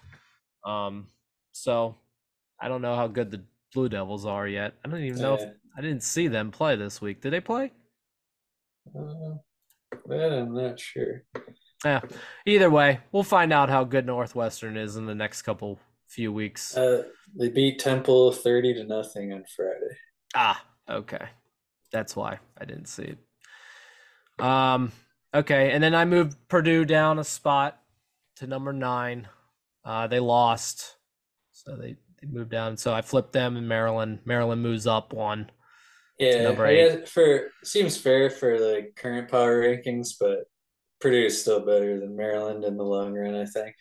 Um, 0.66 1.08
so 1.52 1.96
I 2.60 2.68
don't 2.68 2.82
know 2.82 2.94
how 2.94 3.06
good 3.06 3.30
the 3.30 3.44
Blue 3.74 3.88
Devils 3.88 4.26
are 4.26 4.46
yet. 4.46 4.74
I 4.84 4.88
don't 4.88 5.02
even 5.02 5.20
know 5.20 5.34
if 5.34 5.48
I 5.76 5.80
didn't 5.80 6.02
see 6.02 6.28
them 6.28 6.50
play 6.50 6.76
this 6.76 7.00
week. 7.00 7.20
Did 7.22 7.32
they 7.32 7.40
play? 7.40 7.72
Uh, 8.94 9.36
that 10.06 10.32
I'm 10.32 10.54
not 10.54 10.78
sure. 10.78 11.24
Yeah. 11.84 12.00
Either 12.46 12.68
way, 12.68 13.00
we'll 13.12 13.22
find 13.22 13.52
out 13.52 13.70
how 13.70 13.84
good 13.84 14.06
Northwestern 14.06 14.76
is 14.76 14.96
in 14.96 15.06
the 15.06 15.14
next 15.14 15.42
couple 15.42 15.78
few 16.08 16.32
weeks. 16.32 16.76
Uh, 16.76 17.04
they 17.38 17.48
beat 17.48 17.78
Temple 17.78 18.32
thirty 18.32 18.74
to 18.74 18.84
nothing 18.84 19.32
on 19.32 19.44
Friday. 19.54 19.96
Ah, 20.34 20.64
okay. 20.88 21.26
That's 21.92 22.16
why 22.16 22.38
I 22.58 22.64
didn't 22.64 22.86
see 22.86 23.14
it. 23.14 24.44
Um, 24.44 24.92
okay, 25.34 25.70
and 25.72 25.82
then 25.82 25.94
I 25.94 26.04
moved 26.04 26.36
Purdue 26.48 26.84
down 26.84 27.18
a 27.18 27.24
spot 27.24 27.80
to 28.36 28.46
number 28.46 28.72
nine. 28.72 29.28
Uh, 29.84 30.06
they 30.06 30.20
lost, 30.20 30.96
so 31.52 31.76
they, 31.76 31.96
they 32.20 32.28
moved 32.28 32.50
down. 32.50 32.76
So 32.76 32.92
I 32.92 33.02
flipped 33.02 33.32
them 33.32 33.56
in 33.56 33.66
Maryland. 33.66 34.20
Maryland 34.24 34.62
moves 34.62 34.86
up 34.86 35.12
one. 35.12 35.50
Yeah, 36.18 36.54
I 36.58 36.74
guess 36.74 37.08
for 37.08 37.48
seems 37.64 37.96
fair 37.96 38.28
for 38.28 38.58
the 38.58 38.90
current 38.94 39.30
power 39.30 39.62
rankings, 39.62 40.10
but 40.20 40.40
Purdue 41.00 41.24
is 41.24 41.40
still 41.40 41.60
better 41.60 41.98
than 41.98 42.14
Maryland 42.14 42.62
in 42.64 42.76
the 42.76 42.84
long 42.84 43.14
run, 43.14 43.34
I 43.34 43.46
think. 43.46 43.74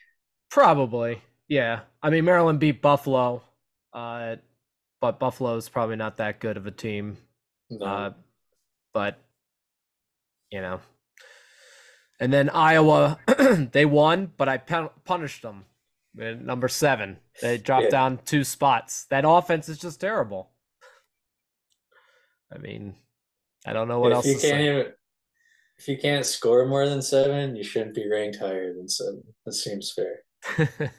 Probably. 0.50 1.22
Yeah. 1.50 1.82
I 2.02 2.10
mean, 2.10 2.24
Maryland 2.24 2.60
beat 2.60 2.82
Buffalo, 2.82 3.43
uh, 3.91 4.38
but 5.02 5.20
Buffalo's 5.20 5.68
probably 5.68 5.97
not 5.97 6.18
that 6.18 6.39
good 6.39 6.56
of 6.56 6.66
a 6.66 6.72
team. 6.72 7.18
No. 7.70 7.86
Uh, 7.86 8.14
but 8.93 9.20
you 10.50 10.62
know, 10.62 10.80
and 12.20 12.32
then 12.34 12.49
Iowa, 12.49 13.20
they 13.72 13.86
won, 13.86 14.32
but 14.38 14.49
I 14.49 14.57
punished 14.57 15.41
them. 15.41 15.65
At 16.20 16.41
number 16.41 16.67
seven, 16.67 17.17
they 17.41 17.57
dropped 17.57 17.86
Yeah. 17.86 17.89
down 17.91 18.20
two 18.26 18.43
spots. 18.43 19.05
That 19.09 19.24
offense 19.28 19.70
is 19.70 19.78
just 19.78 20.01
terrible. 20.01 20.49
I 22.53 22.57
mean, 22.57 22.95
I 23.65 23.74
don't 23.74 23.88
know 23.88 23.99
what 23.99 24.11
if 24.11 24.15
else 24.17 24.26
you 24.26 24.34
to 24.36 24.41
can't 24.41 24.53
say. 24.53 24.67
even 24.67 24.86
if 25.78 25.88
you 25.88 25.97
can't 25.97 26.26
score 26.26 26.65
more 26.65 26.88
than 26.89 27.01
seven, 27.01 27.55
you 27.55 27.63
shouldn't 27.63 27.95
be 27.95 28.09
ranked 28.09 28.38
higher 28.39 28.74
than 28.74 28.89
seven. 28.89 29.24
That 29.45 29.53
seems 29.53 29.93
fair. 29.93 30.91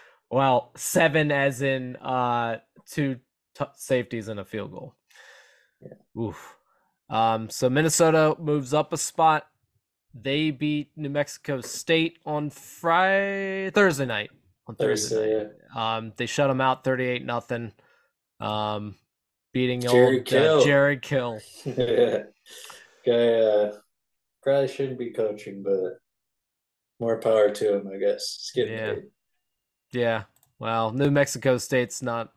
well, 0.30 0.70
seven 0.76 1.32
as 1.32 1.62
in 1.62 1.96
uh 1.96 2.58
two 2.88 3.16
t- 3.56 3.64
safeties 3.76 4.28
and 4.28 4.38
a 4.38 4.44
field 4.44 4.72
goal. 4.72 4.94
Yeah. 5.80 6.22
Oof. 6.22 6.56
Um, 7.10 7.48
so 7.48 7.70
Minnesota 7.70 8.36
moves 8.38 8.74
up 8.74 8.92
a 8.92 8.98
spot. 8.98 9.46
They 10.14 10.50
beat 10.50 10.90
New 10.96 11.10
Mexico 11.10 11.60
State 11.60 12.18
on 12.24 12.50
Friday, 12.50 13.70
Thursday 13.70 14.06
night. 14.06 14.30
On 14.66 14.74
Thursday, 14.74 15.16
Thursday, 15.16 15.50
night. 15.74 15.96
Um, 15.96 16.12
they 16.16 16.26
shut 16.26 16.48
them 16.48 16.60
out 16.60 16.84
thirty-eight 16.84 17.24
nothing. 17.24 17.72
Um, 18.40 18.96
beating 19.52 19.80
Jared 19.80 20.18
old 20.18 20.24
Kill. 20.26 20.60
Uh, 20.60 20.64
Jared 20.64 21.02
Kill. 21.02 21.40
yeah. 21.64 22.22
Guy 23.06 23.34
uh, 23.34 23.72
probably 24.42 24.68
shouldn't 24.68 24.98
be 24.98 25.10
coaching, 25.10 25.62
but 25.62 25.98
more 27.00 27.18
power 27.20 27.50
to 27.50 27.76
him, 27.76 27.88
I 27.92 27.98
guess. 27.98 28.36
It's 28.40 28.52
getting 28.54 28.74
Yeah. 28.74 28.94
paid. 28.94 29.02
Yeah. 29.92 30.22
Well, 30.58 30.92
New 30.92 31.10
Mexico 31.10 31.56
State's 31.58 32.02
not 32.02 32.32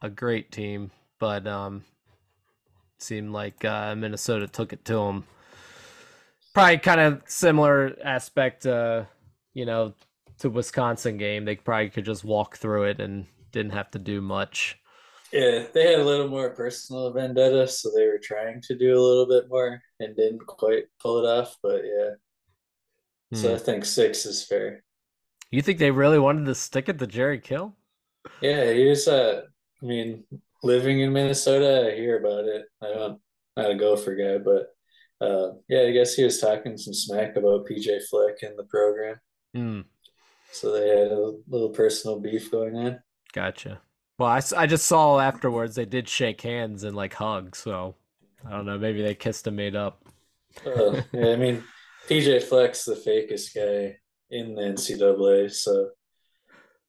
a 0.00 0.08
great 0.08 0.52
team, 0.52 0.90
but 1.18 1.46
um 1.46 1.84
seemed 2.98 3.32
like 3.32 3.64
uh 3.64 3.94
Minnesota 3.94 4.46
took 4.46 4.72
it 4.72 4.84
to 4.86 4.94
them. 4.94 5.24
Probably 6.54 6.78
kind 6.78 7.00
of 7.00 7.22
similar 7.26 7.96
aspect 8.04 8.64
uh 8.66 9.04
you 9.54 9.66
know 9.66 9.94
to 10.38 10.50
Wisconsin 10.50 11.16
game. 11.16 11.44
They 11.44 11.56
probably 11.56 11.90
could 11.90 12.04
just 12.04 12.24
walk 12.24 12.56
through 12.56 12.84
it 12.84 13.00
and 13.00 13.26
didn't 13.52 13.72
have 13.72 13.90
to 13.92 13.98
do 13.98 14.20
much. 14.20 14.78
Yeah, 15.32 15.66
they 15.74 15.90
had 15.90 16.00
a 16.00 16.04
little 16.04 16.28
more 16.28 16.50
personal 16.54 17.12
vendetta, 17.12 17.66
so 17.68 17.90
they 17.90 18.06
were 18.06 18.20
trying 18.22 18.60
to 18.62 18.76
do 18.78 18.96
a 18.96 19.00
little 19.02 19.26
bit 19.26 19.48
more 19.48 19.82
and 20.00 20.14
didn't 20.16 20.46
quite 20.46 20.84
pull 21.00 21.18
it 21.24 21.28
off. 21.28 21.56
But 21.62 21.82
yeah, 21.84 22.10
so 23.34 23.54
Hmm. 23.54 23.54
I 23.54 23.58
think 23.58 23.84
six 23.84 24.24
is 24.26 24.44
fair. 24.46 24.82
You 25.50 25.62
think 25.62 25.78
they 25.78 25.90
really 25.90 26.18
wanted 26.18 26.44
to 26.44 26.54
stick 26.54 26.86
it 26.90 26.98
to 26.98 27.06
Jerry 27.06 27.38
Kill? 27.40 27.74
Yeah, 28.40 28.72
he 28.72 28.86
was. 28.88 29.08
Uh, 29.08 29.42
I 29.82 29.84
mean, 29.86 30.24
living 30.62 31.00
in 31.00 31.12
Minnesota, 31.12 31.90
I 31.92 31.96
hear 31.96 32.18
about 32.18 32.44
it. 32.44 32.66
I 32.82 32.88
don't 32.88 33.20
not 33.56 33.70
a 33.70 33.76
gopher 33.76 34.14
guy, 34.16 34.38
but 34.38 34.73
uh, 35.24 35.52
yeah, 35.68 35.82
I 35.82 35.92
guess 35.92 36.14
he 36.14 36.24
was 36.24 36.40
talking 36.40 36.76
some 36.76 36.94
smack 36.94 37.36
about 37.36 37.66
PJ 37.66 38.04
Fleck 38.10 38.42
in 38.42 38.56
the 38.56 38.64
program, 38.64 39.16
Hmm. 39.54 39.80
so 40.52 40.72
they 40.72 40.88
had 40.88 41.12
a 41.12 41.32
little 41.48 41.70
personal 41.70 42.20
beef 42.20 42.50
going 42.50 42.76
on. 42.76 43.00
Gotcha. 43.32 43.80
Well, 44.18 44.28
I, 44.28 44.40
I 44.56 44.66
just 44.66 44.86
saw 44.86 45.18
afterwards 45.18 45.74
they 45.74 45.86
did 45.86 46.08
shake 46.08 46.40
hands 46.40 46.84
and 46.84 46.94
like 46.96 47.14
hug, 47.14 47.56
so 47.56 47.96
I 48.46 48.50
don't 48.50 48.66
know, 48.66 48.78
maybe 48.78 49.02
they 49.02 49.14
kissed 49.14 49.46
and 49.46 49.56
made 49.56 49.74
up. 49.76 50.04
Uh, 50.64 51.02
yeah, 51.12 51.30
I 51.32 51.36
mean, 51.36 51.64
PJ 52.08 52.44
Fleck's 52.44 52.84
the 52.84 52.94
fakest 52.94 53.54
guy 53.54 53.96
in 54.30 54.54
the 54.54 54.62
NCAA, 54.62 55.50
so 55.52 55.90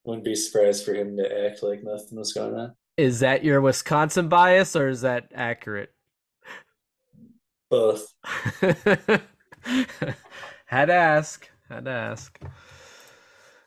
wouldn't 0.04 0.24
be 0.24 0.36
surprised 0.36 0.84
for 0.84 0.94
him 0.94 1.16
to 1.16 1.46
act 1.46 1.62
like 1.64 1.82
nothing 1.82 2.16
was 2.18 2.32
going 2.32 2.54
on. 2.54 2.74
Is 2.96 3.20
that 3.20 3.44
your 3.44 3.60
Wisconsin 3.60 4.28
bias 4.28 4.76
or 4.76 4.88
is 4.88 5.00
that 5.00 5.32
accurate? 5.34 5.90
Both. 7.68 8.14
Had 10.66 10.86
to 10.86 10.94
ask. 10.94 11.48
Had 11.68 11.84
to 11.86 11.90
ask. 11.90 12.38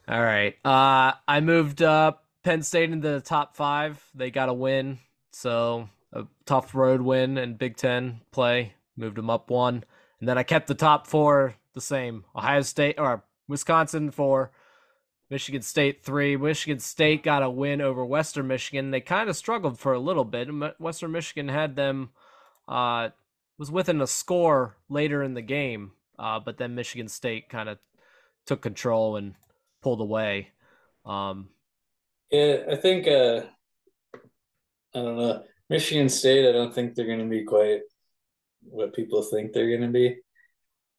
All 0.07 0.21
right. 0.21 0.55
Uh 0.65 1.13
I 1.27 1.41
moved 1.41 1.81
up 1.81 2.25
Penn 2.43 2.61
State 2.63 2.91
into 2.91 3.09
the 3.09 3.21
top 3.21 3.55
five. 3.55 4.03
They 4.15 4.31
got 4.31 4.49
a 4.49 4.53
win. 4.53 4.99
So 5.31 5.89
a 6.13 6.25
tough 6.45 6.73
road 6.73 7.01
win 7.01 7.37
and 7.37 7.57
Big 7.57 7.77
Ten 7.77 8.21
play. 8.31 8.73
Moved 8.95 9.17
them 9.17 9.29
up 9.29 9.49
one. 9.49 9.83
And 10.19 10.27
then 10.27 10.37
I 10.37 10.43
kept 10.43 10.67
the 10.67 10.75
top 10.75 11.07
four 11.07 11.55
the 11.73 11.81
same. 11.81 12.25
Ohio 12.35 12.61
State 12.61 12.99
or 12.99 13.23
Wisconsin 13.47 14.11
four. 14.11 14.51
Michigan 15.29 15.61
State 15.61 16.03
three. 16.03 16.35
Michigan 16.37 16.79
State 16.79 17.23
got 17.23 17.43
a 17.43 17.49
win 17.49 17.81
over 17.81 18.03
Western 18.03 18.47
Michigan. 18.47 18.91
They 18.91 19.01
kind 19.01 19.29
of 19.29 19.35
struggled 19.35 19.77
for 19.77 19.93
a 19.93 19.99
little 19.99 20.25
bit. 20.25 20.47
Western 20.79 21.11
Michigan 21.11 21.47
had 21.49 21.75
them 21.75 22.09
uh, 22.67 23.09
was 23.59 23.69
within 23.71 24.01
a 24.01 24.07
score 24.07 24.77
later 24.89 25.21
in 25.21 25.35
the 25.35 25.41
game, 25.43 25.91
uh, 26.17 26.39
but 26.39 26.57
then 26.57 26.73
Michigan 26.73 27.07
State 27.09 27.49
kind 27.49 27.69
of 27.69 27.77
took 28.47 28.61
control 28.61 29.17
and 29.17 29.35
pulled 29.83 30.01
away. 30.01 30.49
Um, 31.05 31.49
Yeah, 32.31 32.63
I 32.71 32.75
think 32.77 33.07
uh 33.07 33.41
I 34.95 34.99
don't 34.99 35.17
know. 35.17 35.43
Michigan 35.69 36.09
State, 36.09 36.49
I 36.49 36.51
don't 36.51 36.73
think 36.73 36.95
they're 36.95 37.05
gonna 37.07 37.25
be 37.29 37.43
quite 37.43 37.81
what 38.63 38.93
people 38.95 39.21
think 39.21 39.51
they're 39.53 39.77
gonna 39.77 39.91
be. 39.91 40.17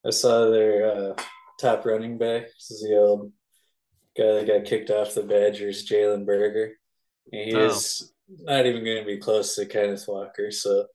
I 0.07 0.11
saw 0.11 0.51
their 0.51 0.91
uh 0.93 1.23
top 1.61 1.85
running 1.85 2.19
back, 2.19 2.43
this 2.47 2.71
is 2.71 2.83
the 2.83 2.97
old 2.97 3.33
guy 4.17 4.33
that 4.33 4.47
got 4.47 4.65
kicked 4.65 4.91
off 4.91 5.15
the 5.15 5.23
Badgers, 5.23 5.87
Jalen 5.89 6.25
Berger. 6.27 6.73
And 7.33 7.51
he 7.51 7.57
Oh. 7.57 7.67
is 7.67 8.13
not 8.29 8.67
even 8.67 8.85
gonna 8.85 9.05
be 9.05 9.19
close 9.19 9.55
to 9.57 9.67
Kenneth 9.67 10.07
Walker, 10.09 10.51
so 10.51 10.87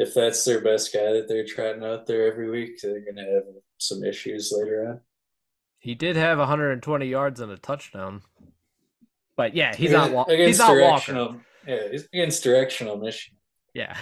if 0.00 0.14
that's 0.14 0.44
their 0.44 0.60
best 0.60 0.92
guy 0.92 1.12
that 1.12 1.26
they're 1.28 1.44
trotting 1.46 1.84
out 1.84 2.06
there 2.06 2.26
every 2.32 2.50
week, 2.50 2.80
they're 2.80 3.00
gonna 3.04 3.28
have 3.34 3.44
some 3.78 4.02
issues 4.02 4.52
later 4.56 4.88
on. 4.88 5.00
he 5.78 5.94
did 5.94 6.16
have 6.16 6.38
120 6.38 7.06
yards 7.06 7.40
and 7.40 7.52
a 7.52 7.56
touchdown, 7.56 8.22
but 9.36 9.54
yeah, 9.54 9.74
he's 9.76 9.90
not. 9.92 10.10
Wa- 10.10 10.26
he's 10.28 10.58
not 10.58 10.76
Walker. 10.76 11.36
Yeah, 11.66 11.88
he's 11.90 12.04
against 12.12 12.42
directional 12.42 12.96
Michigan. 12.96 13.38
Yeah, 13.74 13.96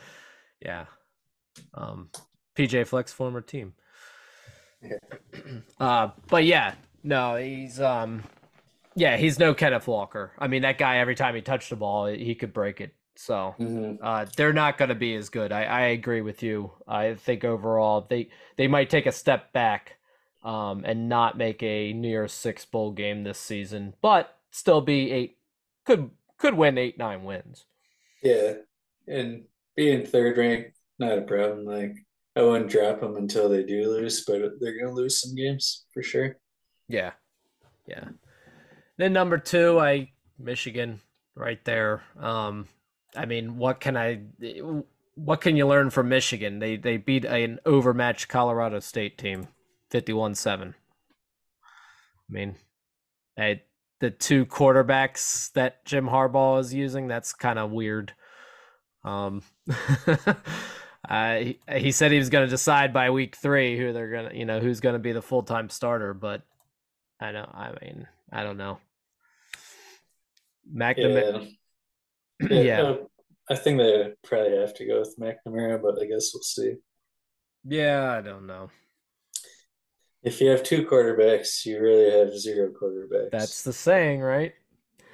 yeah. 0.64 0.86
Um, 1.74 2.08
PJ 2.56 2.86
Fleck's 2.86 3.12
former 3.12 3.40
team. 3.40 3.74
Yeah. 4.82 4.98
Uh, 5.80 6.10
but 6.28 6.44
yeah, 6.44 6.74
no, 7.02 7.36
he's 7.36 7.80
um, 7.80 8.22
yeah, 8.94 9.16
he's 9.16 9.38
no 9.38 9.52
Kenneth 9.54 9.86
Walker. 9.88 10.32
I 10.38 10.46
mean, 10.48 10.62
that 10.62 10.78
guy 10.78 10.98
every 10.98 11.14
time 11.16 11.34
he 11.34 11.40
touched 11.42 11.70
the 11.70 11.76
ball, 11.76 12.06
he 12.06 12.34
could 12.36 12.52
break 12.52 12.80
it. 12.80 12.94
So 13.16 13.56
Mhm. 13.58 13.98
uh, 14.00 14.26
they're 14.36 14.52
not 14.52 14.78
going 14.78 14.88
to 14.88 14.94
be 14.94 15.14
as 15.14 15.28
good. 15.28 15.52
I, 15.52 15.64
I 15.64 15.80
agree 15.88 16.22
with 16.22 16.42
you. 16.42 16.72
I 16.86 17.14
think 17.14 17.44
overall 17.44 18.06
they 18.08 18.30
they 18.56 18.68
might 18.68 18.90
take 18.90 19.06
a 19.06 19.12
step 19.12 19.52
back, 19.52 19.96
um, 20.42 20.84
and 20.84 21.08
not 21.08 21.36
make 21.38 21.62
a 21.62 21.92
New 21.92 22.08
Year's 22.08 22.32
Six 22.32 22.64
bowl 22.64 22.92
game 22.92 23.22
this 23.24 23.38
season, 23.38 23.94
but 24.02 24.36
still 24.50 24.80
be 24.80 25.10
eight. 25.12 25.38
Could 25.84 26.10
could 26.38 26.54
win 26.54 26.78
eight 26.78 26.98
nine 26.98 27.24
wins. 27.24 27.66
Yeah, 28.22 28.54
and 29.06 29.44
being 29.76 30.06
third 30.06 30.36
ranked, 30.38 30.76
not 30.98 31.18
a 31.18 31.22
problem. 31.22 31.64
Like 31.64 31.94
I 32.36 32.42
wouldn't 32.42 32.70
drop 32.70 33.00
them 33.00 33.16
until 33.16 33.48
they 33.48 33.62
do 33.62 33.88
lose, 33.90 34.24
but 34.24 34.40
they're 34.60 34.78
gonna 34.78 34.94
lose 34.94 35.20
some 35.20 35.34
games 35.34 35.86
for 35.92 36.02
sure. 36.02 36.38
Yeah. 36.88 37.12
Yeah. 37.86 38.10
Then 38.98 39.12
number 39.12 39.38
two, 39.38 39.78
I 39.80 40.12
Michigan 40.38 41.00
right 41.34 41.64
there. 41.64 42.02
Um 42.18 42.68
I 43.16 43.26
mean, 43.26 43.56
what 43.56 43.80
can 43.80 43.96
I 43.96 44.22
what 45.14 45.40
can 45.40 45.56
you 45.56 45.66
learn 45.66 45.90
from 45.90 46.08
Michigan? 46.08 46.58
They 46.58 46.76
they 46.76 46.96
beat 46.96 47.24
an 47.24 47.58
overmatched 47.66 48.28
Colorado 48.28 48.80
State 48.80 49.18
team 49.18 49.48
51-7. 49.92 50.68
I 50.68 50.74
mean, 52.28 52.56
I, 53.38 53.60
the 54.00 54.10
two 54.10 54.46
quarterbacks 54.46 55.52
that 55.52 55.84
Jim 55.84 56.06
Harbaugh 56.06 56.60
is 56.60 56.72
using, 56.72 57.08
that's 57.08 57.32
kind 57.32 57.58
of 57.58 57.70
weird. 57.70 58.14
Um 59.04 59.42
uh, 61.08 61.36
he, 61.36 61.58
he 61.76 61.92
said 61.92 62.12
he 62.12 62.18
was 62.18 62.30
going 62.30 62.46
to 62.46 62.50
decide 62.50 62.92
by 62.92 63.10
week 63.10 63.36
3 63.36 63.76
who 63.76 63.92
they're 63.92 64.10
going 64.10 64.30
to, 64.30 64.36
you 64.36 64.44
know, 64.44 64.60
who's 64.60 64.80
going 64.80 64.94
to 64.94 65.00
be 65.00 65.12
the 65.12 65.22
full-time 65.22 65.68
starter, 65.68 66.14
but 66.14 66.42
I 67.20 67.32
know. 67.32 67.50
I 67.52 67.72
mean, 67.82 68.06
I 68.32 68.44
don't 68.44 68.56
know. 68.56 68.78
McNamara. 70.72 71.42
Yeah, 71.42 71.48
Yeah. 72.50 72.82
uh, 72.82 72.96
I 73.50 73.56
think 73.56 73.78
they 73.78 74.12
probably 74.22 74.56
have 74.56 74.74
to 74.74 74.86
go 74.86 75.00
with 75.00 75.16
McNamara, 75.18 75.80
but 75.82 76.00
I 76.00 76.06
guess 76.06 76.30
we'll 76.32 76.42
see. 76.42 76.76
Yeah, 77.64 78.12
I 78.12 78.20
don't 78.20 78.46
know. 78.46 78.70
If 80.22 80.40
you 80.40 80.48
have 80.50 80.62
two 80.62 80.86
quarterbacks, 80.86 81.66
you 81.66 81.80
really 81.80 82.10
have 82.10 82.38
zero 82.38 82.70
quarterbacks. 82.70 83.30
That's 83.30 83.62
the 83.62 83.72
saying, 83.72 84.20
right? 84.20 84.54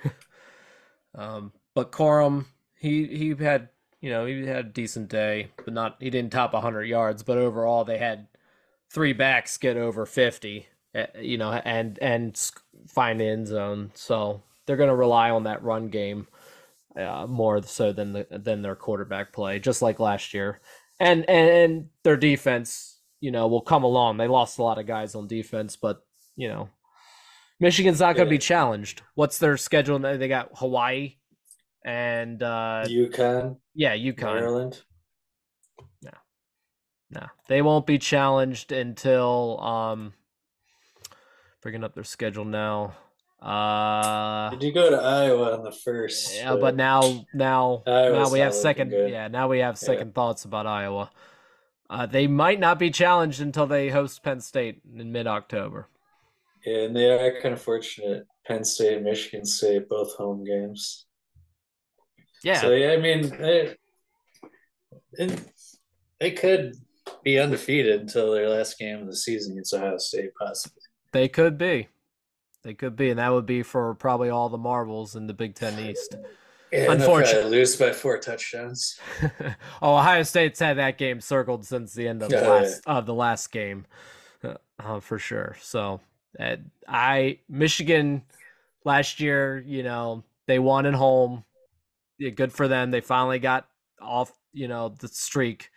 um, 1.15 1.53
but 1.75 1.93
Corum, 1.93 2.47
he 2.79 3.07
he 3.07 3.35
had 3.35 3.71
You 4.01 4.11
know, 4.11 4.27
he 4.27 4.47
had 4.47 4.67
a 4.67 4.69
decent 4.69 5.09
day, 5.09 5.49
but 5.65 5.75
not 5.75 5.97
he 6.01 6.11
didn't 6.11 6.33
top 6.33 6.53
100 6.53 6.85
yards. 6.85 7.23
But 7.23 7.39
overall, 7.39 7.85
they 7.85 7.99
had 7.99 8.29
three 8.91 9.13
backs 9.13 9.57
get 9.57 9.77
over 9.77 10.07
50. 10.07 10.67
eh, 10.95 11.07
You 11.21 11.39
know, 11.39 11.53
and 11.53 11.99
and 12.01 12.39
find 12.87 13.21
the 13.21 13.27
end 13.27 13.47
zone. 13.49 13.91
So 13.95 14.43
they're 14.67 14.77
going 14.77 14.91
to 14.91 14.95
rely 14.97 15.31
on 15.31 15.45
that 15.45 15.63
run 15.63 15.89
game 15.89 16.29
uh, 16.99 17.27
more 17.27 17.63
so 17.63 17.93
than 17.93 18.13
the 18.13 18.27
than 18.31 18.63
their 18.63 18.77
quarterback 18.77 19.33
play, 19.33 19.59
just 19.59 19.83
like 19.83 20.01
last 20.01 20.35
year. 20.35 20.61
And 21.01 21.29
and, 21.29 21.51
and 21.51 21.87
their 22.03 22.17
defense, 22.17 23.01
you 23.21 23.31
know, 23.31 23.47
will 23.47 23.61
come 23.61 23.85
along. 23.85 24.17
They 24.17 24.29
lost 24.29 24.59
a 24.59 24.63
lot 24.63 24.79
of 24.79 24.87
guys 24.87 25.15
on 25.15 25.29
defense, 25.29 25.77
but 25.77 26.01
you 26.37 26.49
know, 26.49 26.69
Michigan's 27.61 28.01
not 28.01 28.17
going 28.17 28.27
to 28.27 28.31
be 28.31 28.39
challenged. 28.39 29.03
What's 29.15 29.39
their 29.39 29.57
schedule? 29.57 29.99
They 29.99 30.29
got 30.29 30.51
Hawaii 30.55 31.15
and 31.85 32.43
uh 32.43 32.85
UConn, 32.87 33.59
yeah, 33.75 33.97
UConn. 33.97 34.35
Maryland. 34.35 34.83
No, 36.03 36.11
no, 37.11 37.27
they 37.49 37.63
won't 37.63 37.87
be 37.87 37.99
challenged 37.99 38.73
until 38.73 39.61
um 39.61 40.13
bringing 41.63 41.85
up 41.85 41.95
their 41.95 42.05
schedule 42.05 42.45
now. 42.45 42.97
Uh 43.41 44.18
Did 44.51 44.63
you 44.63 44.73
go 44.73 44.91
to 44.91 44.97
Iowa 44.97 45.57
on 45.57 45.63
the 45.63 45.73
first? 45.73 46.35
yeah, 46.35 46.57
but 46.57 46.77
now 46.77 47.27
now 47.35 47.83
Iowa's 47.87 48.29
now 48.29 48.33
we 48.33 48.41
have 48.41 48.55
second 48.55 48.91
good. 48.91 49.11
yeah, 49.11 49.29
now 49.29 49.49
we 49.49 49.59
have 49.59 49.79
second 49.79 50.15
thoughts 50.15 50.45
about 50.45 50.67
Iowa. 50.67 51.11
Uh 51.91 52.07
they 52.07 52.27
might 52.27 52.61
not 52.61 52.79
be 52.79 52.91
challenged 52.91 53.41
until 53.41 53.67
they 53.67 53.89
host 53.89 54.23
Penn 54.23 54.41
State 54.41 54.83
in 54.95 55.11
mid-October. 55.13 55.89
Yeah, 56.65 56.85
and 56.85 56.97
they 56.97 57.11
are 57.11 57.41
kind 57.41 57.55
of 57.55 57.63
fortunate. 57.63 58.27
Penn 58.47 58.65
State 58.65 58.97
and 58.97 59.05
Michigan 59.05 59.45
State, 59.45 59.89
both 59.89 60.15
home 60.15 60.45
games. 60.45 61.07
Yeah. 62.43 62.61
So 62.61 62.73
yeah, 62.73 62.93
I 62.93 62.97
mean, 62.97 63.29
they, 63.29 63.75
they 66.21 66.31
could 66.33 66.77
be 67.23 67.39
undefeated 67.39 68.01
until 68.01 68.33
their 68.33 68.49
last 68.49 68.79
game 68.79 69.01
of 69.01 69.07
the 69.07 69.17
season 69.17 69.53
against 69.53 69.75
Ohio 69.75 69.99
State, 69.99 70.31
possibly. 70.39 70.83
They 71.13 71.29
could 71.29 71.59
be. 71.59 71.89
They 72.65 72.75
could 72.75 72.97
be, 72.97 73.11
and 73.11 73.19
that 73.19 73.33
would 73.33 73.47
be 73.47 73.63
for 73.63 73.95
probably 73.95 74.31
all 74.31 74.49
the 74.49 74.59
marbles 74.59 75.17
in 75.17 75.27
the 75.27 75.35
Big 75.35 75.55
Ten 75.55 75.79
East. 75.79 76.17
Yeah, 76.73 76.81
and 76.81 77.01
they'll 77.01 77.09
Unfortunate- 77.09 77.41
probably 77.43 77.59
lose 77.59 77.77
by 77.77 77.93
four 77.93 78.19
touchdowns. 78.19 78.99
oh, 79.83 79.97
Ohio 79.97 80.23
State's 80.23 80.59
had 80.59 80.77
that 80.79 80.99
game 80.99 81.21
circled 81.21 81.65
since 81.65 81.95
the 81.95 82.07
end 82.09 82.23
of 82.23 82.31
Yeah, 82.31 82.41
last 82.43 82.83
of 82.87 83.07
the 83.07 83.15
last 83.15 83.53
game, 83.53 83.87
uh, 84.45 84.55
uh, 84.79 85.01
for 85.01 85.19
sure. 85.19 85.57
So, 85.61 86.01
uh, 86.39 86.57
I 86.87 87.39
Michigan 87.49 88.23
last 88.85 89.19
year, 89.21 89.63
you 89.67 89.83
know, 89.83 90.25
they 90.47 90.59
won 90.59 90.85
at 90.85 90.95
home. 90.95 91.45
Yeah, 92.19 92.31
good 92.31 92.53
for 92.53 92.69
them. 92.69 92.91
They 92.91 93.01
finally 93.01 93.39
got 93.39 93.67
off, 94.01 94.33
you 94.53 94.69
know, 94.69 94.91
the 94.91 95.09
streak. 95.09 95.71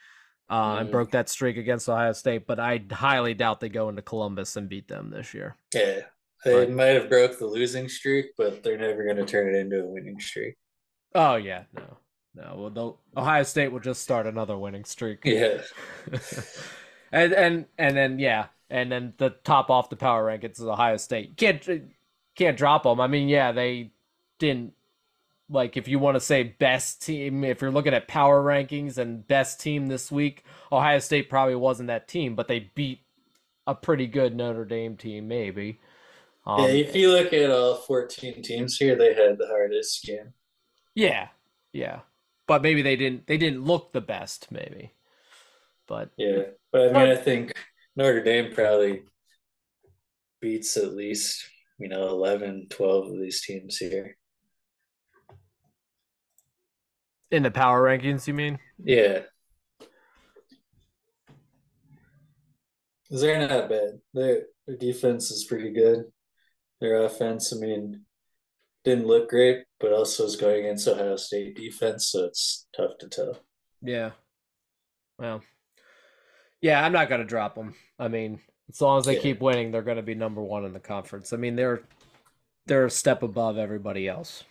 Uh, 0.50 0.80
and 0.80 0.90
Mhm. 0.90 0.92
broke 0.92 1.12
that 1.12 1.30
streak 1.30 1.56
against 1.56 1.88
Ohio 1.88 2.12
State, 2.12 2.46
but 2.46 2.60
I 2.60 2.84
highly 2.92 3.34
doubt 3.34 3.62
they 3.62 3.70
go 3.70 3.88
into 3.88 4.02
Columbus 4.02 4.58
and 4.58 4.68
beat 4.68 4.90
them 4.90 5.10
this 5.10 5.34
year. 5.34 5.56
Yeah, 5.74 6.02
they 6.44 6.56
Right. 6.56 6.70
might 6.70 6.86
have 6.96 7.10
broke 7.10 7.38
the 7.40 7.46
losing 7.48 7.88
streak, 7.90 8.28
but 8.38 8.64
they're 8.64 8.78
never 8.78 9.04
going 9.04 9.18
to 9.18 9.26
turn 9.26 9.54
it 9.54 9.58
into 9.58 9.82
a 9.84 9.86
winning 9.86 10.20
streak. 10.20 10.56
Oh 11.14 11.36
yeah, 11.36 11.64
no, 11.74 11.98
no. 12.36 12.56
Well, 12.58 12.70
they'll- 12.70 13.00
Ohio 13.18 13.44
State 13.44 13.72
will 13.72 13.80
just 13.80 14.02
start 14.02 14.26
another 14.28 14.58
winning 14.58 14.86
streak. 14.86 15.20
Yeah, 15.26 15.62
and 17.12 17.34
and 17.34 17.66
and 17.78 17.96
then 17.98 18.20
yeah, 18.20 18.48
and 18.70 18.92
then 18.92 19.14
the 19.18 19.32
top 19.44 19.70
off 19.70 19.90
the 19.90 19.96
power 19.96 20.26
rankings 20.26 20.54
is 20.60 20.62
Ohio 20.66 20.98
State. 20.98 21.38
Can't 21.38 21.68
can't 22.36 22.58
drop 22.58 22.84
them. 22.84 23.00
I 23.02 23.08
mean, 23.08 23.28
yeah, 23.28 23.52
they 23.52 23.92
didn't 24.40 24.74
like 25.50 25.76
if 25.76 25.88
you 25.88 26.00
want 26.00 26.16
to 26.16 26.22
say 26.22 26.44
best 26.44 27.02
team. 27.02 27.44
If 27.44 27.62
you're 27.62 27.72
looking 27.72 27.94
at 27.94 28.08
power 28.08 28.42
rankings 28.42 28.98
and 28.98 29.28
best 29.28 29.60
team 29.60 29.88
this 29.88 30.12
week, 30.12 30.46
Ohio 30.72 31.00
State 31.00 31.30
probably 31.30 31.56
wasn't 31.56 31.88
that 31.88 32.08
team, 32.08 32.36
but 32.36 32.48
they 32.48 32.72
beat 32.74 33.02
a 33.68 33.76
pretty 33.76 34.08
good 34.08 34.36
Notre 34.36 34.66
Dame 34.66 34.96
team, 34.96 35.28
maybe. 35.28 35.80
Um, 36.46 36.62
yeah. 36.62 36.68
If 36.70 36.96
you 36.96 37.12
look 37.12 37.34
at 37.34 37.52
all 37.52 37.76
fourteen 37.76 38.42
teams 38.42 38.78
here, 38.78 38.96
they 38.96 39.14
had 39.14 39.38
the 39.38 39.48
hardest 39.48 40.04
game. 40.04 40.34
yeah, 40.96 41.28
yeah, 41.74 42.00
but 42.48 42.62
maybe 42.62 42.82
they 42.82 42.96
didn't. 42.96 43.28
They 43.28 43.38
didn't 43.38 43.64
look 43.64 43.94
the 43.94 44.02
best, 44.02 44.52
maybe. 44.52 44.94
But 45.88 46.10
Yeah, 46.18 46.44
but 46.72 46.96
I 46.96 47.00
mean, 47.00 47.12
I 47.12 47.16
think 47.16 47.54
Notre 47.96 48.24
Dame 48.24 48.54
probably 48.54 49.04
beats 50.40 50.78
at 50.78 50.96
least 50.96 51.48
you 51.80 51.90
know 51.90 52.08
11, 52.10 52.68
12 52.70 53.12
of 53.12 53.20
these 53.20 53.42
teams 53.42 53.78
here. 53.78 54.18
in 57.32 57.44
the 57.44 57.52
power 57.52 57.82
rankings, 57.82 58.28
you 58.28 58.34
mean? 58.34 58.60
Yeah. 58.84 59.22
They're 63.10 63.48
not 63.48 63.70
bad. 63.70 64.00
Their 64.14 64.44
their 64.68 64.78
defense 64.78 65.32
is 65.32 65.46
pretty 65.46 65.72
good. 65.72 66.06
Their 66.82 67.04
offense, 67.06 67.54
I 67.54 67.58
mean, 67.58 68.02
didn't 68.84 69.06
look 69.08 69.30
great, 69.30 69.66
but 69.80 69.94
also 69.94 70.26
is 70.26 70.36
going 70.36 70.62
against 70.66 70.88
Ohio 70.88 71.16
State 71.16 71.56
defense, 71.56 72.08
so 72.08 72.26
it's 72.26 72.68
tough 72.76 72.98
to 73.00 73.08
tell. 73.08 73.38
Yeah. 73.82 74.12
Well, 75.20 75.44
yeah, 76.62 76.84
I'm 76.84 76.92
not 76.92 77.08
gonna 77.08 77.24
drop 77.24 77.54
them. 77.56 77.76
I 78.00 78.08
mean, 78.08 78.42
as 78.70 78.82
long 78.82 78.98
as 79.00 79.06
they 79.06 79.16
Yeah. 79.16 79.22
keep 79.22 79.42
winning, 79.42 79.72
they're 79.72 79.84
gonna 79.84 80.02
be 80.02 80.16
number 80.16 80.42
one 80.42 80.66
in 80.66 80.74
the 80.74 80.80
conference. 80.80 81.32
I 81.34 81.38
mean, 81.38 81.56
they're 81.56 81.84
they're 82.68 82.86
a 82.86 82.92
step 82.92 83.24
above 83.24 83.58
everybody 83.58 84.08
else 84.08 84.44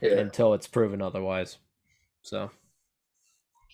Yeah. 0.00 0.18
until 0.18 0.54
it's 0.54 0.66
proven 0.66 1.02
otherwise. 1.02 1.58
So, 2.22 2.50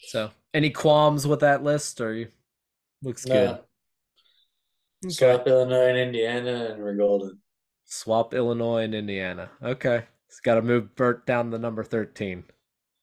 so 0.09 0.31
any 0.53 0.71
qualms 0.71 1.27
with 1.27 1.41
that 1.41 1.63
list, 1.63 2.01
or 2.01 2.13
you 2.13 2.29
looks 3.03 3.25
good? 3.25 3.61
No. 5.03 5.11
Swap 5.11 5.47
Illinois 5.47 5.89
and 5.89 5.99
Indiana, 5.99 6.73
and 6.73 6.83
we're 6.83 6.95
golden. 6.97 7.41
Swap 7.93 8.33
Illinois 8.33 8.85
and 8.85 8.95
Indiana. 8.95 9.51
Okay, 9.63 10.05
it's 10.27 10.41
got 10.41 10.55
to 10.55 10.63
move 10.63 10.97
Bret 10.97 11.27
down 11.27 11.51
to 11.51 11.59
number 11.59 11.85
thirteen. 11.85 12.45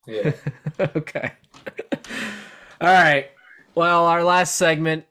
Yeah. 0.07 0.31
okay. 0.79 1.33
All 2.81 2.87
right. 2.93 3.27
Well, 3.75 4.07
our 4.07 4.23
last 4.23 4.55
segment, 4.55 5.05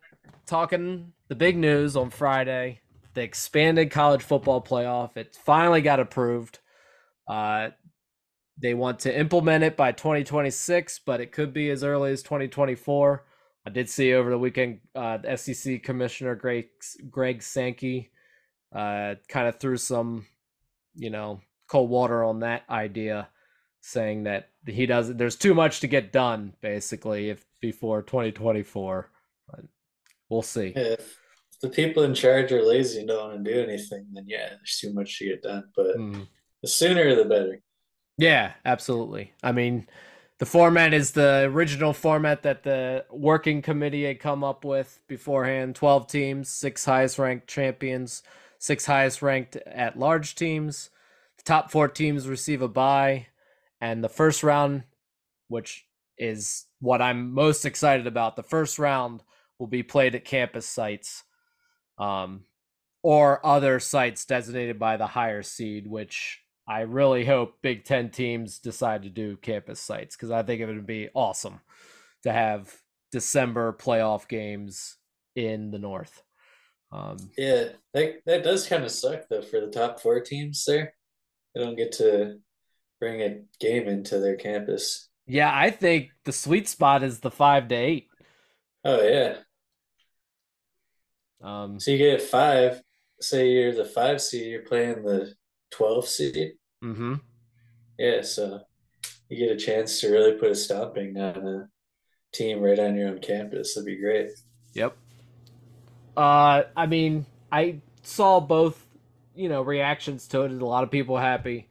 talking 0.47 1.13
the 1.29 1.37
big 1.37 1.57
news 1.57 1.97
on 1.97 2.11
Friday, 2.11 2.81
the 3.15 3.23
expanded 3.23 3.93
college 3.93 4.23
football 4.23 4.61
playoff. 4.61 5.17
It 5.17 5.37
finally 5.37 5.81
got 5.81 6.01
approved. 6.01 6.59
Uh, 7.29 7.69
they 8.61 8.75
want 8.75 8.99
to 9.01 9.17
implement 9.17 9.63
it 9.63 9.77
by 9.77 9.93
2026, 9.93 11.03
but 11.07 11.21
it 11.21 11.31
could 11.31 11.53
be 11.53 11.71
as 11.71 11.85
early 11.85 12.11
as 12.11 12.25
2024. 12.25 13.25
I 13.65 13.71
did 13.71 13.89
see 13.89 14.13
over 14.13 14.31
the 14.31 14.39
weekend, 14.39 14.81
uh, 14.97 15.19
the 15.19 15.37
SEC 15.37 15.85
Commissioner 15.85 16.35
Greg 16.35 16.67
Greg 17.09 17.43
Sankey 17.43 18.11
uh, 18.73 19.15
kind 19.29 19.49
of 19.49 19.59
threw 19.59 19.77
some, 19.77 20.27
you 20.95 21.11
know, 21.11 21.41
cold 21.69 21.91
water 21.91 22.25
on 22.25 22.41
that 22.41 22.63
idea 22.71 23.29
saying 23.81 24.25
that 24.25 24.49
he 24.67 24.87
doesn't 24.87 25.17
there's 25.19 25.37
too 25.37 25.55
much 25.55 25.81
to 25.81 25.87
get 25.87 26.13
done 26.13 26.53
basically 26.61 27.31
if 27.31 27.45
before 27.61 28.03
2024 28.03 29.09
but 29.49 29.61
we'll 30.29 30.43
see 30.43 30.73
If 30.75 31.17
the 31.63 31.69
people 31.69 32.03
in 32.03 32.13
charge 32.13 32.51
are 32.53 32.63
lazy 32.63 32.99
and 33.01 33.09
don't 33.09 33.31
want 33.31 33.45
to 33.45 33.53
do 33.53 33.61
anything, 33.63 34.07
then 34.13 34.25
yeah, 34.27 34.49
there's 34.49 34.79
too 34.81 34.93
much 34.93 35.19
to 35.19 35.27
get 35.27 35.43
done. 35.43 35.65
But 35.77 35.97
Mm. 35.97 36.27
the 36.63 36.69
sooner 36.69 37.15
the 37.15 37.25
better. 37.25 37.61
yeah 38.19 38.53
absolutely 38.65 39.33
i 39.43 39.53
mean 39.53 39.87
the 40.39 40.47
format 40.47 40.93
is 40.93 41.13
the 41.13 41.49
original 41.53 41.93
format 41.93 42.43
that 42.43 42.63
the 42.65 43.05
working 43.11 43.63
committee 43.63 44.05
had 44.05 44.21
come 44.21 44.43
up 44.43 44.65
with 44.65 45.01
beforehand 45.09 45.75
12 45.77 46.07
teams 46.09 46.49
six 46.49 46.85
highest 46.85 47.19
ranked 47.19 47.47
champions 47.47 48.23
six 48.59 48.87
highest 48.87 49.23
ranked 49.23 49.57
at 49.57 49.99
large 49.99 50.35
teams. 50.35 50.91
The 51.39 51.45
top 51.45 51.71
four 51.71 51.89
teams 51.89 52.29
receive 52.29 52.63
a 52.63 52.69
bye 52.69 53.29
and 53.81 54.03
the 54.03 54.09
first 54.09 54.43
round 54.43 54.85
which 55.49 55.87
is 56.17 56.67
what 56.81 57.01
i'm 57.03 57.33
most 57.33 57.65
excited 57.65 58.07
about 58.07 58.37
the 58.37 58.43
first 58.43 58.79
round 58.79 59.23
will 59.59 59.67
be 59.67 59.83
played 59.83 60.15
at 60.15 60.25
campus 60.25 60.67
sites 60.67 61.25
um, 61.99 62.45
or 63.03 63.45
other 63.45 63.81
sites 63.81 64.25
designated 64.25 64.79
by 64.79 64.97
the 64.97 65.07
higher 65.07 65.43
seed 65.43 65.87
which 65.87 66.41
i 66.67 66.81
really 66.81 67.25
hope 67.25 67.55
big 67.63 67.85
ten 67.85 68.11
teams 68.11 68.59
decide 68.59 69.03
to 69.03 69.11
do 69.11 69.37
campus 69.37 69.81
sites 69.81 70.17
because 70.17 70.31
i 70.31 70.43
think 70.43 70.61
it 70.61 70.67
would 70.67 70.87
be 70.87 71.09
awesome 71.15 71.61
to 72.23 72.33
have 72.33 72.75
december 73.11 73.73
playoff 73.73 74.29
games 74.29 74.97
in 75.35 75.71
the 75.71 75.79
north 75.79 76.23
um, 76.93 77.17
Yeah, 77.37 77.69
that 77.95 78.21
that 78.27 78.43
does 78.45 78.67
kind 78.67 78.85
of 78.85 78.91
suck 78.91 79.29
though 79.29 79.43
for 79.43 79.61
the 79.61 79.71
top 79.71 80.01
four 80.01 80.21
teams 80.21 80.65
there. 80.65 80.95
They 81.55 81.63
don't 81.63 81.77
get 81.77 81.93
to 81.93 82.39
bring 83.01 83.21
a 83.23 83.41
game 83.61 83.89
into 83.89 84.19
their 84.19 84.37
campus. 84.37 85.09
yeah 85.27 85.51
i 85.55 85.71
think 85.71 86.09
the 86.25 86.33
sweet 86.33 86.67
spot 86.67 87.03
is 87.03 87.21
the 87.21 87.31
five 87.31 87.69
to 87.69 87.75
eight 87.75 88.09
Oh 88.85 89.03
yeah. 89.03 89.37
um, 91.43 91.79
So 91.81 91.91
you 91.91 91.99
get 91.99 92.23
five, 92.23 92.81
say 93.21 93.51
you're 93.51 93.75
the 93.75 93.85
five 93.85 94.21
seed, 94.23 94.47
you're 94.51 94.63
playing 94.63 95.03
the 95.03 95.35
twelve 95.71 96.07
seed. 96.09 96.53
Mm-hmm. 96.83 97.15
Yeah, 97.99 98.23
so 98.23 98.61
you 99.29 99.37
get 99.47 99.55
a 99.57 99.59
chance 99.59 100.01
to 100.01 100.11
really 100.11 100.33
put 100.39 100.51
a 100.53 100.55
stomping 100.55 101.17
on 101.19 101.37
a 101.47 101.69
team 102.33 102.61
right 102.61 102.79
on 102.79 102.97
your 102.97 103.09
own 103.09 103.19
campus. 103.21 103.75
That'd 103.75 103.87
be 103.87 104.01
great. 104.01 104.31
Uh, 106.19 106.65
I 106.77 106.87
mean, 106.87 107.27
I 107.53 107.77
saw 108.03 108.41
both, 108.41 108.85
you 109.37 109.49
know, 109.49 109.63
reactions 109.63 110.27
to 110.29 110.43
it. 110.43 110.51
A 110.51 110.67
lot 110.67 110.83
of 110.83 110.91
people 110.91 111.17
happy, 111.17 111.69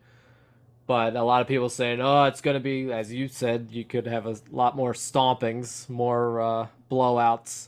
but 0.88 1.18
a 1.18 1.24
lot 1.24 1.41
of 1.41 1.48
people 1.50 1.68
saying, 1.70 2.00
"Oh, 2.02 2.24
it's 2.26 2.39
going 2.39 2.56
to 2.56 2.62
be," 2.62 2.93
as 2.93 3.12
you 3.14 3.28
said, 3.28 3.68
you 3.72 3.84
could 3.84 4.08
have 4.08 4.26
a 4.26 4.38
lot 4.50 4.78
more 4.78 4.93
stompings, 4.93 5.89
more 5.89 6.39
uh, 6.41 6.68
blowouts, 6.89 7.68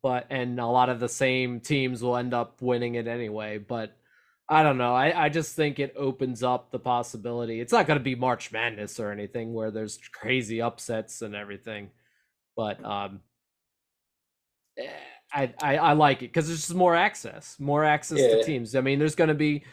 but 0.00 0.26
and 0.30 0.60
a 0.60 0.66
lot 0.66 0.90
of 0.90 1.00
the 1.00 1.08
same 1.08 1.58
teams 1.60 2.04
will 2.04 2.16
end 2.16 2.34
up 2.34 2.62
winning 2.62 2.94
it 2.94 3.08
anyway. 3.08 3.58
But 3.58 3.96
I 4.48 4.62
don't 4.62 4.78
know. 4.78 4.94
I, 4.94 5.26
I 5.26 5.28
just 5.28 5.56
think 5.56 5.80
it 5.80 5.94
opens 5.96 6.44
up 6.44 6.70
the 6.70 6.78
possibility. 6.78 7.60
It's 7.60 7.72
not 7.72 7.88
going 7.88 7.98
to 7.98 8.04
be 8.04 8.14
March 8.14 8.52
Madness 8.52 9.00
or 9.00 9.10
anything 9.10 9.54
where 9.54 9.72
there's 9.72 9.98
crazy 10.14 10.62
upsets 10.62 11.22
and 11.22 11.34
everything, 11.34 11.90
but 12.56 12.84
um, 12.84 13.22
eh, 14.78 14.88
I 15.32 15.52
I, 15.62 15.76
I 15.78 15.92
like 15.92 16.18
it 16.18 16.28
because 16.28 16.46
there's 16.48 16.66
just 16.66 16.74
more 16.74 16.94
access, 16.94 17.56
more 17.58 17.84
access 17.84 18.20
Yeah. 18.20 18.28
to 18.36 18.44
teams. 18.44 18.74
I 18.74 18.80
mean, 18.80 18.98
there's 18.98 19.14
going 19.14 19.28
to 19.28 19.34
be 19.34 19.64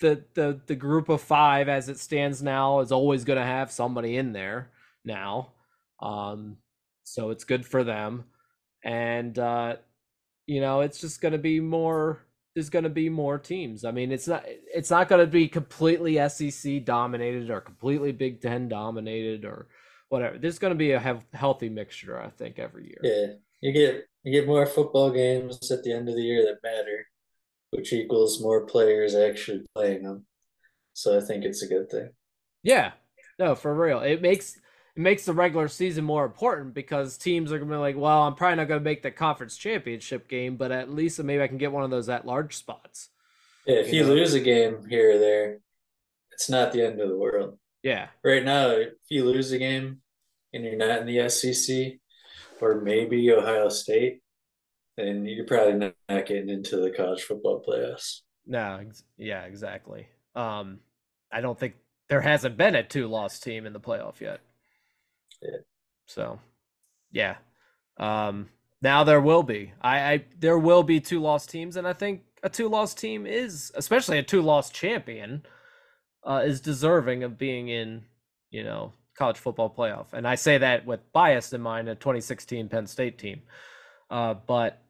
the 0.00 0.24
the 0.34 0.60
the 0.66 0.76
group 0.76 1.08
of 1.08 1.20
five 1.20 1.68
as 1.68 1.88
it 1.88 1.98
stands 1.98 2.42
now 2.42 2.80
is 2.80 2.92
always 2.92 3.24
going 3.24 3.38
to 3.38 3.44
have 3.44 3.70
somebody 3.72 4.16
in 4.16 4.32
there 4.32 4.70
now, 5.04 5.52
um, 6.00 6.56
so 7.04 7.30
it's 7.30 7.44
good 7.44 7.66
for 7.66 7.84
them, 7.84 8.24
and 8.84 9.38
uh, 9.38 9.76
you 10.46 10.60
know 10.60 10.80
it's 10.80 11.00
just 11.00 11.20
going 11.20 11.32
to 11.32 11.38
be 11.38 11.60
more 11.60 12.20
there's 12.54 12.70
going 12.70 12.84
to 12.84 12.88
be 12.90 13.08
more 13.08 13.38
teams. 13.38 13.84
I 13.84 13.90
mean, 13.92 14.10
it's 14.10 14.26
not 14.26 14.44
it's 14.46 14.90
not 14.90 15.08
going 15.08 15.24
to 15.24 15.30
be 15.30 15.48
completely 15.48 16.16
SEC 16.28 16.84
dominated 16.84 17.50
or 17.50 17.60
completely 17.60 18.12
Big 18.12 18.40
10 18.40 18.68
dominated 18.68 19.44
or 19.44 19.68
whatever. 20.08 20.36
There's 20.38 20.58
going 20.58 20.72
to 20.72 20.78
be 20.78 20.92
a 20.92 21.22
healthy 21.32 21.68
mixture, 21.68 22.20
I 22.20 22.28
think, 22.30 22.58
every 22.58 22.86
year. 22.86 23.00
Yeah, 23.02 23.34
you 23.60 23.72
get 23.72 24.06
you 24.22 24.32
get 24.32 24.46
more 24.46 24.66
football 24.66 25.10
games 25.10 25.70
at 25.70 25.82
the 25.82 25.92
end 25.92 26.08
of 26.08 26.14
the 26.14 26.22
year 26.22 26.44
that 26.44 26.62
matter, 26.62 27.06
which 27.70 27.92
equals 27.92 28.40
more 28.40 28.66
players 28.66 29.14
actually 29.14 29.64
playing 29.74 30.02
them. 30.02 30.26
So 30.92 31.16
I 31.16 31.20
think 31.20 31.44
it's 31.44 31.62
a 31.62 31.68
good 31.68 31.90
thing. 31.90 32.10
Yeah. 32.62 32.92
No, 33.38 33.54
for 33.54 33.74
real. 33.74 34.00
It 34.00 34.20
makes 34.20 34.56
it 34.96 35.00
makes 35.00 35.24
the 35.24 35.32
regular 35.32 35.68
season 35.68 36.04
more 36.04 36.24
important 36.26 36.74
because 36.74 37.16
teams 37.16 37.52
are 37.52 37.58
gonna 37.58 37.70
be 37.70 37.76
like, 37.76 37.96
well, 37.96 38.22
I'm 38.22 38.34
probably 38.34 38.56
not 38.56 38.68
gonna 38.68 38.80
make 38.80 39.02
the 39.02 39.10
conference 39.10 39.56
championship 39.56 40.28
game, 40.28 40.56
but 40.56 40.72
at 40.72 40.90
least 40.90 41.22
maybe 41.22 41.42
I 41.42 41.48
can 41.48 41.58
get 41.58 41.72
one 41.72 41.84
of 41.84 41.90
those 41.90 42.08
at 42.08 42.26
large 42.26 42.56
spots. 42.56 43.08
Yeah, 43.66 43.76
if 43.76 43.92
You 43.92 44.00
you 44.00 44.06
know? 44.08 44.14
lose 44.14 44.34
a 44.34 44.40
game 44.40 44.86
here 44.88 45.16
or 45.16 45.18
there, 45.18 45.58
it's 46.32 46.50
not 46.50 46.72
the 46.72 46.84
end 46.84 47.00
of 47.00 47.08
the 47.08 47.16
world. 47.16 47.58
Yeah. 47.82 48.08
Right 48.22 48.44
now, 48.44 48.70
if 48.70 48.94
you 49.08 49.24
lose 49.24 49.52
a 49.52 49.58
game 49.58 50.02
and 50.52 50.64
you're 50.64 50.76
not 50.76 50.98
in 51.00 51.06
the 51.06 51.28
SEC 51.30 51.99
or 52.62 52.80
maybe 52.80 53.30
Ohio 53.32 53.68
State, 53.68 54.22
then 54.96 55.24
you're 55.24 55.46
probably 55.46 55.74
not, 55.74 55.94
not 56.08 56.26
getting 56.26 56.48
into 56.48 56.76
the 56.76 56.90
college 56.90 57.22
football 57.22 57.62
playoffs. 57.66 58.20
No, 58.46 58.78
ex- 58.80 59.04
yeah, 59.16 59.44
exactly. 59.44 60.08
Um 60.34 60.80
I 61.32 61.40
don't 61.40 61.58
think 61.58 61.74
there 62.08 62.20
hasn't 62.20 62.56
been 62.56 62.74
a 62.74 62.82
two 62.82 63.06
loss 63.06 63.38
team 63.38 63.66
in 63.66 63.72
the 63.72 63.80
playoff 63.80 64.20
yet. 64.20 64.40
Yeah. 65.42 65.58
So 66.06 66.40
yeah. 67.12 67.36
Um 67.98 68.48
now 68.82 69.04
there 69.04 69.20
will 69.20 69.42
be. 69.42 69.72
I, 69.80 70.12
I 70.12 70.24
there 70.38 70.58
will 70.58 70.82
be 70.82 71.00
two 71.00 71.20
loss 71.20 71.46
teams, 71.46 71.76
and 71.76 71.86
I 71.86 71.92
think 71.92 72.22
a 72.42 72.48
two 72.48 72.68
loss 72.68 72.94
team 72.94 73.26
is 73.26 73.70
especially 73.74 74.18
a 74.18 74.22
two 74.22 74.40
loss 74.42 74.70
champion 74.70 75.42
uh 76.24 76.42
is 76.44 76.60
deserving 76.60 77.22
of 77.22 77.38
being 77.38 77.68
in, 77.68 78.04
you 78.50 78.64
know, 78.64 78.92
college 79.20 79.36
football 79.36 79.72
playoff. 79.72 80.06
And 80.14 80.26
I 80.26 80.34
say 80.34 80.56
that 80.58 80.86
with 80.86 81.12
bias 81.12 81.52
in 81.52 81.60
mind, 81.60 81.88
a 81.90 81.94
2016 81.94 82.68
Penn 82.70 82.86
State 82.86 83.18
team. 83.18 83.42
Uh 84.10 84.34
but 84.34 84.82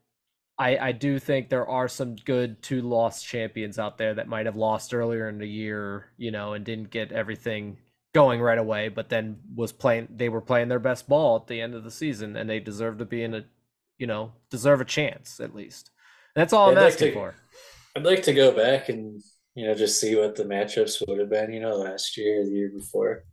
I, 0.56 0.76
I 0.78 0.92
do 0.92 1.18
think 1.18 1.48
there 1.48 1.66
are 1.66 1.88
some 1.88 2.16
good 2.16 2.62
two 2.62 2.82
lost 2.82 3.26
champions 3.26 3.78
out 3.78 3.98
there 3.98 4.14
that 4.14 4.28
might 4.28 4.46
have 4.46 4.56
lost 4.56 4.94
earlier 4.94 5.28
in 5.28 5.38
the 5.38 5.48
year, 5.48 6.06
you 6.16 6.30
know, 6.30 6.52
and 6.52 6.64
didn't 6.64 6.90
get 6.90 7.12
everything 7.12 7.78
going 8.14 8.40
right 8.40 8.58
away, 8.58 8.88
but 8.88 9.08
then 9.08 9.38
was 9.54 9.72
playing 9.72 10.06
they 10.14 10.28
were 10.28 10.40
playing 10.40 10.68
their 10.68 10.78
best 10.78 11.08
ball 11.08 11.36
at 11.36 11.48
the 11.48 11.60
end 11.60 11.74
of 11.74 11.82
the 11.82 11.90
season 11.90 12.36
and 12.36 12.48
they 12.48 12.60
deserve 12.60 12.98
to 12.98 13.04
be 13.04 13.22
in 13.24 13.34
a 13.34 13.44
you 13.98 14.06
know, 14.06 14.32
deserve 14.50 14.80
a 14.80 14.84
chance 14.84 15.40
at 15.40 15.54
least. 15.54 15.90
That's 16.36 16.52
all 16.52 16.70
I'm 16.70 16.78
I'd 16.78 16.82
like 16.82 16.92
asking 16.92 17.08
to- 17.08 17.14
for. 17.14 17.34
I'd 17.96 18.04
like 18.04 18.22
to 18.22 18.32
go 18.32 18.52
back 18.52 18.88
and 18.88 19.20
you 19.56 19.66
know 19.66 19.74
just 19.74 19.98
see 20.00 20.14
what 20.14 20.36
the 20.36 20.44
matchups 20.44 21.02
would 21.08 21.18
have 21.18 21.30
been. 21.30 21.52
You 21.52 21.60
know, 21.60 21.74
last 21.76 22.16
year, 22.16 22.44
the 22.44 22.52
year 22.52 22.70
before. 22.72 23.24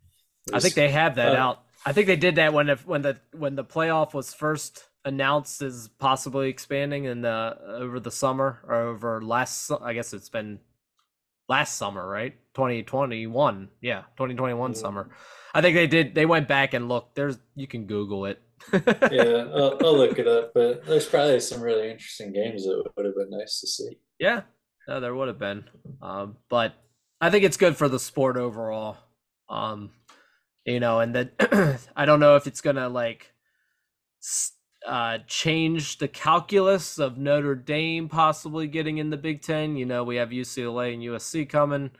I 0.53 0.59
think 0.59 0.73
they 0.75 0.89
have 0.89 1.15
that 1.15 1.35
uh, 1.35 1.39
out. 1.39 1.63
I 1.85 1.93
think 1.93 2.07
they 2.07 2.15
did 2.15 2.35
that 2.35 2.53
when 2.53 2.67
the 2.67 2.75
when 2.85 3.01
the 3.01 3.17
when 3.31 3.55
the 3.55 3.63
playoff 3.63 4.13
was 4.13 4.33
first 4.33 4.83
announced 5.05 5.61
as 5.61 5.87
possibly 5.99 6.49
expanding 6.49 7.05
in 7.05 7.21
the 7.21 7.57
over 7.67 7.99
the 7.99 8.11
summer 8.11 8.59
or 8.67 8.75
over 8.75 9.21
last. 9.21 9.71
I 9.71 9.93
guess 9.93 10.13
it's 10.13 10.29
been 10.29 10.59
last 11.47 11.77
summer, 11.77 12.07
right? 12.07 12.35
Twenty 12.53 12.83
twenty 12.83 13.27
one. 13.27 13.69
Yeah, 13.81 14.03
twenty 14.15 14.35
twenty 14.35 14.53
one 14.53 14.73
Mm. 14.73 14.77
summer. 14.77 15.09
I 15.53 15.61
think 15.61 15.75
they 15.75 15.87
did. 15.87 16.13
They 16.13 16.25
went 16.25 16.47
back 16.47 16.73
and 16.73 16.89
looked. 16.89 17.15
There's 17.15 17.37
you 17.55 17.67
can 17.67 17.85
Google 17.85 18.25
it. 18.25 18.41
yeah, 18.73 19.45
I'll, 19.53 19.77
I'll 19.81 19.97
look 19.97 20.19
it 20.19 20.27
up. 20.27 20.53
But 20.53 20.85
there's 20.85 21.07
probably 21.07 21.39
some 21.39 21.61
really 21.61 21.89
interesting 21.91 22.33
games 22.33 22.65
that 22.65 22.83
would 22.95 23.05
have 23.05 23.15
been 23.15 23.29
nice 23.29 23.61
to 23.61 23.67
see. 23.67 23.97
Yeah, 24.19 24.41
no, 24.87 24.99
there 24.99 25.15
would 25.15 25.27
have 25.29 25.39
been. 25.39 25.63
Um, 26.01 26.37
but 26.49 26.73
I 27.21 27.29
think 27.29 27.43
it's 27.45 27.57
good 27.57 27.77
for 27.77 27.87
the 27.87 27.99
sport 27.99 28.35
overall. 28.35 28.97
Um, 29.49 29.91
you 30.67 30.79
know, 30.81 30.99
and 30.99 31.15
then 31.15 31.31
I 31.95 32.05
don't 32.05 32.19
know 32.19 32.35
if 32.35 32.45
it's 32.45 32.61
gonna 32.61 32.89
like 32.89 33.33
uh, 34.85 35.19
change 35.25 35.97
the 35.97 36.07
calculus 36.07 36.99
of 36.99 37.17
Notre 37.17 37.55
Dame 37.55 38.09
possibly 38.09 38.67
getting 38.67 38.97
in 38.97 39.09
the 39.09 39.17
Big 39.17 39.41
Ten. 39.41 39.77
You 39.77 39.85
know, 39.85 40.03
we 40.03 40.17
have 40.17 40.29
UCLA 40.29 40.93
and 40.93 41.01
USC 41.01 41.47
coming, 41.47 41.91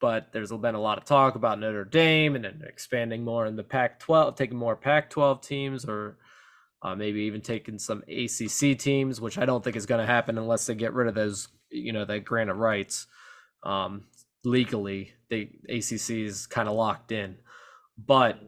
but 0.00 0.32
there's 0.32 0.52
been 0.52 0.74
a 0.76 0.80
lot 0.80 0.98
of 0.98 1.04
talk 1.04 1.34
about 1.34 1.58
Notre 1.58 1.84
Dame 1.84 2.36
and 2.36 2.44
then 2.44 2.62
expanding 2.66 3.24
more 3.24 3.44
in 3.44 3.56
the 3.56 3.64
Pac-12, 3.64 4.36
taking 4.36 4.56
more 4.56 4.76
Pac-12 4.76 5.42
teams, 5.42 5.84
or 5.84 6.16
uh, 6.82 6.94
maybe 6.94 7.22
even 7.22 7.40
taking 7.40 7.78
some 7.78 8.02
ACC 8.08 8.78
teams, 8.78 9.20
which 9.20 9.38
I 9.38 9.46
don't 9.46 9.62
think 9.62 9.76
is 9.76 9.86
going 9.86 10.00
to 10.00 10.06
happen 10.06 10.38
unless 10.38 10.66
they 10.66 10.74
get 10.74 10.94
rid 10.94 11.08
of 11.08 11.14
those, 11.14 11.48
you 11.70 11.92
know, 11.92 12.04
that 12.04 12.24
grant 12.24 12.50
of 12.50 12.58
rights. 12.58 13.06
Um, 13.64 14.04
legally, 14.44 15.12
the 15.28 15.48
ACC 15.68 16.10
is 16.10 16.46
kind 16.46 16.68
of 16.68 16.74
locked 16.74 17.10
in, 17.10 17.36
but 17.98 18.38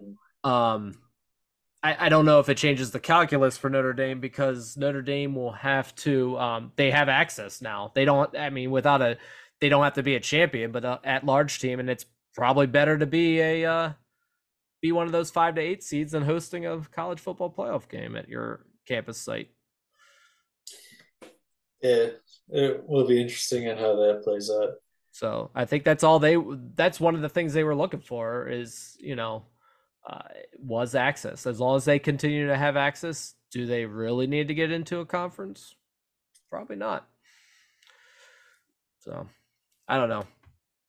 um, 0.45 0.95
I, 1.83 2.07
I 2.07 2.09
don't 2.09 2.25
know 2.25 2.41
if 2.41 2.49
it 2.49 2.57
changes 2.57 2.91
the 2.91 3.01
calculus 3.01 3.57
for 3.57 3.71
Notre 3.71 3.93
Dame 3.93 4.21
because 4.21 4.77
Notre 4.77 5.03
Dame 5.03 5.35
will 5.35 5.53
have 5.53 5.95
to. 5.97 6.39
Um, 6.39 6.73
they 6.77 6.91
have 6.91 7.09
access 7.09 7.63
now. 7.63 7.93
They 7.95 8.05
don't. 8.05 8.37
I 8.37 8.51
mean, 8.51 8.71
without 8.71 9.03
a, 9.03 9.19
they 9.61 9.69
don't 9.69 9.85
have 9.85 9.95
to 9.95 10.03
be 10.03 10.17
a 10.17 10.21
champion, 10.21 10.73
but 10.73 10.85
a 10.85 11.01
at 11.05 11.25
large 11.25 11.61
team, 11.61 11.81
and 11.81 11.89
it's 11.89 12.07
probably 12.35 12.67
better 12.67 12.99
to 12.99 13.07
be 13.07 13.41
a 13.41 13.65
uh, 13.65 13.93
be 14.81 14.93
one 14.93 15.07
of 15.07 15.13
those 15.13 15.31
five 15.31 15.55
to 15.55 15.61
eight 15.61 15.83
seeds 15.83 16.13
than 16.13 16.23
hosting 16.23 16.67
a 16.67 16.81
college 16.93 17.21
football 17.21 17.53
playoff 17.53 17.89
game 17.89 18.17
at 18.17 18.29
your 18.29 18.65
campus 18.87 19.19
site. 19.19 19.51
Yeah, 21.83 22.09
it 22.49 22.83
will 22.89 23.07
be 23.07 23.21
interesting 23.21 23.69
on 23.69 23.77
how 23.77 23.95
that 23.97 24.23
plays 24.25 24.51
out. 24.51 24.71
So 25.19 25.51
I 25.53 25.65
think 25.65 25.83
that's 25.83 26.05
all 26.05 26.21
they. 26.21 26.37
That's 26.77 27.01
one 27.01 27.17
of 27.17 27.23
the 27.23 27.29
things 27.29 27.53
they 27.53 27.65
were 27.65 27.75
looking 27.75 27.99
for 27.99 28.47
is 28.47 28.97
you 29.01 29.17
know, 29.17 29.43
uh, 30.09 30.23
was 30.57 30.95
access. 30.95 31.45
As 31.45 31.59
long 31.59 31.77
as 31.77 31.85
they 31.85 31.99
continue 31.99 32.47
to 32.47 32.57
have 32.57 32.77
access, 32.77 33.35
do 33.51 33.67
they 33.67 33.85
really 33.85 34.29
need 34.29 34.47
to 34.47 34.55
get 34.55 34.71
into 34.71 35.01
a 35.01 35.07
conference? 35.07 35.75
Probably 36.49 36.77
not. 36.77 37.09
So 39.01 39.27
I 39.89 39.97
don't 39.97 40.09
know. 40.09 40.25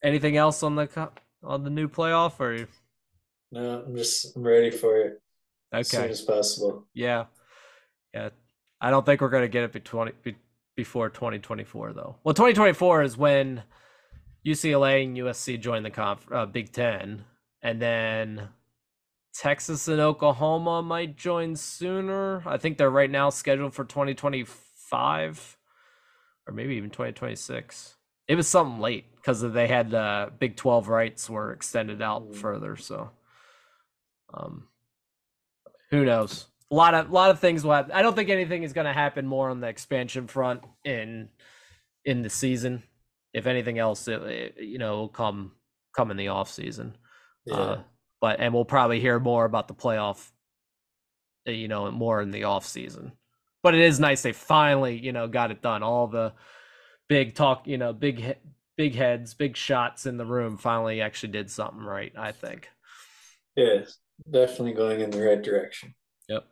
Anything 0.03 0.37
else 0.37 0.61
on 0.61 0.75
the 0.75 1.09
on 1.43 1.63
the 1.63 1.71
new 1.71 1.87
playoff 1.87 2.39
or 2.39 2.67
No, 3.51 3.83
I'm 3.83 3.95
just 3.95 4.35
I'm 4.35 4.43
ready 4.43 4.69
for 4.69 4.95
it 4.97 5.21
as 5.71 5.87
soon 5.87 6.07
as 6.07 6.21
possible. 6.21 6.85
Yeah, 6.93 7.25
yeah. 8.13 8.29
I 8.79 8.91
don't 8.91 9.07
think 9.07 9.21
we're 9.21 9.29
gonna 9.29 9.47
get 9.47 9.63
it 9.63 9.73
be 9.73 9.79
20, 9.79 10.11
be, 10.21 10.35
before 10.75 11.09
2024 11.09 11.93
though. 11.93 12.17
Well, 12.23 12.35
2024 12.35 13.01
is 13.01 13.17
when 13.17 13.63
UCLA 14.45 15.03
and 15.03 15.17
USC 15.17 15.59
join 15.59 15.83
the 15.83 15.89
conf, 15.89 16.25
uh, 16.31 16.45
Big 16.45 16.71
Ten, 16.71 17.25
and 17.61 17.81
then 17.81 18.49
Texas 19.33 19.87
and 19.87 19.99
Oklahoma 19.99 20.81
might 20.81 21.15
join 21.17 21.55
sooner. 21.55 22.41
I 22.47 22.57
think 22.57 22.77
they're 22.77 22.89
right 22.89 23.11
now 23.11 23.29
scheduled 23.29 23.73
for 23.73 23.83
2025 23.85 25.57
or 26.47 26.53
maybe 26.53 26.75
even 26.75 26.89
2026. 26.89 27.95
It 28.27 28.35
was 28.35 28.47
something 28.47 28.79
late 28.79 29.05
because 29.15 29.41
they 29.41 29.67
had 29.67 29.93
uh, 29.93 30.29
Big 30.39 30.55
12 30.55 30.87
rights 30.87 31.29
were 31.29 31.51
extended 31.51 32.01
out 32.01 32.31
Mm. 32.31 32.35
further. 32.35 32.75
So, 32.75 33.11
um, 34.33 34.67
who 35.91 36.05
knows? 36.05 36.47
A 36.71 36.75
lot 36.75 36.93
of 36.93 37.09
lot 37.11 37.31
of 37.31 37.39
things 37.39 37.63
will 37.63 37.73
happen. 37.73 37.91
I 37.93 38.03
don't 38.03 38.15
think 38.15 38.29
anything 38.29 38.61
is 38.61 38.73
going 38.73 38.85
to 38.85 38.93
happen 38.93 39.25
more 39.25 39.49
on 39.49 39.59
the 39.59 39.67
expansion 39.67 40.27
front 40.27 40.61
in 40.83 41.29
in 42.05 42.21
the 42.21 42.29
season. 42.29 42.83
If 43.33 43.45
anything 43.47 43.77
else, 43.79 44.07
it, 44.07 44.21
it, 44.23 44.55
you 44.59 44.77
know, 44.77 44.97
will 44.97 45.09
come 45.09 45.53
come 45.95 46.11
in 46.11 46.17
the 46.17 46.29
off 46.29 46.49
season. 46.51 46.97
Yeah, 47.45 47.55
Uh, 47.55 47.83
but 48.21 48.39
and 48.39 48.53
we'll 48.53 48.65
probably 48.65 48.99
hear 48.99 49.19
more 49.19 49.45
about 49.45 49.67
the 49.67 49.73
playoff, 49.73 50.29
uh, 51.47 51.51
you 51.51 51.67
know, 51.67 51.89
more 51.91 52.21
in 52.21 52.31
the 52.31 52.45
off 52.45 52.65
season. 52.65 53.13
But 53.63 53.75
it 53.75 53.81
is 53.81 53.99
nice 53.99 54.21
they 54.21 54.31
finally, 54.33 54.97
you 54.97 55.11
know, 55.11 55.27
got 55.27 55.51
it 55.51 55.61
done. 55.61 55.83
All 55.83 56.07
the 56.07 56.33
big 57.07 57.35
talk, 57.35 57.67
you 57.67 57.77
know, 57.77 57.93
big 57.93 58.37
big 58.77 58.95
heads, 58.95 59.33
big 59.33 59.57
shots 59.57 60.05
in 60.05 60.17
the 60.17 60.25
room 60.25 60.57
finally 60.57 61.01
actually 61.01 61.31
did 61.31 61.51
something 61.51 61.83
right. 61.83 62.13
I 62.17 62.31
think. 62.31 62.69
Yeah, 63.55 63.81
definitely 64.29 64.73
going 64.73 65.01
in 65.01 65.11
the 65.11 65.21
right 65.21 65.41
direction. 65.41 65.95
Yep. 66.29 66.45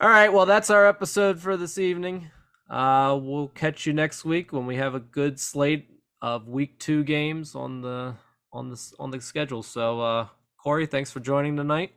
All 0.00 0.08
right. 0.08 0.32
Well, 0.32 0.46
that's 0.46 0.70
our 0.70 0.86
episode 0.86 1.40
for 1.40 1.56
this 1.56 1.78
evening. 1.78 2.30
Uh, 2.68 3.18
we'll 3.20 3.48
catch 3.48 3.86
you 3.86 3.92
next 3.92 4.24
week 4.24 4.52
when 4.52 4.66
we 4.66 4.76
have 4.76 4.94
a 4.94 5.00
good 5.00 5.40
slate 5.40 5.88
of 6.20 6.48
week 6.48 6.78
two 6.78 7.02
games 7.02 7.54
on 7.54 7.80
the 7.80 8.14
on 8.52 8.70
the 8.70 8.92
on 8.98 9.10
the 9.10 9.20
schedule. 9.20 9.62
So, 9.62 10.00
uh, 10.00 10.26
Korey, 10.64 10.90
thanks 10.90 11.10
for 11.10 11.20
joining 11.20 11.56
tonight. 11.56 11.92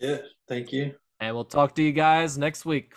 Yeah, 0.00 0.18
thank 0.48 0.72
you. 0.72 0.94
And 1.20 1.34
we'll 1.34 1.44
talk 1.44 1.74
to 1.76 1.82
you 1.82 1.92
guys 1.92 2.36
next 2.36 2.64
week. 2.64 2.94